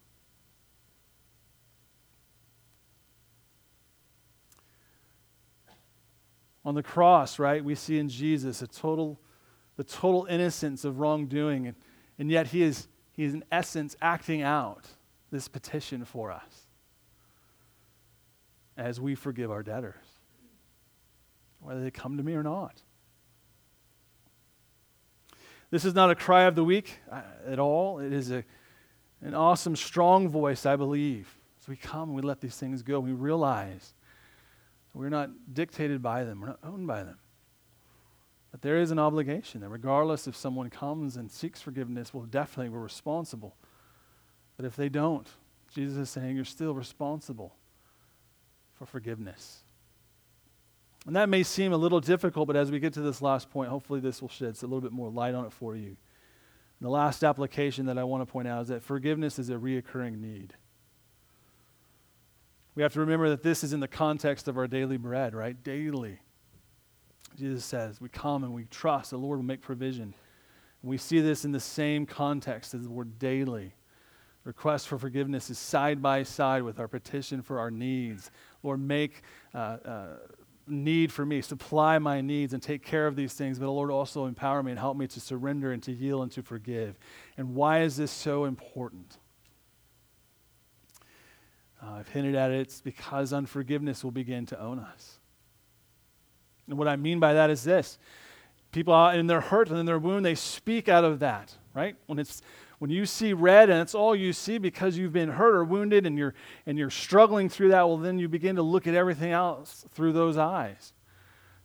On 6.65 6.75
the 6.75 6.83
cross, 6.83 7.39
right, 7.39 7.63
we 7.63 7.75
see 7.75 7.99
in 7.99 8.09
Jesus 8.09 8.61
a 8.61 8.67
total, 8.67 9.19
the 9.75 9.83
total 9.83 10.25
innocence 10.29 10.85
of 10.85 10.99
wrongdoing, 10.99 11.67
and, 11.67 11.75
and 12.17 12.31
yet 12.31 12.47
he 12.47 12.63
is, 12.63 12.87
he 13.11 13.23
is 13.23 13.33
in 13.33 13.43
essence 13.51 13.95
acting 14.01 14.41
out 14.41 14.87
this 15.31 15.47
petition 15.47 16.05
for 16.05 16.31
us 16.31 16.67
as 18.77 18.99
we 18.99 19.15
forgive 19.15 19.51
our 19.51 19.63
debtors, 19.63 20.05
whether 21.59 21.83
they 21.83 21.91
come 21.91 22.17
to 22.17 22.23
me 22.23 22.33
or 22.33 22.43
not. 22.43 22.81
This 25.69 25.85
is 25.85 25.95
not 25.95 26.11
a 26.11 26.15
cry 26.15 26.43
of 26.43 26.53
the 26.53 26.63
weak 26.63 26.99
uh, 27.11 27.21
at 27.47 27.57
all. 27.57 27.99
It 27.99 28.13
is 28.13 28.31
a, 28.31 28.43
an 29.21 29.33
awesome, 29.33 29.75
strong 29.75 30.29
voice, 30.29 30.65
I 30.67 30.75
believe. 30.75 31.35
As 31.59 31.67
we 31.67 31.75
come 31.75 32.09
and 32.09 32.15
we 32.15 32.21
let 32.21 32.41
these 32.41 32.55
things 32.55 32.83
go, 32.83 32.99
we 32.99 33.11
realize 33.11 33.95
we're 34.93 35.09
not 35.09 35.29
dictated 35.53 36.01
by 36.01 36.23
them, 36.23 36.41
we're 36.41 36.47
not 36.47 36.59
owned 36.63 36.87
by 36.87 37.03
them. 37.03 37.17
But 38.51 38.61
there 38.61 38.77
is 38.77 38.91
an 38.91 38.99
obligation 38.99 39.61
that 39.61 39.69
regardless 39.69 40.27
if 40.27 40.35
someone 40.35 40.69
comes 40.69 41.17
and 41.17 41.31
seeks 41.31 41.61
forgiveness, 41.61 42.13
well, 42.13 42.25
definitely 42.25 42.69
we're 42.69 42.83
responsible. 42.83 43.55
But 44.57 44.65
if 44.65 44.75
they 44.75 44.89
don't, 44.89 45.27
Jesus 45.73 45.97
is 45.97 46.09
saying 46.11 46.35
you're 46.35 46.45
still 46.45 46.75
responsible 46.75 47.55
for 48.75 48.85
forgiveness. 48.85 49.63
And 51.07 51.15
that 51.15 51.29
may 51.29 51.43
seem 51.43 51.73
a 51.73 51.77
little 51.77 51.99
difficult, 51.99 52.47
but 52.47 52.55
as 52.55 52.71
we 52.71 52.79
get 52.79 52.93
to 52.93 53.01
this 53.01 53.21
last 53.21 53.49
point, 53.49 53.69
hopefully 53.69 53.99
this 53.99 54.21
will 54.21 54.29
shed 54.29 54.55
a 54.61 54.65
little 54.65 54.81
bit 54.81 54.91
more 54.91 55.09
light 55.09 55.33
on 55.33 55.45
it 55.45 55.51
for 55.51 55.75
you. 55.75 55.87
And 55.87 56.87
the 56.87 56.89
last 56.89 57.23
application 57.23 57.87
that 57.87 57.97
I 57.97 58.03
want 58.03 58.21
to 58.25 58.31
point 58.31 58.47
out 58.47 58.61
is 58.61 58.67
that 58.69 58.83
forgiveness 58.83 59.39
is 59.39 59.49
a 59.49 59.55
reoccurring 59.55 60.19
need. 60.19 60.53
We 62.75 62.83
have 62.83 62.93
to 62.93 62.99
remember 62.99 63.29
that 63.29 63.43
this 63.43 63.63
is 63.63 63.73
in 63.73 63.79
the 63.79 63.87
context 63.87 64.47
of 64.47 64.57
our 64.57 64.67
daily 64.67 64.97
bread, 64.97 65.35
right? 65.35 65.61
Daily. 65.63 66.19
Jesus 67.37 67.65
says, 67.65 68.01
we 68.01 68.09
come 68.09 68.43
and 68.43 68.53
we 68.53 68.65
trust 68.65 69.11
the 69.11 69.17
Lord 69.17 69.37
will 69.37 69.43
make 69.43 69.61
provision. 69.61 70.13
We 70.81 70.97
see 70.97 71.21
this 71.21 71.45
in 71.45 71.51
the 71.51 71.59
same 71.59 72.05
context 72.05 72.73
as 72.73 72.83
the 72.83 72.89
word 72.89 73.17
daily. 73.19 73.73
Request 74.43 74.87
for 74.89 74.97
forgiveness 74.97 75.49
is 75.49 75.57
side 75.57 76.01
by 76.01 76.23
side 76.23 76.63
with 76.63 76.79
our 76.79 76.87
petition 76.87 77.41
for 77.41 77.59
our 77.59 77.71
needs. 77.71 78.29
Lord, 78.61 78.81
make 78.81 79.21
uh, 79.53 79.57
uh, 79.57 80.07
need 80.67 81.11
for 81.11 81.25
me, 81.25 81.41
supply 81.41 81.97
my 81.99 82.19
needs, 82.19 82.53
and 82.53 82.61
take 82.61 82.83
care 82.83 83.07
of 83.07 83.15
these 83.15 83.33
things. 83.33 83.57
But 83.57 83.69
Lord, 83.69 83.91
also 83.91 84.25
empower 84.25 84.61
me 84.61 84.71
and 84.71 84.79
help 84.79 84.97
me 84.97 85.07
to 85.07 85.21
surrender 85.21 85.71
and 85.71 85.81
to 85.83 85.93
yield 85.93 86.23
and 86.23 86.31
to 86.33 86.43
forgive. 86.43 86.99
And 87.37 87.55
why 87.55 87.83
is 87.83 87.95
this 87.95 88.11
so 88.11 88.45
important? 88.45 89.17
Uh, 91.83 91.93
I've 91.95 92.07
hinted 92.07 92.35
at 92.35 92.51
it. 92.51 92.61
It's 92.61 92.81
because 92.81 93.33
unforgiveness 93.33 94.03
will 94.03 94.11
begin 94.11 94.45
to 94.47 94.59
own 94.59 94.79
us. 94.79 95.19
And 96.67 96.77
what 96.77 96.87
I 96.87 96.95
mean 96.95 97.19
by 97.19 97.33
that 97.33 97.49
is 97.49 97.63
this 97.63 97.97
people 98.71 98.93
are 98.93 99.13
in 99.13 99.27
their 99.27 99.41
hurt 99.41 99.69
and 99.69 99.77
in 99.77 99.85
their 99.85 99.99
wound, 99.99 100.25
they 100.25 100.35
speak 100.35 100.89
out 100.89 101.03
of 101.03 101.19
that, 101.19 101.55
right? 101.73 101.95
When 102.07 102.19
it's 102.19 102.41
when 102.79 102.89
you 102.89 103.05
see 103.05 103.33
red 103.33 103.69
and 103.69 103.81
it's 103.81 103.95
all 103.95 104.15
you 104.15 104.33
see 104.33 104.57
because 104.57 104.97
you've 104.97 105.13
been 105.13 105.29
hurt 105.29 105.55
or 105.55 105.63
wounded 105.63 106.05
and 106.05 106.17
you're 106.17 106.33
and 106.65 106.77
you're 106.77 106.89
struggling 106.89 107.49
through 107.49 107.69
that, 107.69 107.87
well 107.87 107.97
then 107.97 108.19
you 108.19 108.27
begin 108.27 108.55
to 108.55 108.61
look 108.61 108.87
at 108.87 108.95
everything 108.95 109.31
else 109.31 109.85
through 109.91 110.13
those 110.13 110.37
eyes. 110.37 110.93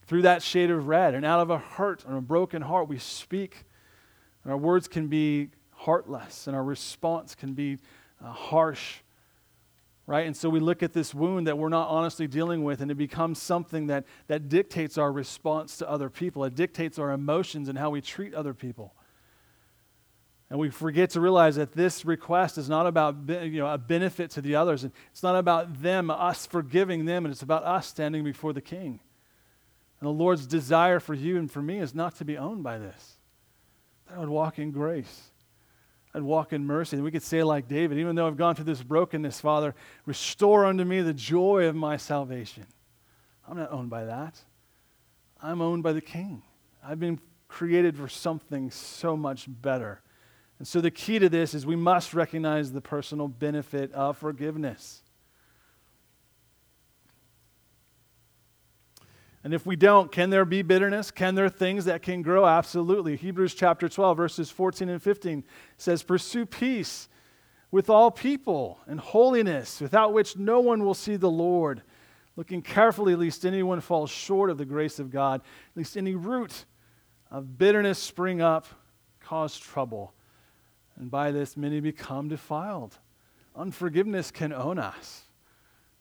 Through 0.05 0.23
that 0.23 0.41
shade 0.41 0.71
of 0.71 0.87
red. 0.87 1.13
And 1.13 1.23
out 1.23 1.39
of 1.39 1.51
a 1.51 1.59
hurt 1.59 2.03
and 2.03 2.17
a 2.17 2.21
broken 2.21 2.63
heart, 2.63 2.87
we 2.87 2.97
speak. 2.97 3.65
And 4.43 4.51
our 4.51 4.57
words 4.57 4.87
can 4.87 5.07
be 5.07 5.49
heartless 5.71 6.47
and 6.47 6.55
our 6.55 6.63
response 6.63 7.35
can 7.35 7.53
be 7.53 7.77
uh, 8.23 8.31
harsh 8.31 9.01
right? 10.09 10.25
And 10.25 10.35
so 10.35 10.49
we 10.49 10.59
look 10.59 10.81
at 10.81 10.91
this 10.91 11.13
wound 11.13 11.45
that 11.45 11.59
we're 11.59 11.69
not 11.69 11.87
honestly 11.87 12.25
dealing 12.25 12.63
with, 12.63 12.81
and 12.81 12.89
it 12.89 12.95
becomes 12.95 13.39
something 13.39 13.85
that, 13.87 14.05
that 14.25 14.49
dictates 14.49 14.97
our 14.97 15.11
response 15.11 15.77
to 15.77 15.87
other 15.87 16.09
people. 16.09 16.43
It 16.45 16.55
dictates 16.55 16.97
our 16.97 17.11
emotions 17.11 17.69
and 17.69 17.77
how 17.77 17.91
we 17.91 18.01
treat 18.01 18.33
other 18.33 18.55
people. 18.55 18.95
And 20.49 20.57
we 20.57 20.71
forget 20.71 21.11
to 21.11 21.21
realize 21.21 21.57
that 21.57 21.73
this 21.73 22.05
request 22.05 22.57
is 22.57 22.67
not 22.67 22.87
about 22.87 23.17
you 23.27 23.59
know, 23.59 23.71
a 23.71 23.77
benefit 23.77 24.31
to 24.31 24.41
the 24.41 24.55
others. 24.55 24.83
and 24.83 24.91
It's 25.11 25.21
not 25.21 25.35
about 25.35 25.83
them, 25.83 26.09
us 26.09 26.47
forgiving 26.47 27.05
them, 27.05 27.23
and 27.23 27.31
it's 27.31 27.43
about 27.43 27.63
us 27.63 27.85
standing 27.85 28.23
before 28.23 28.51
the 28.51 28.61
King. 28.61 28.99
And 29.99 30.07
the 30.07 30.11
Lord's 30.11 30.47
desire 30.47 30.99
for 30.99 31.13
you 31.13 31.37
and 31.37 31.51
for 31.51 31.61
me 31.61 31.77
is 31.77 31.93
not 31.93 32.15
to 32.15 32.25
be 32.25 32.35
owned 32.35 32.63
by 32.63 32.79
this. 32.79 33.17
That 34.07 34.15
I 34.15 34.19
would 34.21 34.29
walk 34.29 34.57
in 34.57 34.71
grace. 34.71 35.29
I'd 36.13 36.23
walk 36.23 36.53
in 36.53 36.65
mercy. 36.65 36.95
And 36.95 37.03
we 37.03 37.11
could 37.11 37.23
say, 37.23 37.43
like 37.43 37.67
David, 37.67 37.97
even 37.99 38.15
though 38.15 38.27
I've 38.27 38.37
gone 38.37 38.55
through 38.55 38.65
this 38.65 38.81
brokenness, 38.81 39.39
Father, 39.39 39.75
restore 40.05 40.65
unto 40.65 40.83
me 40.83 41.01
the 41.01 41.13
joy 41.13 41.65
of 41.65 41.75
my 41.75 41.97
salvation. 41.97 42.65
I'm 43.47 43.57
not 43.57 43.71
owned 43.71 43.89
by 43.89 44.05
that. 44.05 44.39
I'm 45.41 45.61
owned 45.61 45.83
by 45.83 45.93
the 45.93 46.01
King. 46.01 46.41
I've 46.83 46.99
been 46.99 47.19
created 47.47 47.97
for 47.97 48.07
something 48.07 48.71
so 48.71 49.15
much 49.15 49.45
better. 49.47 50.01
And 50.59 50.67
so 50.67 50.81
the 50.81 50.91
key 50.91 51.19
to 51.19 51.29
this 51.29 51.53
is 51.53 51.65
we 51.65 51.75
must 51.75 52.13
recognize 52.13 52.71
the 52.71 52.81
personal 52.81 53.27
benefit 53.27 53.91
of 53.93 54.17
forgiveness. 54.17 55.03
And 59.43 59.53
if 59.53 59.65
we 59.65 59.75
don't, 59.75 60.11
can 60.11 60.29
there 60.29 60.43
be 60.43 60.61
bitterness? 60.61 61.11
Can 61.11 61.35
there 61.35 61.47
things 61.47 61.85
that 61.85 62.01
can 62.01 62.21
grow? 62.21 62.45
Absolutely. 62.45 63.15
Hebrews 63.15 63.53
chapter 63.53 63.87
12, 63.87 64.17
verses 64.17 64.49
14 64.49 64.89
and 64.89 65.01
15 65.01 65.43
says, 65.77 66.03
Pursue 66.03 66.45
peace 66.45 67.07
with 67.71 67.89
all 67.89 68.11
people 68.11 68.79
and 68.85 68.99
holiness, 68.99 69.79
without 69.79 70.11
which 70.11 70.35
no 70.35 70.59
one 70.59 70.83
will 70.83 70.93
see 70.93 71.15
the 71.15 71.29
Lord. 71.29 71.83
Looking 72.35 72.61
carefully, 72.61 73.15
lest 73.15 73.45
anyone 73.45 73.79
falls 73.79 74.09
short 74.09 74.49
of 74.49 74.57
the 74.57 74.65
grace 74.65 74.99
of 74.99 75.09
God, 75.09 75.41
lest 75.75 75.95
any 75.95 76.15
root 76.15 76.65
of 77.31 77.57
bitterness 77.57 77.99
spring 77.99 78.41
up, 78.41 78.65
cause 79.21 79.57
trouble. 79.57 80.13
And 80.97 81.09
by 81.09 81.31
this, 81.31 81.55
many 81.55 81.79
become 81.79 82.27
defiled. 82.27 82.97
Unforgiveness 83.55 84.31
can 84.31 84.51
own 84.51 84.79
us, 84.79 85.23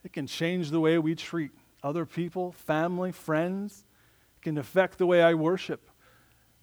it 0.03 0.13
can 0.13 0.27
change 0.27 0.71
the 0.71 0.81
way 0.81 0.99
we 0.99 1.15
treat 1.15 1.51
other 1.83 2.05
people, 2.05 2.53
family, 2.53 3.13
friends. 3.13 3.85
It 4.37 4.43
can 4.43 4.59
affect 4.59 4.99
the 4.99 5.07
way 5.07 5.23
I 5.23 5.35
worship. 5.35 5.91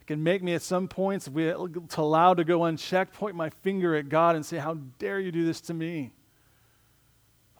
It 0.02 0.08
can 0.08 0.24
make 0.24 0.44
me 0.44 0.54
at 0.54 0.62
some 0.62 0.88
points, 0.88 1.28
if 1.28 1.34
we 1.34 1.50
allowed 1.50 2.38
to 2.38 2.44
go 2.44 2.66
unchecked, 2.66 3.14
point 3.14 3.36
my 3.36 3.50
finger 3.50 3.96
at 3.96 4.10
God 4.10 4.36
and 4.36 4.46
say, 4.46 4.58
How 4.58 4.76
dare 5.00 5.20
you 5.20 5.32
do 5.32 5.46
this 5.46 5.62
to 5.62 5.74
me? 5.74 6.12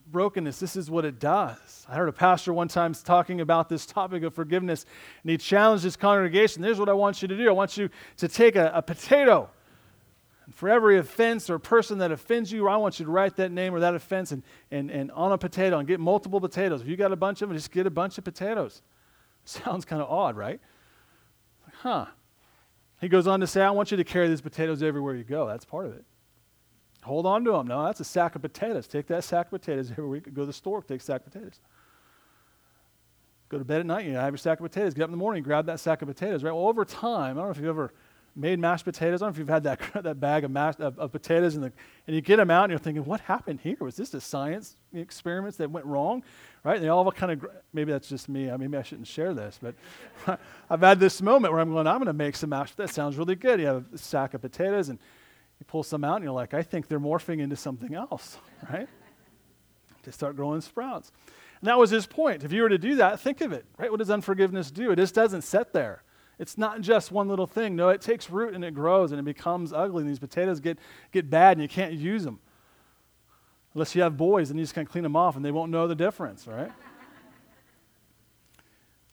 Brokenness, 0.08 0.60
this 0.60 0.76
is 0.76 0.92
what 0.92 1.04
it 1.04 1.20
does. 1.20 1.86
I 1.90 1.96
heard 1.96 2.08
a 2.08 2.14
pastor 2.14 2.54
one 2.54 2.68
time 2.68 2.94
talking 2.94 3.42
about 3.42 3.70
this 3.70 3.88
topic 3.88 4.22
of 4.22 4.36
forgiveness, 4.36 4.86
and 5.24 5.32
he 5.32 5.38
challenged 5.38 5.84
his 5.84 5.96
congregation. 5.96 6.62
Here's 6.62 6.80
what 6.80 6.90
I 6.90 6.94
want 6.94 7.24
you 7.24 7.28
to 7.28 7.36
do 7.36 7.50
I 7.50 7.54
want 7.54 7.78
you 7.78 7.90
to 8.18 8.28
take 8.28 8.56
a, 8.56 8.72
a 8.76 8.82
potato 8.84 9.50
and 10.46 10.54
for 10.54 10.70
every 10.70 10.98
offense 10.98 11.50
or 11.50 11.58
person 11.58 11.98
that 12.00 12.12
offends 12.12 12.52
you, 12.52 12.68
I 12.68 12.78
want 12.78 13.00
you 13.00 13.06
to 13.06 13.12
write 13.12 13.36
that 13.38 13.52
name 13.52 13.74
or 13.74 13.80
that 13.80 13.96
offense 13.96 14.32
and, 14.32 14.44
and, 14.72 14.92
and 14.92 15.12
on 15.12 15.32
a 15.32 15.38
potato 15.38 15.80
and 15.80 15.88
get 15.88 16.00
multiple 16.00 16.40
potatoes. 16.40 16.82
If 16.82 16.88
you 16.88 16.96
got 16.96 17.12
a 17.12 17.16
bunch 17.16 17.42
of 17.42 17.50
them, 17.50 17.58
just 17.58 17.72
get 17.72 17.88
a 17.88 17.92
bunch 17.92 18.18
of 18.18 18.24
potatoes. 18.24 18.82
Sounds 19.46 19.86
kind 19.86 20.02
of 20.02 20.10
odd, 20.10 20.36
right? 20.36 20.60
Huh. 21.74 22.06
He 23.02 23.10
goes 23.10 23.28
on 23.28 23.40
to 23.40 23.48
say, 23.48 23.62
I 23.62 23.72
want 23.72 23.92
you 23.92 23.98
to 23.98 24.04
carry 24.04 24.28
these 24.28 24.42
potatoes 24.42 24.82
everywhere 24.82 25.16
you 25.16 25.24
go. 25.24 25.48
That's 25.48 25.66
part 25.66 25.86
of 25.86 25.94
it. 25.94 26.06
Hold 27.04 27.26
on 27.26 27.44
to 27.46 27.52
them. 27.52 27.68
No, 27.68 27.86
that's 27.86 28.00
a 28.00 28.06
sack 28.06 28.36
of 28.36 28.42
potatoes. 28.42 28.88
Take 28.88 29.08
that 29.08 29.24
sack 29.24 29.48
of 29.48 29.62
potatoes 29.62 29.92
everywhere 29.92 30.18
you 30.18 30.32
go 30.32 30.42
to 30.42 30.48
the 30.48 30.54
store, 30.54 30.82
take 30.82 31.02
a 31.02 31.04
sack 31.04 31.26
of 31.26 31.32
potatoes. 31.32 31.60
Go 33.50 33.60
to 33.60 33.66
bed 33.66 33.80
at 33.80 33.86
night, 33.86 34.06
you 34.06 34.14
have 34.14 34.34
your 34.34 34.38
sack 34.40 34.60
of 34.60 34.64
potatoes. 34.64 34.96
Get 34.96 35.04
up 35.04 35.10
in 35.10 35.12
the 35.12 35.18
morning, 35.18 35.44
grab 35.44 35.68
that 35.68 35.80
sack 35.80 36.02
of 36.02 36.08
potatoes, 36.08 36.44
right? 36.44 36.52
Well, 36.52 36.68
over 36.68 36.84
time, 36.84 37.38
I 37.38 37.42
don't 37.42 37.46
know 37.46 37.52
if 37.52 37.58
you've 37.58 37.68
ever 37.68 37.94
made 38.36 38.60
mashed 38.60 38.84
potatoes. 38.84 39.22
I 39.22 39.26
don't 39.26 39.32
know 39.32 39.36
if 39.36 39.40
you've 39.40 39.48
had 39.48 39.64
that, 39.64 39.80
that 40.04 40.20
bag 40.20 40.44
of, 40.44 40.52
mashed, 40.52 40.80
of, 40.80 41.00
of 41.00 41.12
potatoes, 41.12 41.56
and, 41.56 41.64
the, 41.64 41.72
and 42.08 42.16
you 42.16 42.22
get 42.22 42.38
them 42.38 42.52
out, 42.52 42.66
and 42.66 42.72
you're 42.72 42.80
thinking, 42.80 43.06
what 43.06 43.22
happened 43.22 43.62
here? 43.62 43.78
Was 43.80 43.96
this 43.96 44.14
a 44.14 44.22
science 44.22 44.76
experiment 44.94 45.58
that 45.58 45.72
went 45.72 45.86
wrong? 45.86 46.24
Right? 46.64 46.76
And 46.76 46.84
they 46.84 46.90
all 46.90 47.10
kind 47.12 47.32
of, 47.32 47.46
maybe 47.74 47.92
that's 47.92 48.10
just 48.10 48.28
me. 48.28 48.52
I 48.52 48.58
Maybe 48.58 48.78
I 48.78 48.84
shouldn't 48.84 49.08
share 49.08 49.34
this, 49.34 49.60
but 49.62 50.40
I've 50.70 50.82
had 50.82 51.00
this 51.00 51.22
moment 51.22 51.54
where 51.54 51.62
I'm 51.62 51.72
going, 51.72 51.88
I'm 51.88 51.98
going 51.98 52.08
to 52.08 52.14
make 52.14 52.36
some 52.36 52.50
mashed 52.50 52.78
That 52.78 52.90
sounds 52.90 53.18
really 53.18 53.36
good. 53.36 53.60
You 53.60 53.68
have 53.68 53.86
a 53.94 53.98
sack 53.98 54.34
of 54.34 54.42
potatoes, 54.42 54.90
and 54.90 55.00
You 55.60 55.66
pull 55.66 55.84
some 55.84 56.04
out 56.04 56.16
and 56.16 56.24
you're 56.24 56.34
like, 56.34 56.54
I 56.54 56.64
think 56.64 56.88
they're 56.88 57.00
morphing 57.00 57.40
into 57.40 57.56
something 57.56 57.96
else, 57.96 58.38
right? 58.72 58.90
They 60.04 60.12
start 60.12 60.36
growing 60.36 60.62
sprouts. 60.62 61.12
And 61.62 61.70
that 61.70 61.78
was 61.78 61.90
his 61.90 62.06
point. 62.06 62.44
If 62.44 62.52
you 62.52 62.62
were 62.62 62.70
to 62.70 62.78
do 62.78 62.96
that, 62.96 63.20
think 63.20 63.42
of 63.42 63.54
it, 63.54 63.66
right? 63.78 63.90
What 63.90 63.98
does 63.98 64.12
unforgiveness 64.12 64.70
do? 64.72 64.92
It 64.92 64.98
just 64.98 65.16
doesn't 65.16 65.44
sit 65.44 65.74
there. 65.74 66.04
It's 66.38 66.58
not 66.58 66.82
just 66.82 67.12
one 67.12 67.28
little 67.28 67.48
thing. 67.48 67.76
No, 67.76 67.90
it 67.90 68.02
takes 68.02 68.30
root 68.30 68.54
and 68.54 68.64
it 68.64 68.74
grows 68.74 69.12
and 69.12 69.20
it 69.20 69.24
becomes 69.24 69.72
ugly. 69.72 70.02
And 70.02 70.10
these 70.10 70.20
potatoes 70.20 70.60
get, 70.60 70.80
get 71.12 71.30
bad 71.30 71.58
and 71.58 71.62
you 71.62 71.70
can't 71.70 71.94
use 71.94 72.24
them. 72.24 72.40
Unless 73.74 73.96
you 73.96 74.02
have 74.02 74.18
boys 74.18 74.50
and 74.50 74.60
you 74.60 74.64
just 74.64 74.76
kind 74.76 74.88
of 74.88 74.92
clean 74.92 75.04
them 75.04 75.16
off 75.16 75.36
and 75.36 75.44
they 75.44 75.52
won't 75.52 75.72
know 75.72 75.88
the 75.88 75.96
difference, 75.96 76.48
right? 76.48 76.72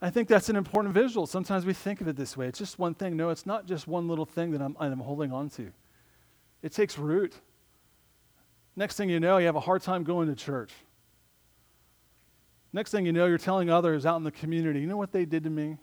I 0.00 0.10
think 0.10 0.26
that's 0.26 0.48
an 0.48 0.56
important 0.56 0.94
visual. 0.94 1.26
Sometimes 1.26 1.64
we 1.64 1.72
think 1.72 2.00
of 2.00 2.08
it 2.08 2.16
this 2.16 2.36
way. 2.36 2.48
It's 2.48 2.58
just 2.58 2.76
one 2.76 2.94
thing. 2.94 3.16
No, 3.16 3.30
it's 3.30 3.46
not 3.46 3.66
just 3.66 3.86
one 3.86 4.08
little 4.08 4.24
thing 4.24 4.50
that 4.50 4.60
I'm, 4.60 4.76
I'm 4.80 4.98
holding 4.98 5.32
on 5.32 5.48
to. 5.50 5.72
It 6.60 6.72
takes 6.72 6.98
root. 6.98 7.34
Next 8.74 8.96
thing 8.96 9.08
you 9.08 9.20
know, 9.20 9.38
you 9.38 9.46
have 9.46 9.54
a 9.54 9.60
hard 9.60 9.82
time 9.82 10.02
going 10.02 10.28
to 10.28 10.34
church. 10.34 10.72
Next 12.72 12.90
thing 12.90 13.06
you 13.06 13.12
know, 13.12 13.26
you're 13.26 13.38
telling 13.38 13.70
others 13.70 14.04
out 14.04 14.16
in 14.16 14.24
the 14.24 14.32
community, 14.32 14.80
you 14.80 14.86
know 14.86 14.96
what 14.96 15.12
they 15.12 15.24
did 15.24 15.44
to 15.44 15.50
me? 15.50 15.76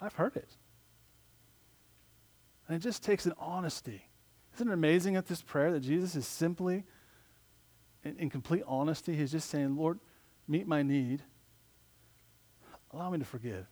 I've 0.00 0.14
heard 0.14 0.36
it. 0.36 0.48
And 2.66 2.76
it 2.76 2.80
just 2.80 3.02
takes 3.02 3.26
an 3.26 3.32
honesty. 3.38 4.04
Isn't 4.54 4.68
it 4.68 4.72
amazing 4.72 5.16
at 5.16 5.26
this 5.26 5.42
prayer 5.42 5.72
that 5.72 5.80
Jesus 5.80 6.14
is 6.14 6.26
simply, 6.26 6.84
in, 8.04 8.16
in 8.18 8.30
complete 8.30 8.62
honesty, 8.66 9.14
he's 9.14 9.32
just 9.32 9.48
saying, 9.48 9.76
Lord, 9.76 9.98
meet 10.46 10.66
my 10.66 10.82
need. 10.82 11.22
Allow 12.92 13.10
me 13.10 13.18
to 13.18 13.24
forgive. 13.24 13.66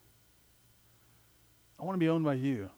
I 1.79 1.85
want 1.85 1.97
to 1.97 1.99
be 1.99 2.09
owned 2.09 2.25
by 2.25 2.35
you. 2.35 2.71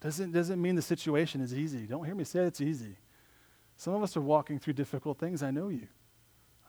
Doesn't, 0.00 0.32
doesn't 0.32 0.60
mean 0.60 0.74
the 0.74 0.82
situation 0.82 1.40
is 1.40 1.54
easy. 1.54 1.86
Don't 1.86 2.04
hear 2.04 2.14
me 2.14 2.24
say 2.24 2.40
it's 2.40 2.60
easy. 2.60 2.96
Some 3.76 3.94
of 3.94 4.02
us 4.02 4.16
are 4.16 4.20
walking 4.20 4.58
through 4.58 4.74
difficult 4.74 5.18
things. 5.18 5.42
I 5.42 5.50
know 5.50 5.68
you. 5.68 5.86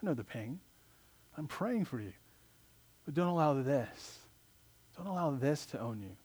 I 0.02 0.06
know 0.06 0.14
the 0.14 0.24
pain. 0.24 0.60
I'm 1.38 1.48
praying 1.48 1.86
for 1.86 2.00
you. 2.00 2.14
But 3.06 3.14
don't 3.14 3.28
allow 3.28 3.54
this. 3.54 4.20
Don't 5.04 5.14
allow 5.14 5.32
this 5.32 5.66
to 5.68 5.80
own 5.80 6.00
you. 6.00 6.16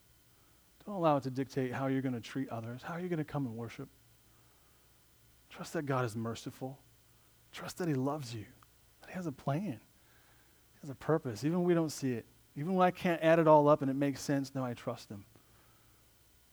Don't 0.84 0.96
allow 0.96 1.16
it 1.16 1.22
to 1.22 1.30
dictate 1.30 1.72
how 1.72 1.86
you're 1.86 2.02
going 2.02 2.14
to 2.14 2.20
treat 2.20 2.48
others, 2.50 2.82
how 2.82 2.98
you're 2.98 3.08
going 3.08 3.18
to 3.18 3.24
come 3.24 3.46
and 3.46 3.56
worship. 3.56 3.88
Trust 5.48 5.72
that 5.72 5.86
God 5.86 6.04
is 6.04 6.14
merciful. 6.14 6.78
Trust 7.52 7.78
that 7.78 7.88
He 7.88 7.94
loves 7.94 8.34
you, 8.34 8.44
that 9.00 9.10
He 9.10 9.14
has 9.14 9.26
a 9.26 9.32
plan, 9.32 9.80
He 9.80 10.80
has 10.82 10.90
a 10.90 10.94
purpose, 10.94 11.42
even 11.44 11.58
when 11.58 11.66
we 11.66 11.74
don't 11.74 11.90
see 11.90 12.12
it. 12.12 12.26
Even 12.54 12.74
when 12.74 12.86
I 12.86 12.90
can't 12.90 13.22
add 13.22 13.38
it 13.38 13.48
all 13.48 13.68
up 13.68 13.82
and 13.82 13.90
it 13.90 13.96
makes 13.96 14.20
sense, 14.20 14.54
no, 14.54 14.64
I 14.64 14.74
trust 14.74 15.10
Him. 15.10 15.24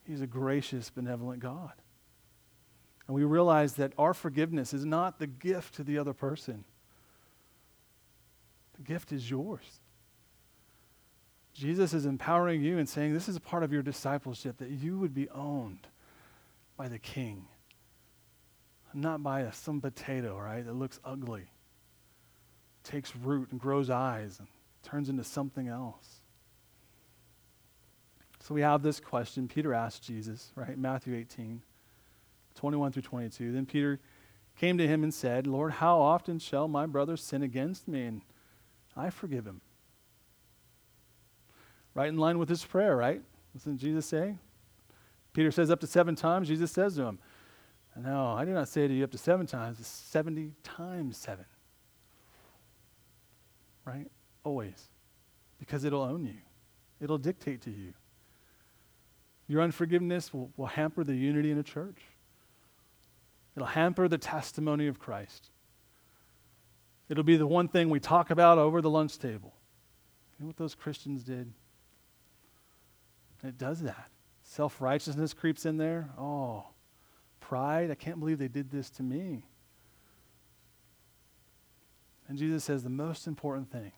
He's 0.05 0.21
a 0.21 0.27
gracious, 0.27 0.89
benevolent 0.89 1.41
God. 1.41 1.73
And 3.07 3.15
we 3.15 3.23
realize 3.23 3.73
that 3.73 3.91
our 3.97 4.13
forgiveness 4.13 4.73
is 4.73 4.85
not 4.85 5.19
the 5.19 5.27
gift 5.27 5.75
to 5.75 5.83
the 5.83 5.97
other 5.97 6.13
person. 6.13 6.63
The 8.75 8.81
gift 8.81 9.11
is 9.11 9.29
yours. 9.29 9.81
Jesus 11.53 11.93
is 11.93 12.05
empowering 12.05 12.61
you 12.61 12.77
and 12.77 12.89
saying, 12.89 13.13
This 13.13 13.29
is 13.29 13.35
a 13.35 13.41
part 13.41 13.63
of 13.63 13.71
your 13.71 13.83
discipleship, 13.83 14.57
that 14.57 14.69
you 14.69 14.97
would 14.97 15.13
be 15.13 15.29
owned 15.29 15.87
by 16.75 16.87
the 16.87 16.99
King, 16.99 17.45
not 18.93 19.21
by 19.21 19.41
a, 19.41 19.53
some 19.53 19.79
potato, 19.79 20.37
right, 20.37 20.65
that 20.65 20.73
looks 20.73 20.99
ugly, 21.05 21.45
takes 22.83 23.15
root 23.15 23.51
and 23.51 23.59
grows 23.59 23.89
eyes 23.89 24.39
and 24.39 24.47
turns 24.81 25.09
into 25.09 25.23
something 25.23 25.67
else. 25.67 26.21
So 28.39 28.53
we 28.53 28.61
have 28.61 28.81
this 28.81 28.99
question. 28.99 29.47
Peter 29.47 29.73
asked 29.73 30.03
Jesus, 30.03 30.51
right? 30.55 30.77
Matthew 30.77 31.15
18, 31.15 31.61
21 32.55 32.91
through 32.91 33.01
22. 33.03 33.53
Then 33.53 33.65
Peter 33.65 33.99
came 34.57 34.77
to 34.77 34.87
him 34.87 35.03
and 35.03 35.13
said, 35.13 35.47
Lord, 35.47 35.73
how 35.73 35.99
often 35.99 36.39
shall 36.39 36.67
my 36.67 36.85
brother 36.85 37.15
sin 37.15 37.41
against 37.41 37.87
me 37.87 38.05
and 38.05 38.21
I 38.97 39.11
forgive 39.11 39.45
him? 39.45 39.61
Right 41.95 42.09
in 42.09 42.17
line 42.17 42.39
with 42.39 42.49
his 42.49 42.63
prayer, 42.63 42.95
right? 42.95 43.21
Doesn't 43.53 43.77
Jesus 43.77 44.05
say? 44.05 44.35
Peter 45.33 45.51
says 45.51 45.69
up 45.69 45.79
to 45.81 45.87
seven 45.87 46.15
times. 46.15 46.47
Jesus 46.47 46.71
says 46.71 46.95
to 46.95 47.03
him, 47.03 47.19
No, 47.95 48.31
I 48.31 48.45
do 48.45 48.51
not 48.51 48.67
say 48.67 48.87
to 48.87 48.93
you 48.93 49.03
up 49.03 49.11
to 49.11 49.17
seven 49.17 49.45
times, 49.45 49.79
it's 49.79 49.87
70 49.87 50.53
times 50.63 51.17
seven. 51.17 51.45
Right? 53.85 54.09
Always. 54.43 54.89
Because 55.59 55.83
it'll 55.83 56.01
own 56.01 56.25
you, 56.25 56.41
it'll 57.01 57.17
dictate 57.17 57.61
to 57.61 57.71
you. 57.71 57.93
Your 59.47 59.61
unforgiveness 59.61 60.33
will, 60.33 60.51
will 60.55 60.67
hamper 60.67 61.03
the 61.03 61.15
unity 61.15 61.51
in 61.51 61.57
a 61.57 61.63
church, 61.63 62.01
it'll 63.55 63.67
hamper 63.67 64.07
the 64.07 64.17
testimony 64.17 64.87
of 64.87 64.99
Christ. 64.99 65.49
It'll 67.09 67.23
be 67.23 67.37
the 67.37 67.45
one 67.45 67.67
thing 67.67 67.89
we 67.89 67.99
talk 67.99 68.31
about 68.31 68.57
over 68.57 68.81
the 68.81 68.89
lunch 68.89 69.19
table. 69.19 69.53
You 70.39 70.43
know 70.43 70.47
what 70.47 70.57
those 70.57 70.73
Christians 70.73 71.23
did? 71.23 71.51
It 73.43 73.57
does 73.57 73.81
that. 73.81 74.09
Self 74.43 74.81
righteousness 74.81 75.33
creeps 75.33 75.65
in 75.65 75.77
there. 75.77 76.09
Oh, 76.17 76.65
pride. 77.39 77.91
I 77.91 77.95
can't 77.95 78.19
believe 78.19 78.39
they 78.39 78.47
did 78.47 78.71
this 78.71 78.89
to 78.91 79.03
me. 79.03 79.45
And 82.27 82.37
Jesus 82.37 82.63
says 82.63 82.83
the 82.83 82.89
most 82.89 83.27
important 83.27 83.71
thing, 83.71 83.91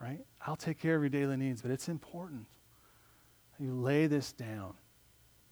right? 0.00 0.20
I'll 0.44 0.56
take 0.56 0.80
care 0.80 0.96
of 0.96 1.02
your 1.02 1.08
daily 1.08 1.36
needs, 1.36 1.62
but 1.62 1.70
it's 1.70 1.88
important. 1.88 2.46
You 3.58 3.72
lay 3.72 4.06
this 4.06 4.32
down. 4.32 4.74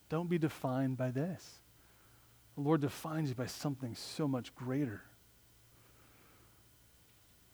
Don't 0.09 0.29
be 0.29 0.39
defined 0.39 0.97
by 0.97 1.11
this. 1.11 1.61
The 2.57 2.63
Lord 2.63 2.81
defines 2.81 3.29
you 3.29 3.35
by 3.35 3.47
something 3.47 3.95
so 3.95 4.27
much 4.27 4.55
greater. 4.55 5.03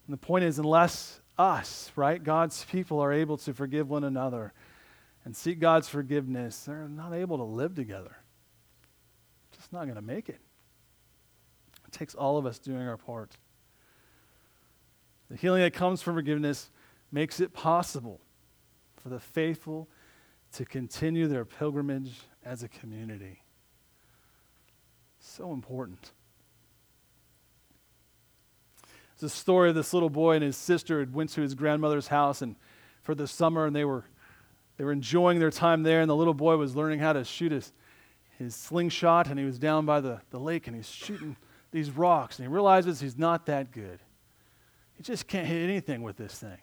And 0.07 0.13
the 0.13 0.19
point 0.19 0.45
is, 0.45 0.59
unless 0.59 1.21
us, 1.39 1.91
right, 1.97 2.23
God's 2.23 2.65
people 2.65 3.01
are 3.01 3.13
able 3.13 3.37
to 3.39 3.55
forgive 3.55 3.89
one 3.89 4.05
another 4.05 4.53
and 5.25 5.37
seek 5.37 5.61
God's 5.61 5.89
forgiveness, 5.89 6.65
they're 6.65 6.89
not 6.89 7.13
able 7.13 7.39
to 7.39 7.45
live 7.45 7.75
together. 7.75 8.17
Just 9.55 9.73
not 9.73 9.85
going 9.85 9.97
to 9.97 10.03
make 10.03 10.29
it. 10.29 10.41
It 11.87 11.93
takes 11.93 12.15
all 12.15 12.39
of 12.39 12.47
us 12.47 12.59
doing 12.59 12.87
our 12.87 12.97
part. 12.97 13.37
The 15.31 15.37
healing 15.37 15.63
that 15.63 15.73
comes 15.73 16.03
from 16.03 16.15
forgiveness 16.15 16.71
makes 17.11 17.41
it 17.41 17.53
possible 17.53 18.21
for 18.97 19.09
the 19.09 19.21
faithful 19.21 19.89
to 20.55 20.65
continue 20.65 21.27
their 21.27 21.45
pilgrimage 21.45 22.21
as 22.45 22.63
a 22.63 22.69
community. 22.69 23.43
So 25.19 25.53
important. 25.53 26.13
It's 29.15 29.23
a 29.23 29.29
story 29.29 29.69
of 29.69 29.75
this 29.75 29.95
little 29.95 30.11
boy 30.11 30.35
and 30.35 30.45
his 30.45 30.57
sister 30.57 30.99
had 31.01 31.15
went 31.15 31.31
to 31.31 31.43
his 31.43 31.55
grandmother's 31.55 32.09
house 32.09 32.43
and 32.43 32.57
for 33.03 33.15
the 33.15 33.27
summer 33.27 33.67
and 33.67 33.75
they 33.75 33.85
were 33.85 34.05
they 34.77 34.85
were 34.85 34.93
enjoying 34.93 35.39
their 35.39 35.51
time 35.51 35.83
there 35.83 36.01
and 36.01 36.11
the 36.11 36.17
little 36.17 36.35
boy 36.35 36.57
was 36.57 36.75
learning 36.75 36.99
how 36.99 37.13
to 37.13 37.25
shoot 37.25 37.53
his, 37.53 37.73
his 38.39 38.55
slingshot 38.55 39.29
and 39.29 39.39
he 39.39 39.45
was 39.45 39.59
down 39.59 39.87
by 39.87 40.01
the, 40.01 40.21
the 40.31 40.39
lake 40.39 40.67
and 40.67 40.77
he's 40.77 40.91
shooting 40.91 41.37
these 41.71 41.91
rocks 41.91 42.39
and 42.39 42.47
he 42.47 42.53
realizes 42.53 43.01
he's 43.01 43.19
not 43.19 43.47
that 43.47 43.71
good. 43.73 44.01
He 44.95 45.03
just 45.03 45.27
can't 45.27 45.47
hit 45.47 45.63
anything 45.69 46.03
with 46.03 46.17
this 46.17 46.39
thing. 46.39 46.59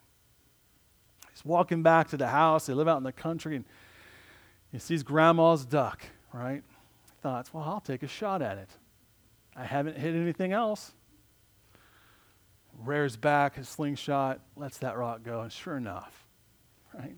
He's 1.39 1.45
walking 1.45 1.84
back 1.84 2.10
to 2.10 2.18
the 2.18 2.28
house. 2.28 2.66
They 2.66 2.74
live 2.74 2.88
out 2.88 2.97
in 2.97 3.03
the 3.03 3.12
country, 3.12 3.55
and 3.55 3.66
he 4.72 4.80
sees 4.80 5.03
grandma's 5.03 5.66
duck, 5.66 6.03
right? 6.34 6.62
He 7.05 7.12
thought, 7.22 7.49
well, 7.53 7.64
I'll 7.64 7.80
take 7.80 8.03
a 8.03 8.07
shot 8.07 8.41
at 8.41 8.57
it. 8.57 8.70
I 9.55 9.64
haven't 9.64 9.97
hit 9.97 10.16
anything 10.16 10.51
else. 10.51 10.91
Rears 12.78 13.16
back 13.16 13.55
his 13.55 13.68
slingshot, 13.68 14.39
lets 14.55 14.78
that 14.80 14.97
rock 14.97 15.24
go, 15.24 15.41
and 15.41 15.51
sure 15.51 15.76
enough, 15.76 16.26
right? 16.93 17.16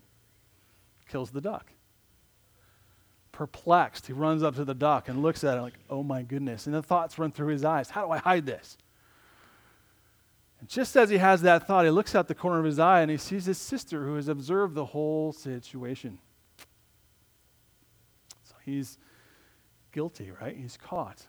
Kills 1.12 1.32
the 1.32 1.41
duck. 1.41 1.72
Perplexed, 3.34 4.07
he 4.07 4.14
runs 4.14 4.43
up 4.43 4.55
to 4.55 4.64
the 4.64 4.74
duck 4.74 5.09
and 5.09 5.22
looks 5.22 5.43
at 5.43 5.57
it 5.57 5.62
like, 5.62 5.74
oh 5.89 6.03
my 6.03 6.22
goodness. 6.22 6.68
And 6.68 6.76
the 6.76 6.82
thoughts 6.82 7.20
run 7.20 7.32
through 7.32 7.47
his 7.47 7.66
eyes 7.66 7.89
how 7.89 8.05
do 8.05 8.12
I 8.12 8.18
hide 8.18 8.45
this? 8.45 8.78
And 10.62 10.70
just 10.70 10.95
as 10.95 11.09
he 11.09 11.18
has 11.18 11.41
that 11.41 11.68
thought, 11.68 11.84
he 11.84 11.91
looks 11.91 12.16
out 12.16 12.28
the 12.28 12.36
corner 12.36 12.59
of 12.59 12.66
his 12.66 12.80
eye 12.80 13.01
and 13.01 13.12
he 13.12 13.18
sees 13.18 13.45
his 13.45 13.57
sister 13.57 14.05
who 14.05 14.16
has 14.16 14.30
observed 14.30 14.74
the 14.74 14.86
whole 14.86 15.34
situation. 15.34 16.20
So 18.43 18.55
he's 18.64 18.97
guilty, 19.91 20.32
right? 20.39 20.55
He's 20.55 20.78
caught. 20.78 21.26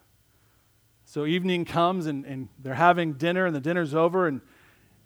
So 1.03 1.25
evening 1.25 1.65
comes 1.65 2.05
and, 2.05 2.25
and 2.25 2.47
they're 2.57 2.73
having 2.73 3.13
dinner 3.13 3.45
and 3.45 3.55
the 3.55 3.59
dinner's 3.59 3.93
over 3.93 4.27
and 4.27 4.39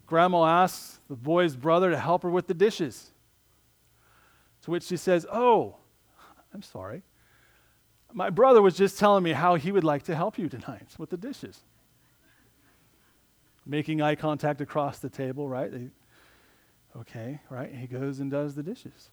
grandma 0.06 0.46
asks 0.46 1.00
the 1.10 1.16
boy's 1.16 1.56
brother 1.56 1.90
to 1.90 1.98
help 1.98 2.22
her 2.22 2.30
with 2.30 2.46
the 2.46 2.54
dishes. 2.54 3.12
To 4.68 4.72
which 4.72 4.84
she 4.84 4.98
says, 4.98 5.26
Oh, 5.32 5.78
I'm 6.54 6.62
sorry. 6.62 7.04
My 8.12 8.30
brother 8.30 8.62
was 8.62 8.76
just 8.76 9.00
telling 9.00 9.24
me 9.24 9.32
how 9.32 9.56
he 9.56 9.72
would 9.72 9.86
like 9.86 10.04
to 10.04 10.16
help 10.16 10.38
you 10.38 10.50
tonight 10.50 10.90
with 10.98 11.10
the 11.10 11.16
dishes 11.16 11.62
making 13.66 14.02
eye 14.02 14.16
contact 14.16 14.60
across 14.60 15.00
the 15.00 15.08
table, 15.08 15.48
right? 15.48 15.72
They, 15.72 15.88
okay, 17.00 17.40
right? 17.50 17.74
He 17.74 17.88
goes 17.88 18.20
and 18.20 18.30
does 18.30 18.56
the 18.56 18.64
dishes. 18.64 19.10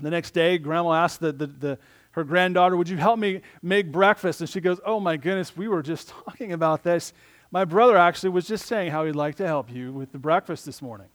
The 0.00 0.10
next 0.10 0.32
day, 0.32 0.58
grandma 0.58 0.94
asks 0.94 1.18
the, 1.18 1.30
the, 1.30 1.46
the 1.46 1.78
her 2.12 2.24
granddaughter, 2.24 2.76
Would 2.76 2.88
you 2.88 2.96
help 2.96 3.20
me 3.20 3.42
make 3.62 3.92
breakfast? 3.92 4.40
And 4.40 4.50
she 4.50 4.60
goes, 4.60 4.80
Oh 4.84 4.98
my 4.98 5.16
goodness, 5.16 5.56
we 5.56 5.68
were 5.68 5.84
just 5.84 6.08
talking 6.26 6.52
about 6.52 6.82
this. 6.82 7.12
My 7.52 7.64
brother 7.64 7.96
actually 7.96 8.30
was 8.30 8.48
just 8.48 8.66
saying 8.66 8.90
how 8.90 9.04
he'd 9.04 9.14
like 9.14 9.36
to 9.36 9.46
help 9.46 9.70
you 9.70 9.92
with 9.92 10.10
the 10.10 10.18
breakfast 10.18 10.66
this 10.66 10.82
morning. 10.82 11.06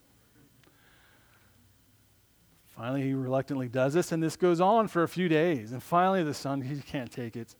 Finally, 2.80 3.02
he 3.02 3.14
reluctantly 3.14 3.68
does 3.68 3.94
this, 3.94 4.14
and 4.14 4.24
this 4.24 4.38
goes 4.38 4.62
on 4.62 4.88
for 4.88 5.04
a 5.04 5.08
few 5.10 5.28
days. 5.28 5.74
And 5.74 5.84
finally, 5.84 6.24
the 6.24 6.34
son, 6.34 6.62
he 6.62 6.80
can't 6.80 7.12
take 7.12 7.36
it, 7.36 7.54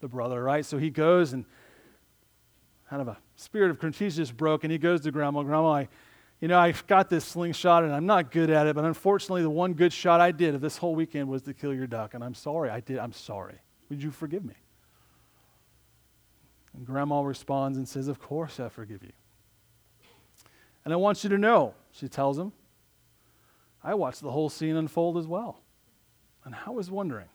the 0.00 0.06
brother, 0.06 0.44
right? 0.44 0.66
So 0.66 0.76
he 0.76 0.90
goes 0.90 1.32
and 1.32 1.46
kind 2.90 3.00
of 3.00 3.08
a 3.08 3.16
spirit 3.36 3.70
of 3.70 3.78
contagious 3.78 4.30
broke, 4.30 4.62
and 4.62 4.70
he 4.70 4.76
goes 4.76 5.00
to 5.00 5.10
grandma. 5.10 5.44
Grandma, 5.44 5.72
I, 5.72 5.88
you 6.42 6.48
know, 6.48 6.58
I've 6.58 6.86
got 6.86 7.08
this 7.08 7.24
slingshot, 7.24 7.84
and 7.84 7.94
I'm 7.94 8.04
not 8.04 8.30
good 8.30 8.50
at 8.50 8.66
it, 8.66 8.76
but 8.76 8.84
unfortunately, 8.84 9.40
the 9.40 9.48
one 9.48 9.72
good 9.72 9.94
shot 9.94 10.20
I 10.20 10.30
did 10.30 10.54
of 10.54 10.60
this 10.60 10.76
whole 10.76 10.94
weekend 10.94 11.30
was 11.30 11.40
to 11.44 11.54
kill 11.54 11.72
your 11.72 11.86
duck, 11.86 12.12
and 12.12 12.22
I'm 12.22 12.34
sorry. 12.34 12.68
I 12.68 12.80
did. 12.80 12.98
I'm 12.98 13.14
sorry. 13.14 13.56
Would 13.88 14.02
you 14.02 14.10
forgive 14.10 14.44
me? 14.44 14.56
And 16.74 16.84
grandma 16.84 17.22
responds 17.22 17.78
and 17.78 17.88
says, 17.88 18.08
Of 18.08 18.20
course 18.20 18.60
I 18.60 18.68
forgive 18.68 19.02
you. 19.04 19.12
And 20.84 20.92
I 20.92 20.98
want 20.98 21.24
you 21.24 21.30
to 21.30 21.38
know, 21.38 21.72
she 21.92 22.08
tells 22.08 22.38
him, 22.38 22.52
I 23.82 23.94
watched 23.94 24.20
the 24.20 24.30
whole 24.30 24.50
scene 24.50 24.76
unfold 24.76 25.16
as 25.16 25.26
well. 25.26 25.62
And 26.44 26.54
I 26.66 26.70
was 26.70 26.90
wondering 26.90 27.28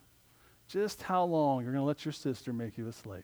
just 0.67 1.03
how 1.03 1.23
long 1.23 1.63
you're 1.63 1.71
going 1.71 1.81
to 1.81 1.87
let 1.87 2.05
your 2.05 2.11
sister 2.11 2.53
make 2.53 2.77
you 2.77 2.87
a 2.87 2.91
slave. 2.91 3.23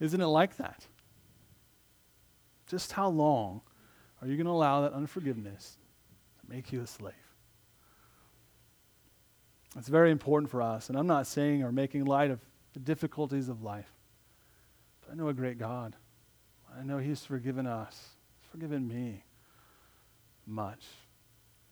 Isn't 0.00 0.20
it 0.20 0.26
like 0.26 0.56
that? 0.56 0.86
Just 2.66 2.92
how 2.92 3.08
long 3.08 3.62
are 4.20 4.28
you 4.28 4.36
going 4.36 4.46
to 4.46 4.52
allow 4.52 4.82
that 4.82 4.92
unforgiveness 4.92 5.76
to 6.40 6.54
make 6.54 6.72
you 6.72 6.82
a 6.82 6.86
slave? 6.86 7.14
It's 9.76 9.88
very 9.88 10.10
important 10.10 10.50
for 10.50 10.62
us. 10.62 10.88
And 10.88 10.98
I'm 10.98 11.06
not 11.06 11.26
saying 11.26 11.62
or 11.62 11.72
making 11.72 12.04
light 12.04 12.30
of 12.30 12.40
the 12.74 12.80
difficulties 12.80 13.48
of 13.48 13.62
life. 13.62 13.90
But 15.00 15.12
I 15.12 15.14
know 15.16 15.28
a 15.28 15.34
great 15.34 15.58
God. 15.58 15.96
I 16.76 16.82
know 16.82 16.98
He's 16.98 17.24
forgiven 17.24 17.66
us, 17.66 18.10
He's 18.40 18.50
forgiven 18.50 18.86
me 18.86 19.24
much. 20.48 20.84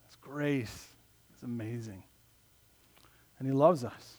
His 0.07 0.17
grace 0.17 0.89
is 1.37 1.43
amazing. 1.43 2.03
And 3.39 3.47
He 3.49 3.53
loves 3.53 3.85
us. 3.85 4.17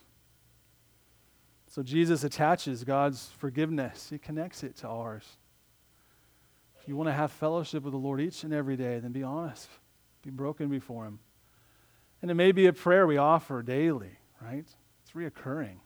So 1.68 1.84
Jesus 1.84 2.24
attaches 2.24 2.84
God's 2.84 3.30
forgiveness, 3.38 4.10
He 4.10 4.18
connects 4.18 4.64
it 4.64 4.76
to 4.78 4.88
ours. 4.88 5.26
If 6.82 6.88
you 6.88 6.96
want 6.96 7.10
to 7.10 7.14
have 7.14 7.32
fellowship 7.32 7.84
with 7.84 7.92
the 7.92 8.00
Lord 8.00 8.22
each 8.22 8.44
and 8.44 8.54
every 8.54 8.78
day, 8.78 9.00
then 9.00 9.12
be 9.12 9.24
honest, 9.24 9.68
be 10.24 10.30
broken 10.30 10.70
before 10.70 11.06
Him. 11.06 11.20
And 12.22 12.32
it 12.32 12.36
may 12.36 12.52
be 12.52 12.66
a 12.66 12.74
prayer 12.74 13.06
we 13.06 13.18
offer 13.18 13.62
daily, 13.62 14.18
right? 14.42 14.66
It's 15.04 15.12
reoccurring. 15.14 15.78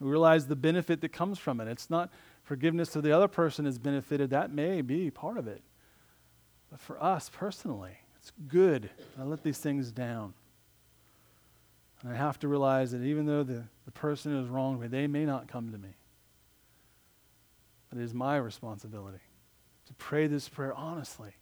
We 0.00 0.08
realize 0.08 0.46
the 0.46 0.56
benefit 0.56 1.00
that 1.00 1.12
comes 1.12 1.38
from 1.38 1.60
it. 1.60 1.68
It's 1.68 1.90
not 1.90 2.10
forgiveness 2.42 2.90
to 2.90 3.00
the 3.00 3.12
other 3.12 3.28
person 3.28 3.66
is 3.66 3.78
benefited. 3.78 4.30
That 4.30 4.52
may 4.52 4.80
be 4.80 5.10
part 5.10 5.38
of 5.38 5.48
it. 5.48 5.62
But 6.70 6.80
for 6.80 7.02
us 7.02 7.30
personally, 7.32 7.98
it's 8.18 8.32
good. 8.48 8.90
I 9.18 9.22
let 9.22 9.42
these 9.42 9.58
things 9.58 9.90
down. 9.90 10.34
And 12.02 12.12
I 12.12 12.16
have 12.16 12.38
to 12.40 12.48
realize 12.48 12.92
that 12.92 13.02
even 13.02 13.26
though 13.26 13.42
the, 13.42 13.64
the 13.84 13.90
person 13.90 14.36
is 14.36 14.48
wrong, 14.48 14.78
they 14.88 15.06
may 15.06 15.24
not 15.24 15.48
come 15.48 15.72
to 15.72 15.78
me. 15.78 15.88
But 17.88 17.98
it 17.98 18.04
is 18.04 18.14
my 18.14 18.36
responsibility 18.36 19.18
to 19.86 19.94
pray 19.94 20.26
this 20.26 20.48
prayer 20.48 20.74
honestly 20.74 21.32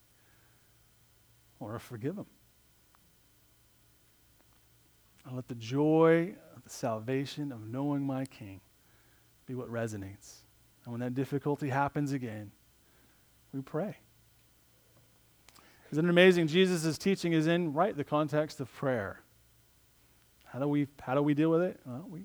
or 1.58 1.78
forgive 1.78 2.16
them. 2.16 2.26
And 5.24 5.34
let 5.34 5.48
the 5.48 5.56
joy 5.56 6.34
of 6.54 6.62
the 6.62 6.70
salvation 6.70 7.50
of 7.50 7.68
knowing 7.68 8.06
my 8.06 8.26
King 8.26 8.60
be 9.46 9.54
what 9.54 9.70
resonates. 9.70 10.36
And 10.84 10.92
when 10.92 11.00
that 11.00 11.14
difficulty 11.14 11.68
happens 11.68 12.12
again, 12.12 12.52
we 13.52 13.60
pray. 13.60 13.96
Isn't 15.96 16.04
it 16.04 16.10
amazing? 16.10 16.46
Jesus' 16.48 16.98
teaching 16.98 17.32
is 17.32 17.46
in, 17.46 17.72
right, 17.72 17.96
the 17.96 18.04
context 18.04 18.60
of 18.60 18.70
prayer. 18.70 19.22
How 20.44 20.58
do 20.58 20.68
we, 20.68 20.88
how 21.00 21.14
do 21.14 21.22
we 21.22 21.32
deal 21.32 21.48
with 21.48 21.62
it? 21.62 21.80
Well, 21.86 22.06
we 22.10 22.24